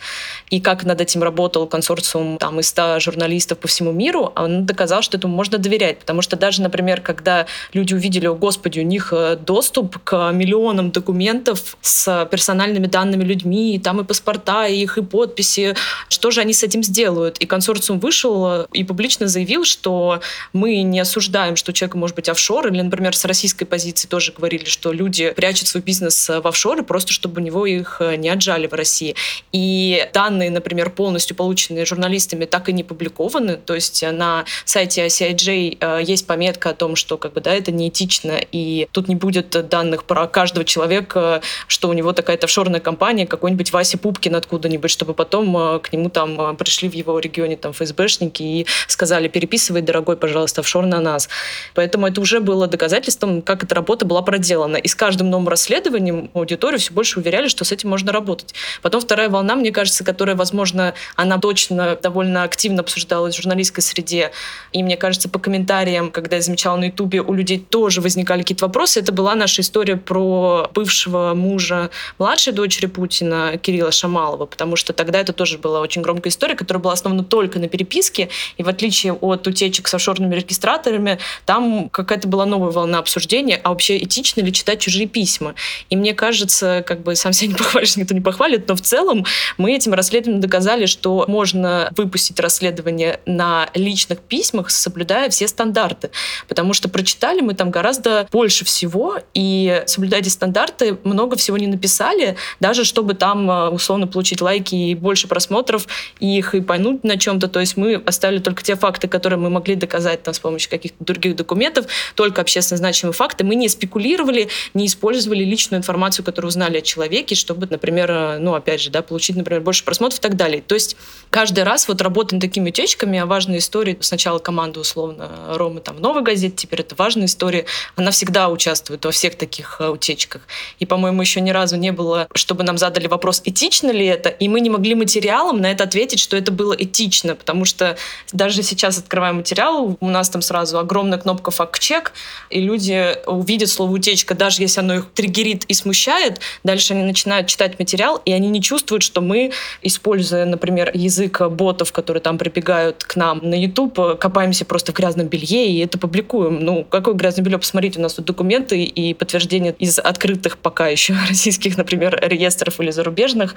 и 0.49 0.61
как 0.61 0.85
над 0.85 1.01
этим 1.01 1.21
работал 1.23 1.67
консорциум 1.71 2.37
там, 2.37 2.59
из 2.59 2.67
100 2.67 2.99
журналистов 2.99 3.57
по 3.57 3.67
всему 3.67 3.91
миру, 3.91 4.31
он 4.35 4.65
доказал, 4.65 5.01
что 5.01 5.17
этому 5.17 5.35
можно 5.35 5.57
доверять. 5.57 5.99
Потому 5.99 6.21
что 6.21 6.35
даже, 6.35 6.61
например, 6.61 7.01
когда 7.01 7.47
люди 7.73 7.93
увидели, 7.93 8.27
о 8.27 8.35
господи, 8.35 8.79
у 8.79 8.83
них 8.83 9.11
э, 9.11 9.37
доступ 9.37 9.97
к 10.03 10.31
миллионам 10.31 10.91
документов 10.91 11.77
с 11.81 12.27
персональными 12.29 12.87
данными 12.87 13.23
людьми, 13.23 13.75
и 13.75 13.79
там 13.79 13.99
и 14.01 14.03
паспорта, 14.03 14.67
и 14.67 14.81
их, 14.81 14.97
и 14.97 15.01
подписи, 15.01 15.75
что 16.09 16.31
же 16.31 16.41
они 16.41 16.53
с 16.53 16.63
этим 16.63 16.83
сделают? 16.83 17.37
И 17.39 17.45
консорциум 17.45 17.99
вышел 17.99 18.63
и 18.73 18.83
публично 18.83 19.27
заявил, 19.27 19.63
что 19.63 20.21
мы 20.53 20.81
не 20.81 20.99
осуждаем, 20.99 21.55
что 21.55 21.71
у 21.71 21.73
человека 21.73 21.97
может 21.97 22.15
быть 22.15 22.29
офшор, 22.29 22.67
или, 22.67 22.81
например, 22.81 23.15
с 23.15 23.25
российской 23.25 23.65
позиции 23.65 24.07
тоже 24.07 24.33
говорили, 24.37 24.65
что 24.65 24.91
люди 24.91 25.31
прячут 25.31 25.67
свой 25.67 25.81
бизнес 25.81 26.29
в 26.29 26.47
офшоры 26.47 26.83
просто, 26.83 27.13
чтобы 27.13 27.41
у 27.41 27.43
него 27.43 27.65
их 27.65 27.97
э, 27.99 28.15
не 28.17 28.29
отжали 28.29 28.67
в 28.67 28.73
России. 28.73 29.15
И 29.51 30.07
данные, 30.13 30.49
например, 30.49 30.89
полностью 30.89 31.35
полученные 31.35 31.60
журналистами, 31.69 32.45
так 32.45 32.69
и 32.69 32.73
не 32.73 32.83
публикованы. 32.83 33.57
То 33.57 33.75
есть 33.75 34.03
на 34.03 34.45
сайте 34.65 35.05
ICIJ 35.05 35.77
э, 35.79 35.99
есть 36.03 36.27
пометка 36.27 36.69
о 36.69 36.73
том, 36.73 36.95
что 36.95 37.17
как 37.17 37.33
бы, 37.33 37.41
да, 37.41 37.53
это 37.53 37.71
неэтично, 37.71 38.39
и 38.51 38.87
тут 38.91 39.07
не 39.07 39.15
будет 39.15 39.49
данных 39.69 40.03
про 40.05 40.27
каждого 40.27 40.65
человека, 40.65 41.41
что 41.67 41.89
у 41.89 41.93
него 41.93 42.13
такая-то 42.13 42.45
офшорная 42.45 42.79
компания, 42.79 43.27
какой-нибудь 43.27 43.71
Вася 43.71 43.97
Пупкин 43.97 44.35
откуда-нибудь, 44.35 44.91
чтобы 44.91 45.13
потом 45.13 45.55
э, 45.57 45.79
к 45.79 45.93
нему 45.93 46.09
там 46.09 46.55
пришли 46.55 46.89
в 46.89 46.93
его 46.93 47.19
регионе 47.19 47.57
там 47.57 47.73
ФСБшники 47.73 48.43
и 48.43 48.65
сказали, 48.87 49.27
переписывай, 49.27 49.81
дорогой, 49.81 50.17
пожалуйста, 50.17 50.61
офшор 50.61 50.85
на 50.85 50.99
нас. 50.99 51.29
Поэтому 51.73 52.07
это 52.07 52.21
уже 52.21 52.39
было 52.39 52.67
доказательством, 52.67 53.41
как 53.41 53.63
эта 53.63 53.75
работа 53.75 54.05
была 54.05 54.21
проделана. 54.21 54.77
И 54.77 54.87
с 54.87 54.95
каждым 54.95 55.29
новым 55.29 55.47
расследованием 55.47 56.29
аудиторию 56.33 56.79
все 56.79 56.93
больше 56.93 57.19
уверяли, 57.19 57.47
что 57.47 57.65
с 57.65 57.71
этим 57.71 57.89
можно 57.89 58.11
работать. 58.11 58.53
Потом 58.81 59.01
вторая 59.01 59.29
волна, 59.29 59.55
мне 59.55 59.71
кажется, 59.71 60.03
которая, 60.03 60.35
возможно, 60.35 60.93
она 61.15 61.37
точно 61.41 61.97
довольно 62.01 62.43
активно 62.43 62.81
обсуждалась 62.81 63.35
в 63.35 63.41
журналистской 63.41 63.83
среде. 63.83 64.31
И 64.71 64.83
мне 64.83 64.95
кажется, 64.95 65.27
по 65.27 65.39
комментариям, 65.39 66.11
когда 66.11 66.37
я 66.37 66.41
замечала 66.41 66.77
на 66.77 66.85
Ютубе, 66.85 67.21
у 67.21 67.33
людей 67.33 67.59
тоже 67.59 68.01
возникали 68.01 68.41
какие-то 68.41 68.65
вопросы. 68.65 68.99
Это 68.99 69.11
была 69.11 69.35
наша 69.35 69.61
история 69.61 69.97
про 69.97 70.69
бывшего 70.73 71.33
мужа 71.33 71.89
младшей 72.19 72.53
дочери 72.53 72.85
Путина 72.85 73.57
Кирилла 73.61 73.91
Шамалова, 73.91 74.45
потому 74.45 74.75
что 74.75 74.93
тогда 74.93 75.19
это 75.19 75.33
тоже 75.33 75.57
была 75.57 75.81
очень 75.81 76.01
громкая 76.01 76.29
история, 76.29 76.55
которая 76.55 76.81
была 76.81 76.93
основана 76.93 77.23
только 77.23 77.59
на 77.59 77.67
переписке, 77.67 78.29
и 78.57 78.63
в 78.63 78.69
отличие 78.69 79.13
от 79.13 79.47
утечек 79.47 79.87
с 79.87 79.93
офшорными 79.93 80.35
регистраторами, 80.35 81.19
там 81.45 81.89
какая-то 81.89 82.27
была 82.27 82.45
новая 82.45 82.71
волна 82.71 82.99
обсуждения, 82.99 83.59
а 83.63 83.69
вообще 83.69 83.97
этично 83.97 84.41
ли 84.41 84.53
читать 84.53 84.79
чужие 84.79 85.07
письма. 85.07 85.55
И 85.89 85.95
мне 85.95 86.13
кажется, 86.13 86.83
как 86.85 87.01
бы 87.01 87.15
сам 87.15 87.33
себя 87.33 87.49
не 87.49 87.55
похвалишь, 87.55 87.97
никто 87.97 88.13
не 88.13 88.21
похвалит, 88.21 88.67
но 88.67 88.75
в 88.75 88.81
целом 88.81 89.25
мы 89.57 89.73
этим 89.73 89.93
расследованием 89.93 90.41
доказали, 90.41 90.85
что 90.85 91.25
можно 91.31 91.89
выпустить 91.95 92.39
расследование 92.39 93.19
на 93.25 93.69
личных 93.73 94.19
письмах, 94.19 94.69
соблюдая 94.69 95.29
все 95.29 95.47
стандарты. 95.47 96.11
Потому 96.47 96.73
что 96.73 96.89
прочитали 96.89 97.41
мы 97.41 97.53
там 97.53 97.71
гораздо 97.71 98.27
больше 98.31 98.65
всего, 98.65 99.19
и 99.33 99.83
соблюдая 99.87 100.21
эти 100.21 100.29
стандарты, 100.29 100.97
много 101.03 101.37
всего 101.37 101.57
не 101.57 101.67
написали, 101.67 102.35
даже 102.59 102.83
чтобы 102.83 103.13
там 103.13 103.49
э, 103.49 103.69
условно 103.69 104.07
получить 104.07 104.41
лайки 104.41 104.75
и 104.75 104.95
больше 104.95 105.27
просмотров, 105.27 105.87
их 106.19 106.53
и 106.53 106.61
поймут 106.61 107.03
на 107.03 107.17
чем-то. 107.17 107.47
То 107.47 107.59
есть 107.61 107.77
мы 107.77 107.95
оставили 108.05 108.39
только 108.39 108.61
те 108.63 108.75
факты, 108.75 109.07
которые 109.07 109.39
мы 109.39 109.49
могли 109.49 109.75
доказать 109.75 110.23
там, 110.23 110.33
с 110.33 110.39
помощью 110.39 110.69
каких-то 110.69 111.03
других 111.03 111.35
документов, 111.35 111.85
только 112.15 112.41
общественно 112.41 112.77
значимые 112.77 113.13
факты. 113.13 113.43
Мы 113.43 113.55
не 113.55 113.69
спекулировали, 113.69 114.49
не 114.73 114.85
использовали 114.87 115.43
личную 115.43 115.79
информацию, 115.79 116.25
которую 116.25 116.49
узнали 116.49 116.79
о 116.79 116.81
человеке, 116.81 117.35
чтобы, 117.35 117.67
например, 117.69 118.11
э, 118.11 118.37
ну, 118.39 118.53
опять 118.53 118.81
же, 118.81 118.89
да, 118.89 119.01
получить, 119.01 119.35
например, 119.35 119.61
больше 119.61 119.83
просмотров 119.83 120.19
и 120.19 120.21
так 120.21 120.35
далее. 120.35 120.61
То 120.61 120.75
есть 120.75 120.97
каждый 121.31 121.63
раз 121.63 121.87
вот 121.87 122.01
работаем 122.01 122.39
такими 122.39 122.69
утечками, 122.69 123.17
а 123.17 123.25
важная 123.25 123.57
история, 123.57 123.97
сначала 124.01 124.37
команда, 124.37 124.81
условно, 124.81 125.29
Ромы 125.47 125.79
там 125.79 125.95
в 125.95 126.01
«Новой 126.01 126.21
газете», 126.21 126.55
теперь 126.55 126.81
это 126.81 126.93
важная 126.95 127.25
история, 127.25 127.65
она 127.95 128.11
всегда 128.11 128.49
участвует 128.49 129.03
во 129.03 129.11
всех 129.11 129.35
таких 129.35 129.77
э, 129.79 129.87
утечках. 129.87 130.41
И, 130.79 130.85
по-моему, 130.85 131.21
еще 131.21 131.41
ни 131.41 131.49
разу 131.49 131.77
не 131.77 131.91
было, 131.91 132.27
чтобы 132.35 132.63
нам 132.63 132.77
задали 132.77 133.07
вопрос, 133.07 133.41
этично 133.45 133.89
ли 133.91 134.05
это, 134.05 134.29
и 134.29 134.47
мы 134.49 134.59
не 134.59 134.69
могли 134.69 134.93
материалом 134.93 135.61
на 135.61 135.71
это 135.71 135.85
ответить, 135.85 136.19
что 136.19 136.35
это 136.35 136.51
было 136.51 136.73
этично, 136.73 137.35
потому 137.35 137.65
что 137.65 137.97
даже 138.33 138.61
сейчас 138.61 138.99
открываем 138.99 139.37
материал, 139.37 139.97
у 139.99 140.09
нас 140.09 140.29
там 140.29 140.41
сразу 140.41 140.77
огромная 140.77 141.17
кнопка 141.17 141.49
«факт-чек», 141.49 142.11
и 142.49 142.59
люди 142.59 143.15
увидят 143.25 143.69
слово 143.69 143.91
«утечка», 143.91 144.35
даже 144.35 144.61
если 144.61 144.81
оно 144.81 144.95
их 144.95 145.05
триггерит 145.13 145.63
и 145.65 145.73
смущает, 145.73 146.41
дальше 146.65 146.93
они 146.93 147.03
начинают 147.03 147.47
читать 147.47 147.79
материал, 147.79 148.21
и 148.25 148.33
они 148.33 148.49
не 148.49 148.61
чувствуют, 148.61 149.01
что 149.01 149.21
мы, 149.21 149.53
используя, 149.81 150.45
например, 150.45 150.91
язык 150.93 151.20
ботов, 151.29 151.91
которые 151.91 152.21
там 152.21 152.37
прибегают 152.37 153.03
к 153.03 153.15
нам 153.15 153.39
на 153.41 153.59
YouTube, 153.59 154.17
копаемся 154.19 154.65
просто 154.65 154.91
в 154.91 154.95
грязном 154.95 155.27
белье 155.27 155.67
и 155.67 155.79
это 155.79 155.97
публикуем. 155.97 156.59
Ну, 156.59 156.83
какое 156.83 157.13
грязное 157.13 157.43
белье? 157.43 157.57
Посмотрите, 157.57 157.99
у 157.99 158.01
нас 158.01 158.13
тут 158.13 158.25
документы 158.25 158.83
и 158.83 159.13
подтверждения 159.13 159.75
из 159.79 159.99
открытых 159.99 160.57
пока 160.57 160.87
еще 160.87 161.15
российских, 161.29 161.77
например, 161.77 162.19
реестров 162.21 162.79
или 162.79 162.91
зарубежных. 162.91 163.55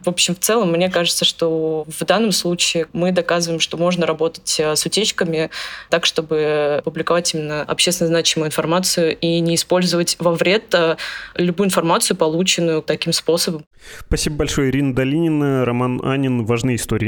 В 0.00 0.08
общем, 0.08 0.34
в 0.34 0.38
целом, 0.38 0.72
мне 0.72 0.88
кажется, 0.88 1.24
что 1.24 1.84
в 1.86 2.04
данном 2.04 2.32
случае 2.32 2.86
мы 2.92 3.12
доказываем, 3.12 3.60
что 3.60 3.76
можно 3.76 4.06
работать 4.06 4.56
э, 4.58 4.74
с 4.74 4.86
утечками 4.86 5.50
так, 5.90 6.06
чтобы 6.06 6.80
публиковать 6.84 7.34
именно 7.34 7.62
общественно 7.62 8.08
значимую 8.08 8.48
информацию 8.48 9.16
и 9.16 9.40
не 9.40 9.54
использовать 9.54 10.16
во 10.18 10.32
вред 10.32 10.74
э, 10.74 10.96
любую 11.34 11.66
информацию, 11.66 12.16
полученную 12.16 12.82
таким 12.82 13.12
способом. 13.12 13.64
Спасибо 14.06 14.36
большое, 14.36 14.70
Ирина 14.70 14.94
Долинина, 14.94 15.64
Роман 15.64 16.00
Анин. 16.04 16.44
Важные 16.44 16.76
истории. 16.76 16.99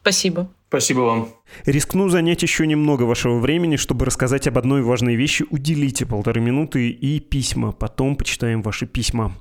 Спасибо. 0.00 0.50
Спасибо 0.68 1.00
вам. 1.00 1.28
Рискну 1.64 2.08
занять 2.08 2.42
еще 2.42 2.66
немного 2.66 3.02
вашего 3.02 3.38
времени, 3.38 3.76
чтобы 3.76 4.04
рассказать 4.04 4.46
об 4.46 4.58
одной 4.58 4.82
важной 4.82 5.16
вещи. 5.16 5.44
Уделите 5.50 6.06
полторы 6.06 6.40
минуты 6.40 6.90
и 6.90 7.20
письма. 7.20 7.72
Потом 7.72 8.16
почитаем 8.16 8.62
ваши 8.62 8.86
письма. 8.86 9.34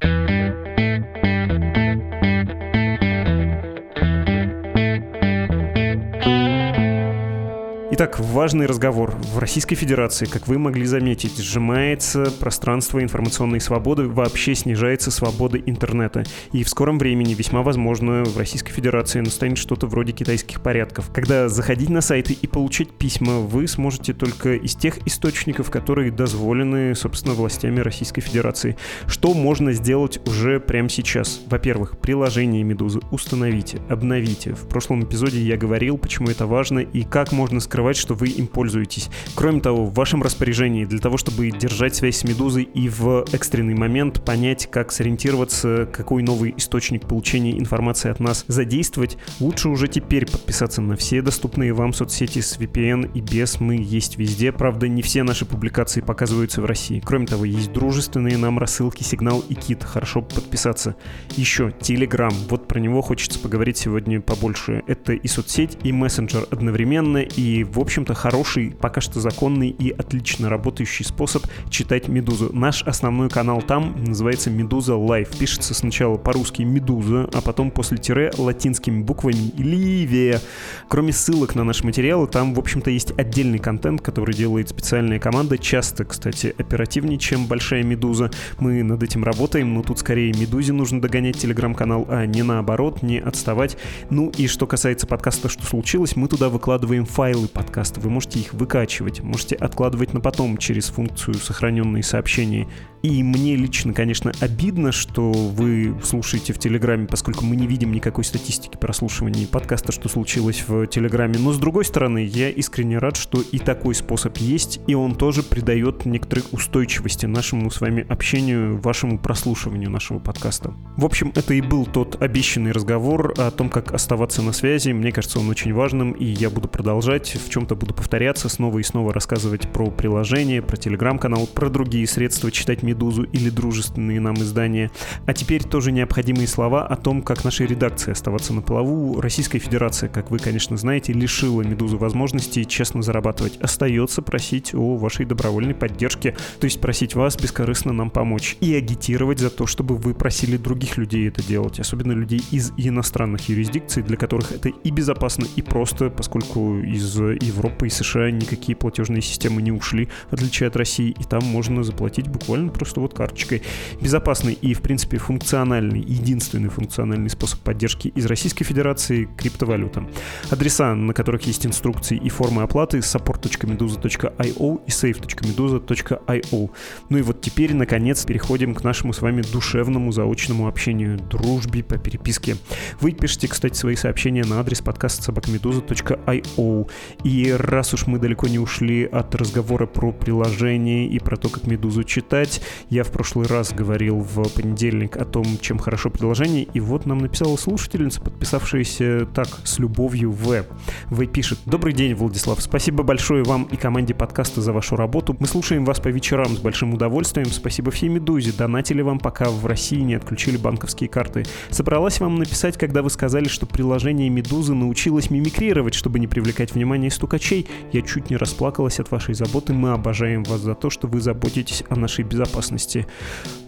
Итак, 7.99 8.19
важный 8.19 8.67
разговор. 8.67 9.15
В 9.33 9.39
Российской 9.39 9.73
Федерации, 9.73 10.25
как 10.25 10.47
вы 10.47 10.59
могли 10.59 10.85
заметить, 10.85 11.39
сжимается 11.39 12.31
пространство 12.39 13.01
информационной 13.01 13.59
свободы, 13.59 14.07
вообще 14.07 14.53
снижается 14.53 15.09
свобода 15.09 15.57
интернета. 15.57 16.23
И 16.51 16.63
в 16.63 16.69
скором 16.69 16.99
времени, 16.99 17.33
весьма 17.33 17.63
возможно, 17.63 18.23
в 18.23 18.37
Российской 18.37 18.71
Федерации 18.71 19.21
настанет 19.21 19.57
что-то 19.57 19.87
вроде 19.87 20.11
китайских 20.11 20.61
порядков. 20.61 21.09
Когда 21.11 21.49
заходить 21.49 21.89
на 21.89 22.01
сайты 22.01 22.37
и 22.39 22.45
получать 22.45 22.91
письма, 22.91 23.39
вы 23.39 23.67
сможете 23.67 24.13
только 24.13 24.53
из 24.53 24.75
тех 24.75 24.99
источников, 25.07 25.71
которые 25.71 26.11
дозволены, 26.11 26.93
собственно, 26.93 27.33
властями 27.33 27.79
Российской 27.79 28.21
Федерации. 28.21 28.77
Что 29.07 29.33
можно 29.33 29.73
сделать 29.73 30.19
уже 30.27 30.59
прямо 30.59 30.89
сейчас? 30.89 31.41
Во-первых, 31.47 31.97
приложение 31.97 32.61
Медузы 32.61 32.99
установите, 33.09 33.79
обновите. 33.89 34.53
В 34.53 34.67
прошлом 34.67 35.03
эпизоде 35.03 35.41
я 35.41 35.57
говорил, 35.57 35.97
почему 35.97 36.29
это 36.29 36.45
важно 36.45 36.77
и 36.77 37.01
как 37.01 37.31
можно 37.31 37.59
скрывать 37.59 37.86
скрывать, 37.87 37.97
что 37.97 38.15
вы 38.15 38.27
им 38.27 38.47
пользуетесь. 38.47 39.09
Кроме 39.35 39.61
того, 39.61 39.85
в 39.85 39.93
вашем 39.93 40.21
распоряжении 40.21 40.85
для 40.85 40.99
того, 40.99 41.17
чтобы 41.17 41.49
держать 41.51 41.95
связь 41.95 42.17
с 42.17 42.23
Медузой 42.23 42.63
и 42.63 42.89
в 42.89 43.25
экстренный 43.31 43.75
момент 43.75 44.25
понять, 44.25 44.67
как 44.69 44.91
сориентироваться, 44.91 45.87
какой 45.91 46.23
новый 46.23 46.53
источник 46.57 47.07
получения 47.07 47.57
информации 47.57 48.09
от 48.11 48.19
нас 48.19 48.43
задействовать, 48.47 49.17
лучше 49.39 49.69
уже 49.69 49.87
теперь 49.87 50.25
подписаться 50.25 50.81
на 50.81 50.95
все 50.95 51.21
доступные 51.21 51.73
вам 51.73 51.93
соцсети 51.93 52.41
с 52.41 52.57
VPN 52.57 53.11
и 53.13 53.21
без. 53.21 53.59
Мы 53.59 53.75
есть 53.75 54.17
везде. 54.17 54.51
Правда, 54.51 54.87
не 54.87 55.01
все 55.01 55.23
наши 55.23 55.45
публикации 55.45 56.01
показываются 56.01 56.61
в 56.61 56.65
России. 56.65 57.01
Кроме 57.03 57.27
того, 57.27 57.45
есть 57.45 57.71
дружественные 57.71 58.37
нам 58.37 58.59
рассылки 58.59 59.03
Сигнал 59.03 59.43
и 59.47 59.53
Кит. 59.53 59.83
Хорошо 59.83 60.21
подписаться. 60.21 60.95
Еще 61.37 61.73
Telegram. 61.79 62.33
Вот 62.49 62.67
про 62.67 62.79
него 62.79 63.01
хочется 63.01 63.39
поговорить 63.39 63.77
сегодня 63.77 64.19
побольше. 64.19 64.83
Это 64.87 65.13
и 65.13 65.27
соцсеть, 65.27 65.77
и 65.83 65.93
мессенджер 65.93 66.45
одновременно, 66.51 67.19
и 67.19 67.63
в 67.77 67.79
общем-то, 67.79 68.15
хороший, 68.15 68.71
пока 68.71 69.01
что 69.01 69.19
законный 69.19 69.69
и 69.69 69.91
отлично 69.91 70.49
работающий 70.49 71.05
способ 71.05 71.45
читать 71.69 72.07
«Медузу». 72.07 72.49
Наш 72.51 72.81
основной 72.81 73.29
канал 73.29 73.61
там 73.61 74.03
называется 74.03 74.49
«Медуза 74.49 74.95
Лайв». 74.95 75.29
Пишется 75.37 75.75
сначала 75.75 76.17
по-русски 76.17 76.63
«Медуза», 76.63 77.29
а 77.31 77.41
потом 77.41 77.69
после 77.69 77.99
тире 77.99 78.31
латинскими 78.35 79.03
буквами 79.03 79.51
«Ливия». 79.57 80.41
Кроме 80.87 81.13
ссылок 81.13 81.53
на 81.53 81.63
наши 81.63 81.85
материалы, 81.85 82.25
там, 82.25 82.55
в 82.55 82.59
общем-то, 82.59 82.89
есть 82.89 83.11
отдельный 83.15 83.59
контент, 83.59 84.01
который 84.01 84.33
делает 84.33 84.69
специальная 84.69 85.19
команда. 85.19 85.59
Часто, 85.59 86.03
кстати, 86.03 86.55
оперативнее, 86.57 87.19
чем 87.19 87.45
«Большая 87.45 87.83
Медуза». 87.83 88.31
Мы 88.57 88.81
над 88.81 89.03
этим 89.03 89.23
работаем, 89.23 89.75
но 89.75 89.83
тут 89.83 89.99
скорее 89.99 90.33
«Медузе» 90.33 90.73
нужно 90.73 90.99
догонять 90.99 91.37
телеграм-канал, 91.37 92.07
а 92.09 92.25
не 92.25 92.41
наоборот, 92.41 93.03
не 93.03 93.19
отставать. 93.19 93.77
Ну 94.09 94.31
и 94.35 94.47
что 94.47 94.65
касается 94.65 95.05
подкаста 95.05 95.47
«Что 95.47 95.63
случилось?», 95.63 96.15
мы 96.15 96.27
туда 96.27 96.49
выкладываем 96.49 97.05
файлы 97.05 97.47
под 97.47 97.66
подкаста. 97.67 97.99
Вы 97.99 98.09
можете 98.09 98.39
их 98.39 98.53
выкачивать, 98.53 99.21
можете 99.21 99.55
откладывать 99.55 100.13
на 100.13 100.21
потом 100.21 100.57
через 100.57 100.85
функцию 100.85 101.35
сохраненные 101.35 102.01
сообщения. 102.01 102.65
И 103.03 103.21
мне 103.23 103.55
лично, 103.55 103.93
конечно, 103.93 104.31
обидно, 104.39 104.91
что 104.91 105.31
вы 105.31 105.95
слушаете 106.03 106.53
в 106.53 106.59
Телеграме, 106.59 107.07
поскольку 107.07 107.45
мы 107.45 107.55
не 107.55 107.67
видим 107.67 107.91
никакой 107.91 108.23
статистики 108.23 108.77
прослушивания 108.77 109.47
подкаста, 109.47 109.91
что 109.91 110.09
случилось 110.09 110.63
в 110.67 110.87
Телеграме. 110.87 111.37
Но, 111.37 111.53
с 111.53 111.57
другой 111.57 111.85
стороны, 111.85 112.25
я 112.25 112.49
искренне 112.49 112.97
рад, 112.97 113.15
что 113.15 113.41
и 113.41 113.59
такой 113.59 113.93
способ 113.95 114.37
есть, 114.37 114.79
и 114.87 114.95
он 114.95 115.15
тоже 115.15 115.43
придает 115.43 116.05
некоторой 116.05 116.43
устойчивости 116.51 117.25
нашему 117.25 117.69
с 117.69 117.81
вами 117.81 118.05
общению, 118.09 118.79
вашему 118.81 119.19
прослушиванию 119.19 119.91
нашего 119.91 120.19
подкаста. 120.19 120.73
В 120.95 121.05
общем, 121.05 121.31
это 121.35 121.53
и 121.53 121.61
был 121.61 121.85
тот 121.85 122.21
обещанный 122.21 122.71
разговор 122.71 123.33
о 123.37 123.51
том, 123.51 123.69
как 123.69 123.93
оставаться 123.93 124.41
на 124.41 124.51
связи. 124.51 124.91
Мне 124.91 125.11
кажется, 125.11 125.39
он 125.39 125.49
очень 125.49 125.73
важным, 125.73 126.13
и 126.13 126.25
я 126.25 126.49
буду 126.49 126.67
продолжать. 126.67 127.35
В 127.35 127.49
чем-то 127.49 127.75
буду 127.75 127.93
повторяться, 127.93 128.49
снова 128.49 128.79
и 128.79 128.83
снова 128.83 129.13
рассказывать 129.13 129.71
про 129.71 129.91
приложение, 129.91 130.61
про 130.61 130.77
телеграм-канал, 130.77 131.47
про 131.47 131.69
другие 131.69 132.07
средства, 132.07 132.51
читать 132.51 132.83
«Медузу» 132.87 133.23
или 133.23 133.49
дружественные 133.49 134.19
нам 134.21 134.35
издания. 134.35 134.91
А 135.25 135.33
теперь 135.33 135.63
тоже 135.63 135.91
необходимые 135.91 136.47
слова 136.47 136.87
о 136.87 136.95
том, 136.95 137.21
как 137.21 137.43
нашей 137.43 137.67
редакции 137.67 138.11
оставаться 138.11 138.53
на 138.53 138.61
плаву. 138.61 139.19
Российская 139.19 139.59
Федерация, 139.59 140.09
как 140.09 140.31
вы, 140.31 140.39
конечно, 140.39 140.77
знаете, 140.77 141.11
лишила 141.11 141.61
«Медузу» 141.61 141.97
возможности 141.97 142.63
честно 142.63 143.01
зарабатывать. 143.01 143.57
Остается 143.57 144.21
просить 144.21 144.73
о 144.73 144.95
вашей 144.95 145.25
добровольной 145.25 145.75
поддержке, 145.75 146.35
то 146.59 146.65
есть 146.65 146.79
просить 146.79 147.15
вас 147.15 147.35
бескорыстно 147.35 147.91
нам 147.91 148.09
помочь 148.09 148.55
и 148.61 148.73
агитировать 148.73 149.39
за 149.39 149.49
то, 149.49 149.67
чтобы 149.67 149.95
вы 149.95 150.13
просили 150.13 150.57
других 150.57 150.97
людей 150.97 151.27
это 151.27 151.45
делать, 151.45 151.79
особенно 151.79 152.13
людей 152.13 152.41
из 152.51 152.71
иностранных 152.77 153.49
юрисдикций, 153.49 154.03
для 154.03 154.15
которых 154.17 154.51
это 154.51 154.69
и 154.69 154.91
безопасно, 154.91 155.45
и 155.55 155.61
просто, 155.61 156.09
поскольку 156.09 156.79
из 156.79 157.15
Европа 157.17 157.85
и 157.85 157.89
США 157.89 158.31
никакие 158.31 158.75
платежные 158.75 159.21
системы 159.21 159.61
не 159.61 159.71
ушли, 159.71 160.09
в 160.29 160.33
отличие 160.33 160.67
от 160.67 160.75
России, 160.75 161.09
и 161.09 161.23
там 161.23 161.43
можно 161.43 161.83
заплатить 161.83 162.27
буквально 162.27 162.71
просто 162.77 162.99
вот 162.99 163.13
карточкой. 163.13 163.63
Безопасный 164.01 164.53
и, 164.53 164.73
в 164.73 164.81
принципе, 164.81 165.17
функциональный, 165.17 165.99
единственный 165.99 166.69
функциональный 166.69 167.29
способ 167.29 167.59
поддержки 167.59 168.09
из 168.09 168.25
Российской 168.25 168.63
Федерации— 168.63 169.27
криптовалюта. 169.37 170.07
Адреса, 170.49 170.95
на 170.95 171.13
которых 171.13 171.43
есть 171.43 171.65
инструкции 171.65 172.17
и 172.17 172.29
формы 172.29 172.63
оплаты— 172.63 172.97
support.meduza.io 172.99 174.81
и 174.85 174.89
save.meduza.io. 174.89 176.69
Ну 177.09 177.17
и 177.17 177.21
вот 177.21 177.41
теперь, 177.41 177.73
наконец, 177.73 178.25
переходим 178.25 178.75
к 178.75 178.83
нашему 178.83 179.13
с 179.13 179.21
вами 179.21 179.41
душевному 179.41 180.11
заочному 180.11 180.67
общению, 180.67 181.17
дружбе 181.17 181.83
по 181.83 181.97
переписке. 181.97 182.57
Вы 183.01 183.11
пишите, 183.11 183.47
кстати, 183.47 183.75
свои 183.75 183.95
сообщения 183.95 184.43
на 184.43 184.59
адрес 184.59 184.81
подкаста 184.81 185.23
собакамедуза.io. 185.23 186.89
И 187.23 187.51
раз 187.51 187.93
уж 187.93 188.07
мы 188.07 188.19
далеко 188.19 188.47
не 188.47 188.59
ушли 188.59 189.05
от 189.05 189.33
разговора 189.35 189.85
про 189.85 190.11
приложение 190.11 191.07
и 191.07 191.19
про 191.19 191.37
то, 191.37 191.49
как 191.49 191.67
Медузу 191.67 192.03
читать, 192.03 192.61
я 192.89 193.03
в 193.03 193.11
прошлый 193.11 193.47
раз 193.47 193.73
говорил 193.73 194.19
в 194.19 194.49
понедельник 194.49 195.17
о 195.17 195.25
том, 195.25 195.45
чем 195.61 195.77
хорошо 195.77 196.09
приложение, 196.09 196.63
и 196.63 196.79
вот 196.79 197.05
нам 197.05 197.19
написала 197.19 197.55
слушательница, 197.57 198.21
подписавшаяся 198.21 199.27
так, 199.33 199.47
с 199.63 199.79
любовью 199.79 200.31
В. 200.31 200.65
В 201.09 201.27
пишет. 201.27 201.59
Добрый 201.65 201.93
день, 201.93 202.15
Владислав. 202.15 202.61
Спасибо 202.61 203.03
большое 203.03 203.43
вам 203.43 203.63
и 203.65 203.77
команде 203.77 204.13
подкаста 204.13 204.61
за 204.61 204.73
вашу 204.73 204.95
работу. 204.95 205.35
Мы 205.39 205.47
слушаем 205.47 205.85
вас 205.85 205.99
по 205.99 206.07
вечерам 206.07 206.55
с 206.55 206.59
большим 206.59 206.93
удовольствием. 206.93 207.47
Спасибо 207.47 207.91
всей 207.91 208.09
Медузе. 208.09 208.51
Донатили 208.51 209.01
вам, 209.01 209.19
пока 209.19 209.49
в 209.49 209.65
России 209.65 209.99
не 209.99 210.15
отключили 210.15 210.57
банковские 210.57 211.09
карты. 211.09 211.45
Собралась 211.69 212.19
вам 212.19 212.35
написать, 212.37 212.77
когда 212.77 213.01
вы 213.01 213.09
сказали, 213.09 213.47
что 213.47 213.65
приложение 213.65 214.29
Медузы 214.29 214.73
научилось 214.73 215.29
мимикрировать, 215.29 215.93
чтобы 215.93 216.19
не 216.19 216.27
привлекать 216.27 216.73
внимание 216.73 217.11
стукачей. 217.11 217.67
Я 217.91 218.01
чуть 218.01 218.29
не 218.29 218.37
расплакалась 218.37 218.99
от 218.99 219.11
вашей 219.11 219.35
заботы. 219.35 219.73
Мы 219.73 219.91
обожаем 219.91 220.43
вас 220.43 220.61
за 220.61 220.75
то, 220.75 220.89
что 220.89 221.07
вы 221.07 221.21
заботитесь 221.21 221.83
о 221.89 221.95
нашей 221.95 222.23
безопасности. 222.23 222.56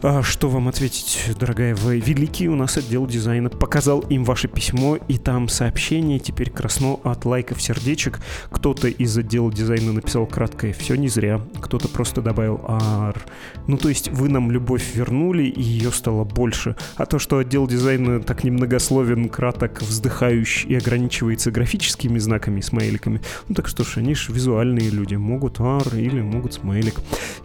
А 0.02 0.24
что 0.24 0.50
вам 0.50 0.68
ответить, 0.70 1.20
дорогая 1.38 1.76
вы? 1.76 2.00
Великий 2.00 2.48
у 2.48 2.56
нас 2.56 2.78
отдел 2.78 3.06
дизайна 3.06 3.50
показал 3.50 4.00
им 4.00 4.24
ваше 4.24 4.48
письмо, 4.48 4.96
и 4.96 5.18
там 5.18 5.50
сообщение 5.50 6.20
теперь 6.20 6.50
красно 6.50 6.94
от 7.04 7.26
лайков 7.26 7.62
сердечек. 7.62 8.20
Кто-то 8.50 8.88
из 8.88 9.18
отдела 9.18 9.52
дизайна 9.52 9.92
написал 9.92 10.26
краткое 10.26 10.74
«все 10.74 10.96
не 10.96 11.10
зря», 11.10 11.42
кто-то 11.60 11.90
просто 11.90 12.22
добавил 12.22 12.62
«ар». 12.68 13.26
Ну, 13.68 13.78
то 13.78 13.90
есть 13.90 14.10
вы 14.10 14.30
нам 14.30 14.52
любовь 14.52 14.96
вернули, 14.96 15.44
и 15.44 15.62
ее 15.62 15.92
стало 15.92 16.24
больше. 16.24 16.76
А 16.96 17.06
то, 17.06 17.20
что 17.20 17.38
отдел 17.38 17.68
дизайна 17.68 18.22
так 18.22 18.44
немногословен, 18.44 19.30
краток, 19.30 19.82
вздыхающий 19.82 20.70
и 20.70 20.76
ограничивается 20.76 21.52
графическими 21.52 22.20
знаками, 22.20 22.62
смайликами, 22.62 23.22
ну 23.50 23.56
так 23.56 23.68
что 23.68 23.84
ж, 23.84 23.98
они 23.98 24.16
же 24.16 24.32
визуальные 24.32 24.90
люди, 24.90 25.16
могут 25.16 25.60
«ар» 25.60 25.94
или 25.94 26.22
могут 26.22 26.54
смайлик. 26.54 26.96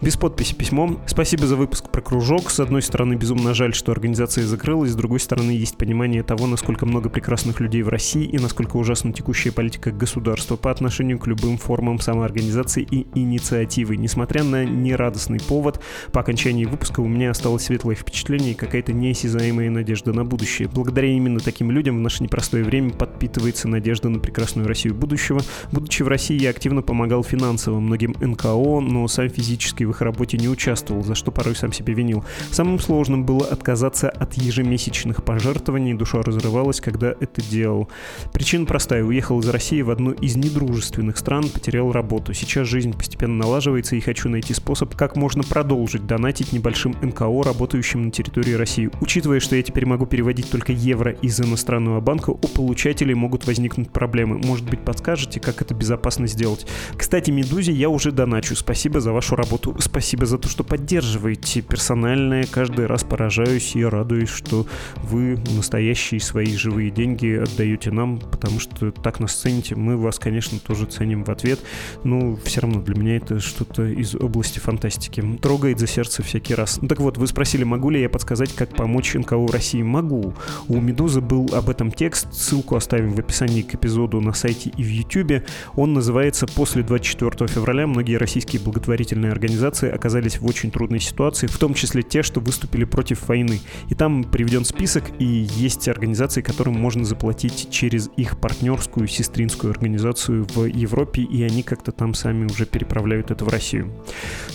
Без 0.01 0.15
подписи 0.15 0.55
письмо. 0.55 1.01
Спасибо 1.05 1.34
за 1.43 1.55
выпуск 1.55 1.89
про 1.89 2.01
кружок. 2.01 2.49
С 2.49 2.59
одной 2.59 2.81
стороны, 2.81 3.15
безумно 3.15 3.53
жаль, 3.53 3.73
что 3.73 3.91
организация 3.91 4.45
закрылась, 4.45 4.91
с 4.91 4.95
другой 4.95 5.19
стороны, 5.19 5.51
есть 5.51 5.77
понимание 5.77 6.23
того, 6.23 6.47
насколько 6.47 6.85
много 6.85 7.09
прекрасных 7.09 7.59
людей 7.59 7.81
в 7.81 7.89
России 7.89 8.23
и 8.23 8.37
насколько 8.37 8.77
ужасна 8.77 9.11
текущая 9.11 9.51
политика 9.51 9.91
государства 9.91 10.55
по 10.55 10.71
отношению 10.71 11.19
к 11.19 11.27
любым 11.27 11.57
формам 11.57 11.99
самоорганизации 11.99 12.87
и 12.89 13.07
инициативы. 13.15 13.97
Несмотря 13.97 14.43
на 14.43 14.65
нерадостный 14.65 15.39
повод, 15.39 15.81
по 16.11 16.21
окончании 16.21 16.65
выпуска 16.65 16.99
у 17.01 17.07
меня 17.07 17.31
осталось 17.31 17.65
светлое 17.65 17.95
впечатление 17.95 18.51
и 18.51 18.55
какая-то 18.55 18.93
неосязаемая 18.93 19.69
надежда 19.69 20.13
на 20.13 20.23
будущее. 20.23 20.67
Благодаря 20.67 21.09
именно 21.09 21.39
таким 21.39 21.71
людям 21.71 21.97
в 21.97 22.01
наше 22.01 22.23
непростое 22.23 22.63
время 22.63 22.91
подпитывается 22.91 23.67
надежда 23.67 24.09
на 24.09 24.19
прекрасную 24.19 24.67
Россию 24.67 24.95
будущего. 24.95 25.41
Будучи 25.71 26.03
в 26.03 26.07
России, 26.07 26.41
я 26.41 26.51
активно 26.51 26.81
помогал 26.81 27.23
финансово 27.23 27.79
многим 27.79 28.15
НКО, 28.19 28.79
но 28.79 29.07
сам 29.07 29.29
физически 29.29 29.83
в 29.83 29.91
их 29.91 30.01
работе 30.01 30.37
не 30.37 30.47
участвовал, 30.47 31.03
за 31.03 31.15
что 31.15 31.24
порой 31.31 31.55
сам 31.55 31.71
себе 31.71 31.93
винил. 31.93 32.23
Самым 32.51 32.79
сложным 32.79 33.25
было 33.25 33.45
отказаться 33.45 34.09
от 34.09 34.35
ежемесячных 34.35 35.23
пожертвований, 35.23 35.93
душа 35.93 36.21
разрывалась, 36.21 36.81
когда 36.81 37.09
это 37.19 37.41
делал. 37.41 37.89
Причина 38.33 38.65
простая. 38.65 39.03
Уехал 39.03 39.39
из 39.39 39.49
России 39.49 39.81
в 39.81 39.89
одну 39.89 40.11
из 40.11 40.35
недружественных 40.35 41.17
стран, 41.17 41.49
потерял 41.49 41.91
работу. 41.91 42.33
Сейчас 42.33 42.67
жизнь 42.67 42.93
постепенно 42.93 43.35
налаживается 43.35 43.95
и 43.95 43.99
хочу 43.99 44.29
найти 44.29 44.53
способ, 44.53 44.95
как 44.95 45.15
можно 45.15 45.43
продолжить 45.43 46.05
донатить 46.05 46.53
небольшим 46.53 46.95
НКО, 47.01 47.43
работающим 47.43 48.05
на 48.05 48.11
территории 48.11 48.53
России. 48.53 48.89
Учитывая, 49.01 49.39
что 49.39 49.55
я 49.55 49.63
теперь 49.63 49.85
могу 49.85 50.05
переводить 50.05 50.49
только 50.49 50.71
евро 50.71 51.11
из 51.11 51.39
иностранного 51.39 52.01
банка, 52.01 52.31
у 52.31 52.37
получателей 52.37 53.13
могут 53.13 53.45
возникнуть 53.47 53.91
проблемы. 53.91 54.37
Может 54.37 54.69
быть, 54.69 54.81
подскажете, 54.81 55.39
как 55.39 55.61
это 55.61 55.73
безопасно 55.73 56.27
сделать? 56.27 56.65
Кстати, 56.95 57.31
Медузе 57.31 57.71
я 57.71 57.89
уже 57.89 58.11
доначу. 58.11 58.55
Спасибо 58.55 58.99
за 58.99 59.11
вашу 59.11 59.35
работу. 59.35 59.75
Спасибо 59.79 60.25
за 60.25 60.37
то, 60.37 60.47
что 60.47 60.63
поддерживаете. 60.63 61.14
Персональное 61.61 62.45
каждый 62.45 62.85
раз 62.85 63.03
поражаюсь 63.03 63.75
и 63.75 63.83
радуюсь, 63.83 64.29
что 64.29 64.65
вы 65.03 65.37
настоящие 65.55 66.19
свои 66.19 66.55
живые 66.55 66.91
деньги 66.91 67.41
отдаете 67.41 67.91
нам, 67.91 68.19
потому 68.19 68.59
что 68.59 68.91
так 68.91 69.19
нас 69.19 69.33
цените. 69.33 69.75
Мы 69.75 69.97
вас, 69.97 70.19
конечно, 70.19 70.59
тоже 70.59 70.85
ценим 70.85 71.23
в 71.23 71.29
ответ, 71.29 71.59
но 72.03 72.35
все 72.37 72.61
равно 72.61 72.81
для 72.81 72.95
меня 72.95 73.17
это 73.17 73.39
что-то 73.39 73.83
из 73.83 74.15
области 74.15 74.59
фантастики. 74.59 75.23
Трогает 75.41 75.79
за 75.79 75.87
сердце 75.87 76.23
всякий 76.23 76.55
раз. 76.55 76.79
Ну, 76.81 76.87
так 76.87 76.99
вот, 76.99 77.17
вы 77.17 77.27
спросили, 77.27 77.63
могу 77.63 77.89
ли 77.89 78.01
я 78.01 78.09
подсказать, 78.09 78.53
как 78.53 78.75
помочь 78.75 79.13
НКО 79.13 79.47
России? 79.51 79.81
Могу. 79.81 80.33
У 80.67 80.79
Медузы 80.79 81.21
был 81.21 81.49
об 81.53 81.69
этом 81.69 81.91
текст, 81.91 82.33
ссылку 82.33 82.75
оставим 82.75 83.13
в 83.13 83.19
описании 83.19 83.61
к 83.61 83.75
эпизоду 83.75 84.21
на 84.21 84.33
сайте 84.33 84.71
и 84.75 84.83
в 84.83 84.87
YouTube. 84.87 85.43
Он 85.75 85.93
называется 85.93 86.47
«После 86.47 86.83
24 86.83 87.47
февраля 87.47 87.87
многие 87.87 88.17
российские 88.17 88.61
благотворительные 88.61 89.31
организации 89.31 89.89
оказались 89.89 90.39
в 90.39 90.45
очень 90.45 90.71
трудной 90.71 90.99
ситуации, 91.05 91.47
в 91.47 91.57
том 91.57 91.73
числе 91.73 92.03
те, 92.03 92.23
что 92.23 92.39
выступили 92.39 92.83
против 92.83 93.27
войны. 93.27 93.59
И 93.89 93.95
там 93.95 94.23
приведен 94.23 94.65
список, 94.65 95.05
и 95.19 95.25
есть 95.25 95.87
организации, 95.87 96.41
которым 96.41 96.73
можно 96.73 97.05
заплатить 97.05 97.69
через 97.71 98.09
их 98.17 98.39
партнерскую 98.39 99.07
сестринскую 99.07 99.71
организацию 99.71 100.45
в 100.53 100.65
Европе, 100.65 101.21
и 101.21 101.43
они 101.43 101.63
как-то 101.63 101.91
там 101.91 102.13
сами 102.13 102.45
уже 102.45 102.65
переправляют 102.65 103.31
это 103.31 103.45
в 103.45 103.49
Россию. 103.49 103.91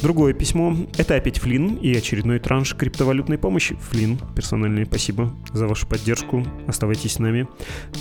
Другое 0.02 0.34
письмо. 0.34 0.76
Это 0.96 1.14
опять 1.14 1.38
Флин 1.38 1.76
и 1.76 1.94
очередной 1.94 2.38
транш 2.38 2.74
криптовалютной 2.74 3.38
помощи. 3.38 3.76
Флин, 3.90 4.18
персональное 4.34 4.84
спасибо 4.84 5.34
за 5.52 5.66
вашу 5.66 5.86
поддержку. 5.86 6.44
Оставайтесь 6.66 7.14
с 7.14 7.18
нами. 7.18 7.48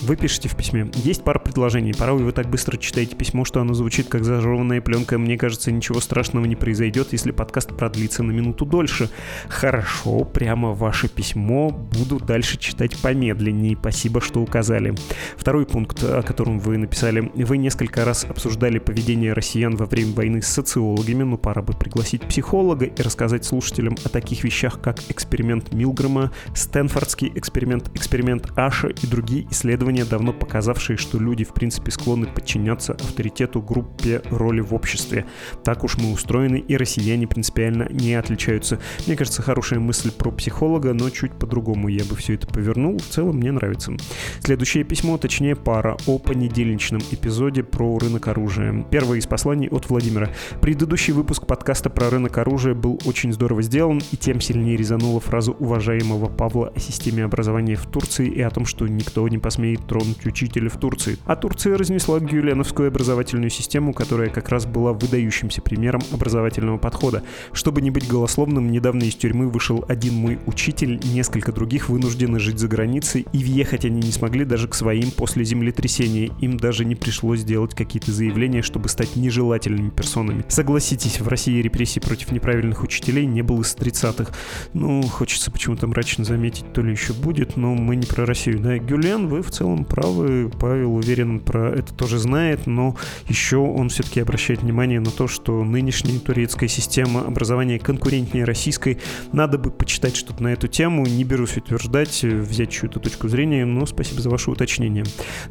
Вы 0.04 0.16
пишете 0.16 0.50
в 0.50 0.56
письме. 0.56 0.90
Есть 0.96 1.24
пара 1.24 1.40
предложений. 1.40 1.94
Порой 1.98 2.24
вы 2.24 2.32
так 2.32 2.50
быстро 2.50 2.78
читаете 2.78 3.16
письмо, 3.16 3.46
что 3.46 3.62
оно 3.62 3.74
звучит 3.74 4.08
как 4.08 4.24
зажеванная 4.24 4.82
пленка. 4.82 5.18
Мне 5.18 5.38
кажется, 5.38 5.72
ничего 5.72 6.00
страшного 6.00 6.46
не 6.46 6.56
произойдет, 6.56 7.12
если 7.12 7.32
подкаст 7.32 7.76
продлится 7.76 8.24
на 8.30 8.34
минуту 8.34 8.66
дольше. 8.66 9.10
Хорошо, 9.48 10.24
прямо 10.24 10.74
ваше 10.74 11.10
письмо. 11.10 11.70
Буду 11.70 12.20
дальше 12.20 12.58
читать 12.58 12.98
помедленнее. 13.02 13.76
Спасибо, 13.80 14.22
что 14.22 14.42
указали. 14.42 14.96
Второй 15.36 15.66
пункт, 15.66 16.04
о 16.04 16.22
котором 16.22 16.60
вы 16.60 16.78
написали. 16.78 17.32
Вы 17.36 17.58
несколько 17.58 18.06
раз 18.06 18.26
обсуждали 18.26 18.80
поведение 18.80 19.34
россиян 19.34 19.76
во 19.76 19.86
время 19.86 20.14
войны 20.14 20.42
с 20.42 20.48
социологами, 20.48 21.24
но 21.24 21.38
пора 21.38 21.62
бы 21.62 21.74
пригласить 21.74 22.22
психолога 22.22 22.86
и 22.86 23.02
рассказать 23.02 23.46
слушателям 23.46 23.96
о 24.06 24.10
таких 24.10 24.44
вещах, 24.44 24.80
как 24.82 25.00
эксперимент 25.10 25.74
Милгрэма, 25.74 26.32
Стэнфордский 26.54 27.32
эксперимент, 27.36 27.90
эксперимент 27.96 28.52
Аша 28.56 28.90
и 28.90 29.08
другие 29.08 29.48
исследования, 29.50 30.06
давно 30.06 30.34
показавшие, 30.34 30.98
что 30.98 31.18
люди 31.18 31.44
в 31.44 31.54
принципе 31.54 31.92
склонны 31.92 32.28
подчиняться 32.28 32.94
авторитету 32.94 33.62
группе 33.62 34.22
роли 34.30 34.62
в 34.62 34.74
обществе. 34.74 35.26
Так 35.64 35.84
уж 35.84 35.98
мы 35.98 36.12
устроены, 36.12 36.58
и 36.58 36.78
россияне 36.78 37.28
принципиально 37.28 37.88
не 37.90 38.14
отличаются. 38.20 38.80
Мне 39.08 39.16
кажется, 39.16 39.42
хорошая 39.42 39.80
мысль 39.80 40.12
про 40.12 40.32
психолога, 40.32 40.94
но 40.94 41.10
чуть 41.10 41.34
по-другому 41.34 41.88
я 41.88 42.04
бы 42.04 42.16
все 42.16 42.36
это 42.36 42.48
повернул. 42.48 42.98
В 42.98 43.08
целом 43.08 43.38
мне 43.38 43.52
нравится. 43.52 43.94
Следующее 44.42 44.84
письмо, 44.84 45.18
точнее 45.18 45.56
пара, 45.56 45.98
о 46.06 46.20
понедельничном 46.20 47.02
эпизоде 47.12 47.64
про 47.64 47.98
рынок 47.98 48.28
оружия. 48.28 48.86
Первое 48.90 49.20
из 49.20 49.28
посланий 49.28 49.70
от 49.70 49.90
Владимира. 49.90 50.30
Предыдущий 50.62 51.14
выпуск 51.14 51.46
подкаста 51.46 51.90
про 51.90 52.10
рынок 52.10 52.38
оружия 52.38 52.74
был 52.74 53.00
очень 53.06 53.32
здорово 53.32 53.62
сделан, 53.62 54.02
и 54.12 54.18
тем 54.18 54.42
сильнее 54.42 54.78
резанула 54.78 55.20
фразу 55.20 55.56
уважаемого 55.60 56.28
Павла 56.28 56.72
о 56.76 56.80
системе 56.80 57.24
образования 57.24 57.76
в 57.76 57.86
Турции 57.86 58.28
и 58.28 58.42
о 58.42 58.50
том, 58.50 58.66
что 58.66 58.88
никто 58.88 59.28
не 59.28 59.38
посмеет 59.38 59.86
тронуть 59.88 60.26
учителя 60.26 60.70
в 60.70 60.78
Турции. 60.78 61.18
А 61.26 61.36
Турция 61.36 61.78
разнесла 61.78 62.20
гюленовскую 62.20 62.90
образовательную 62.90 63.50
систему, 63.50 63.94
которая 63.94 64.30
как 64.30 64.50
раз 64.50 64.66
была 64.66 64.94
выдающимся 64.94 65.62
примером 65.62 66.02
образовательного 66.12 66.78
подхода. 66.78 67.24
Чтобы 67.54 67.82
не 67.82 67.92
быть 67.92 68.08
голословным, 68.10 68.72
недавно 68.72 69.04
из 69.04 69.16
тюрьмы 69.16 69.48
вышел 69.48 69.86
один 69.88 70.16
мой 70.16 70.40
учитель, 70.46 71.00
несколько 71.06 71.52
других 71.52 71.90
вынуждены 71.90 72.40
жить 72.40 72.60
за 72.60 72.68
границей, 72.68 73.26
и 73.32 73.38
въехать 73.38 73.86
они 73.86 74.02
не 74.02 74.12
смогли 74.12 74.44
даже 74.44 74.68
к 74.68 74.74
своим 74.74 75.12
после 75.12 75.46
землетрясения. 75.46 76.32
Им 76.42 76.58
даже 76.58 76.86
не 76.86 76.96
пришлось 76.96 77.44
делать 77.44 77.74
какие-то 77.76 78.12
заявления, 78.12 78.62
чтобы 78.62 78.90
стать 78.90 79.16
нежелательными 79.16 79.90
персонами. 79.90 80.44
Согласитесь, 80.50 81.20
в 81.22 81.28
России 81.28 81.62
репрессий 81.62 82.00
против 82.00 82.32
неправильных 82.32 82.84
учителей 82.84 83.26
не 83.26 83.42
было 83.42 83.64
с 83.64 83.76
30-х. 83.76 84.34
Ну, 84.74 85.02
хочется 85.04 85.52
почему-то 85.52 85.88
мрачно 85.88 86.26
заметить, 86.26 86.72
то 86.74 86.82
ли 86.82 86.92
еще 86.92 87.14
будет, 87.14 87.56
но 87.56 87.76
мы 87.76 87.96
не 87.96 88.06
про 88.06 88.26
Россию. 88.26 88.60
Да, 88.60 88.78
Гюлен, 88.78 89.28
вы 89.28 89.42
в 89.42 89.52
целом 89.52 89.86
правы, 89.86 90.52
Павел 90.60 90.96
уверен 90.96 91.40
про 91.40 91.70
это 91.70 91.94
тоже 91.94 92.18
знает. 92.18 92.66
но 92.66 92.96
еще 93.28 93.58
он 93.58 93.90
все-таки 93.90 94.20
обращает 94.20 94.62
внимание 94.62 95.00
на 95.00 95.12
то, 95.12 95.28
что 95.28 95.64
нынешняя 95.64 96.20
турецкая 96.20 96.70
система 96.70 97.22
образования 97.22 97.80
конкурентнее 98.00 98.46
российской. 98.46 98.98
Надо 99.34 99.58
бы 99.58 99.72
почитать 99.72 100.16
что-то 100.16 100.42
на 100.42 100.50
эту 100.50 100.68
тему. 100.68 101.06
Не 101.06 101.26
берусь 101.26 101.58
утверждать, 101.58 102.24
взять 102.24 102.72
чью-то 102.72 103.00
точку 103.00 103.28
зрения, 103.28 103.66
но 103.66 103.86
спасибо 103.86 104.22
за 104.22 104.30
ваше 104.30 104.52
уточнение. 104.52 105.04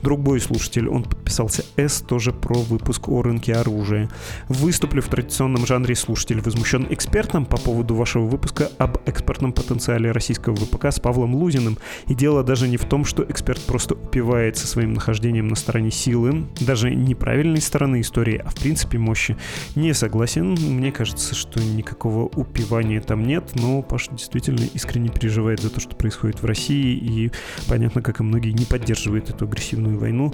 Другой 0.03 0.41
слушатель, 0.41 0.89
он 0.89 1.03
подписался 1.03 1.65
С, 1.77 2.01
тоже 2.01 2.33
про 2.33 2.55
выпуск 2.55 3.09
о 3.09 3.21
рынке 3.21 3.55
оружия. 3.55 4.09
Выступлю 4.49 5.03
в 5.03 5.09
традиционном 5.09 5.67
жанре 5.67 5.95
слушатель 5.95 6.41
возмущен 6.41 6.87
экспертом 6.89 7.45
по 7.45 7.59
поводу 7.59 7.95
вашего 7.95 8.27
выпуска 8.27 8.71
об 8.79 8.97
экспортном 9.07 9.53
потенциале 9.53 10.11
российского 10.11 10.57
ВПК 10.57 10.87
с 10.87 11.01
Павлом 11.01 11.35
Лузиным. 11.35 11.77
И 12.07 12.15
дело 12.15 12.43
даже 12.43 12.67
не 12.67 12.79
в 12.79 12.87
том, 12.87 13.05
что 13.05 13.25
эксперт 13.29 13.61
просто 13.61 13.95
упивается 13.95 14.67
своим 14.67 14.95
нахождением 14.95 15.49
на 15.49 15.57
стороне 15.57 15.91
силы, 15.91 16.47
даже 16.61 16.95
неправильной 16.95 17.61
стороны 17.61 18.01
истории, 18.01 18.41
а 18.43 18.49
в 18.49 18.55
принципе 18.55 18.97
мощи. 18.97 19.37
Не 19.75 19.93
согласен, 19.93 20.55
мне 20.55 20.93
кажется, 20.93 21.35
что 21.35 21.61
никакого 21.61 22.31
упивания 22.39 23.01
там 23.01 23.25
нет, 23.25 23.53
но 23.55 23.83
Паша 23.83 24.13
действительно 24.13 24.65
искренне 24.75 25.09
переживает 25.09 25.61
за 25.61 25.71
то, 25.71 25.81
что 25.81 25.97
происходит 25.97 26.43
в 26.43 26.45
России, 26.45 26.97
и 26.97 27.31
понятно, 27.69 28.03
как 28.03 28.21
и 28.21 28.23
многие 28.23 28.53
не 28.53 28.65
поддерживают 28.65 29.31
эту 29.31 29.45
агрессивную 29.45 29.99
войну. 29.99 30.33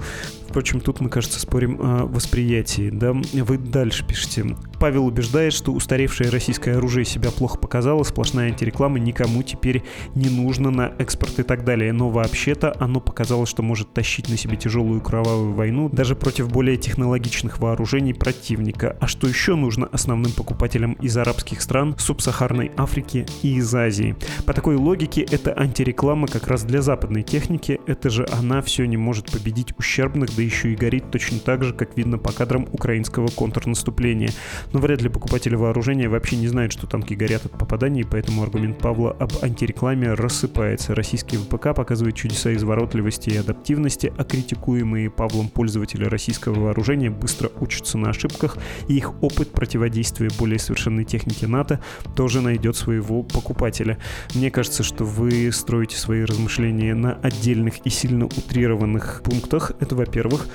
Впрочем, 0.48 0.80
тут 0.80 1.00
мы, 1.00 1.08
кажется, 1.08 1.40
спорим 1.40 1.78
о 1.80 2.06
восприятии. 2.06 2.90
Да? 2.90 3.12
Вы 3.12 3.58
дальше 3.58 4.06
пишете. 4.06 4.56
Павел 4.78 5.06
убеждает, 5.06 5.52
что 5.52 5.72
устаревшее 5.72 6.30
российское 6.30 6.76
оружие 6.76 7.04
себя 7.04 7.30
плохо 7.30 7.58
показало, 7.58 8.02
сплошная 8.04 8.48
антиреклама 8.48 8.98
никому 8.98 9.42
теперь 9.42 9.82
не 10.14 10.28
нужно 10.28 10.70
на 10.70 10.92
экспорт 10.98 11.38
и 11.38 11.42
так 11.42 11.64
далее. 11.64 11.92
Но 11.92 12.10
вообще-то 12.10 12.74
оно 12.78 13.00
показало, 13.00 13.46
что 13.46 13.62
может 13.62 13.92
тащить 13.92 14.28
на 14.28 14.36
себе 14.36 14.56
тяжелую 14.56 15.00
кровавую 15.00 15.54
войну 15.54 15.88
даже 15.88 16.14
против 16.14 16.50
более 16.50 16.76
технологичных 16.76 17.58
вооружений 17.58 18.14
противника. 18.14 18.96
А 19.00 19.06
что 19.06 19.26
еще 19.26 19.54
нужно 19.56 19.86
основным 19.86 20.32
покупателям 20.32 20.92
из 20.94 21.16
арабских 21.16 21.62
стран, 21.62 21.93
субсахарной 22.00 22.72
Африки 22.76 23.26
и 23.42 23.56
из 23.56 23.74
Азии? 23.74 24.16
По 24.46 24.52
такой 24.52 24.76
логике, 24.76 25.22
это 25.22 25.58
антиреклама 25.58 26.26
как 26.26 26.46
раз 26.48 26.64
для 26.64 26.82
западной 26.82 27.22
техники. 27.22 27.80
Это 27.86 28.10
же 28.10 28.26
она 28.32 28.62
все 28.62 28.86
не 28.86 28.96
может 28.96 29.30
победить 29.30 29.72
ущербных, 29.78 30.34
да 30.36 30.42
еще 30.42 30.72
и 30.72 30.76
горит 30.76 31.10
точно 31.10 31.38
так 31.38 31.62
же, 31.64 31.72
как 31.72 31.96
видно 31.96 32.18
по 32.18 32.32
кадрам 32.32 32.66
украинского 32.72 33.28
контрнаступления. 33.28 34.30
Но 34.72 34.80
вряд 34.80 35.02
ли 35.02 35.08
покупатели 35.08 35.54
вооружения 35.54 36.08
вообще 36.08 36.36
не 36.36 36.48
знают, 36.48 36.72
что 36.72 36.86
танки 36.86 37.14
горят 37.14 37.46
от 37.46 37.52
попаданий, 37.52 38.04
поэтому 38.04 38.42
аргумент 38.42 38.78
Павла 38.78 39.12
об 39.12 39.32
антирекламе 39.42 40.14
рассыпается. 40.14 40.94
Российский 40.94 41.36
ВПК 41.36 41.74
показывает 41.74 42.16
чудеса 42.16 42.52
изворотливости 42.54 43.30
и 43.30 43.36
адаптивности, 43.36 44.12
а 44.16 44.24
критикуемые 44.24 45.10
Павлом 45.10 45.48
пользователи 45.48 46.04
российского 46.04 46.58
вооружения 46.58 47.10
быстро 47.10 47.50
учатся 47.60 47.98
на 47.98 48.10
ошибках, 48.10 48.56
и 48.88 48.96
их 48.96 49.22
опыт 49.22 49.50
противодействия 49.50 50.30
более 50.38 50.58
совершенной 50.58 51.04
технике 51.04 51.46
НАТО 51.46 51.80
тоже 52.16 52.40
найдет 52.40 52.76
своего 52.76 53.22
покупателя. 53.22 53.98
Мне 54.34 54.50
кажется, 54.50 54.82
что 54.82 55.04
вы 55.04 55.50
строите 55.52 55.96
свои 55.96 56.24
размышления 56.24 56.94
на 56.94 57.14
отдельных 57.14 57.78
и 57.86 57.90
сильно 57.90 58.26
утрированных 58.26 59.22
пунктах. 59.24 59.72
Это, 59.80 59.94
во-первых. 59.94 60.46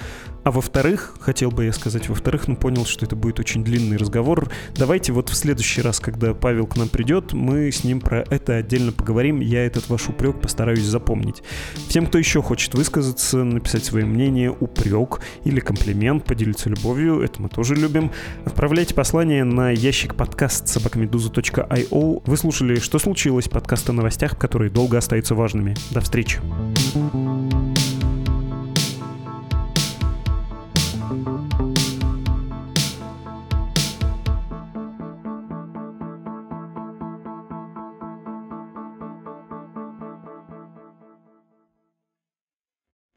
А 0.44 0.52
во-вторых, 0.52 1.16
хотел 1.20 1.52
бы 1.52 1.66
я 1.66 1.74
сказать, 1.74 2.10
во-вторых, 2.10 2.48
ну 2.48 2.56
понял, 2.56 2.86
что 2.86 3.06
это 3.06 3.16
будет 3.16 3.40
очень 3.40 3.64
длинный 3.64 3.98
разговор. 3.98 4.50
Давайте 4.76 5.12
вот 5.12 5.30
в 5.30 5.36
следующий 5.36 5.82
раз, 5.82 6.00
когда 6.00 6.34
Павел 6.34 6.66
к 6.68 6.78
нам 6.78 6.90
придет, 6.90 7.34
мы 7.34 7.72
с 7.72 7.84
ним 7.84 8.00
про 8.02 8.22
это 8.30 8.56
отдельно 8.56 8.92
поговорим. 8.92 9.42
Я 9.42 9.66
этот 9.66 9.90
ваш 9.90 10.08
упрек 10.10 10.42
постараюсь 10.42 10.84
запомнить. 10.84 11.44
Всем, 11.88 12.08
кто 12.08 12.18
еще 12.18 12.42
хочет 12.42 12.74
высказаться, 12.74 13.44
написать 13.44 13.84
свое 13.84 14.06
мнение, 14.06 14.52
упрек 14.52 15.20
или 15.44 15.60
комплимент, 15.60 16.26
поделиться 16.26 16.70
любовью, 16.70 17.22
это 17.22 17.42
мы 17.42 17.50
тоже 17.50 17.76
любим, 17.76 18.12
отправляйте 18.46 18.94
послание 18.94 19.44
на 19.44 19.72
ящик 19.72 20.16
подкаст 20.16 20.68
собакамедуза.io. 20.68 22.22
Вы 22.26 22.38
слушали 22.38 22.80
«Что 22.80 23.00
случилось?» 23.00 23.50
подкаст 23.50 23.90
о 23.90 23.94
новостях, 23.94 24.38
которые 24.38 24.72
долго 24.72 24.98
остаются 24.98 25.36
важными. 25.36 25.76
До 25.92 26.02
встречи. 26.02 26.40
thank 26.94 27.54
you 27.54 27.79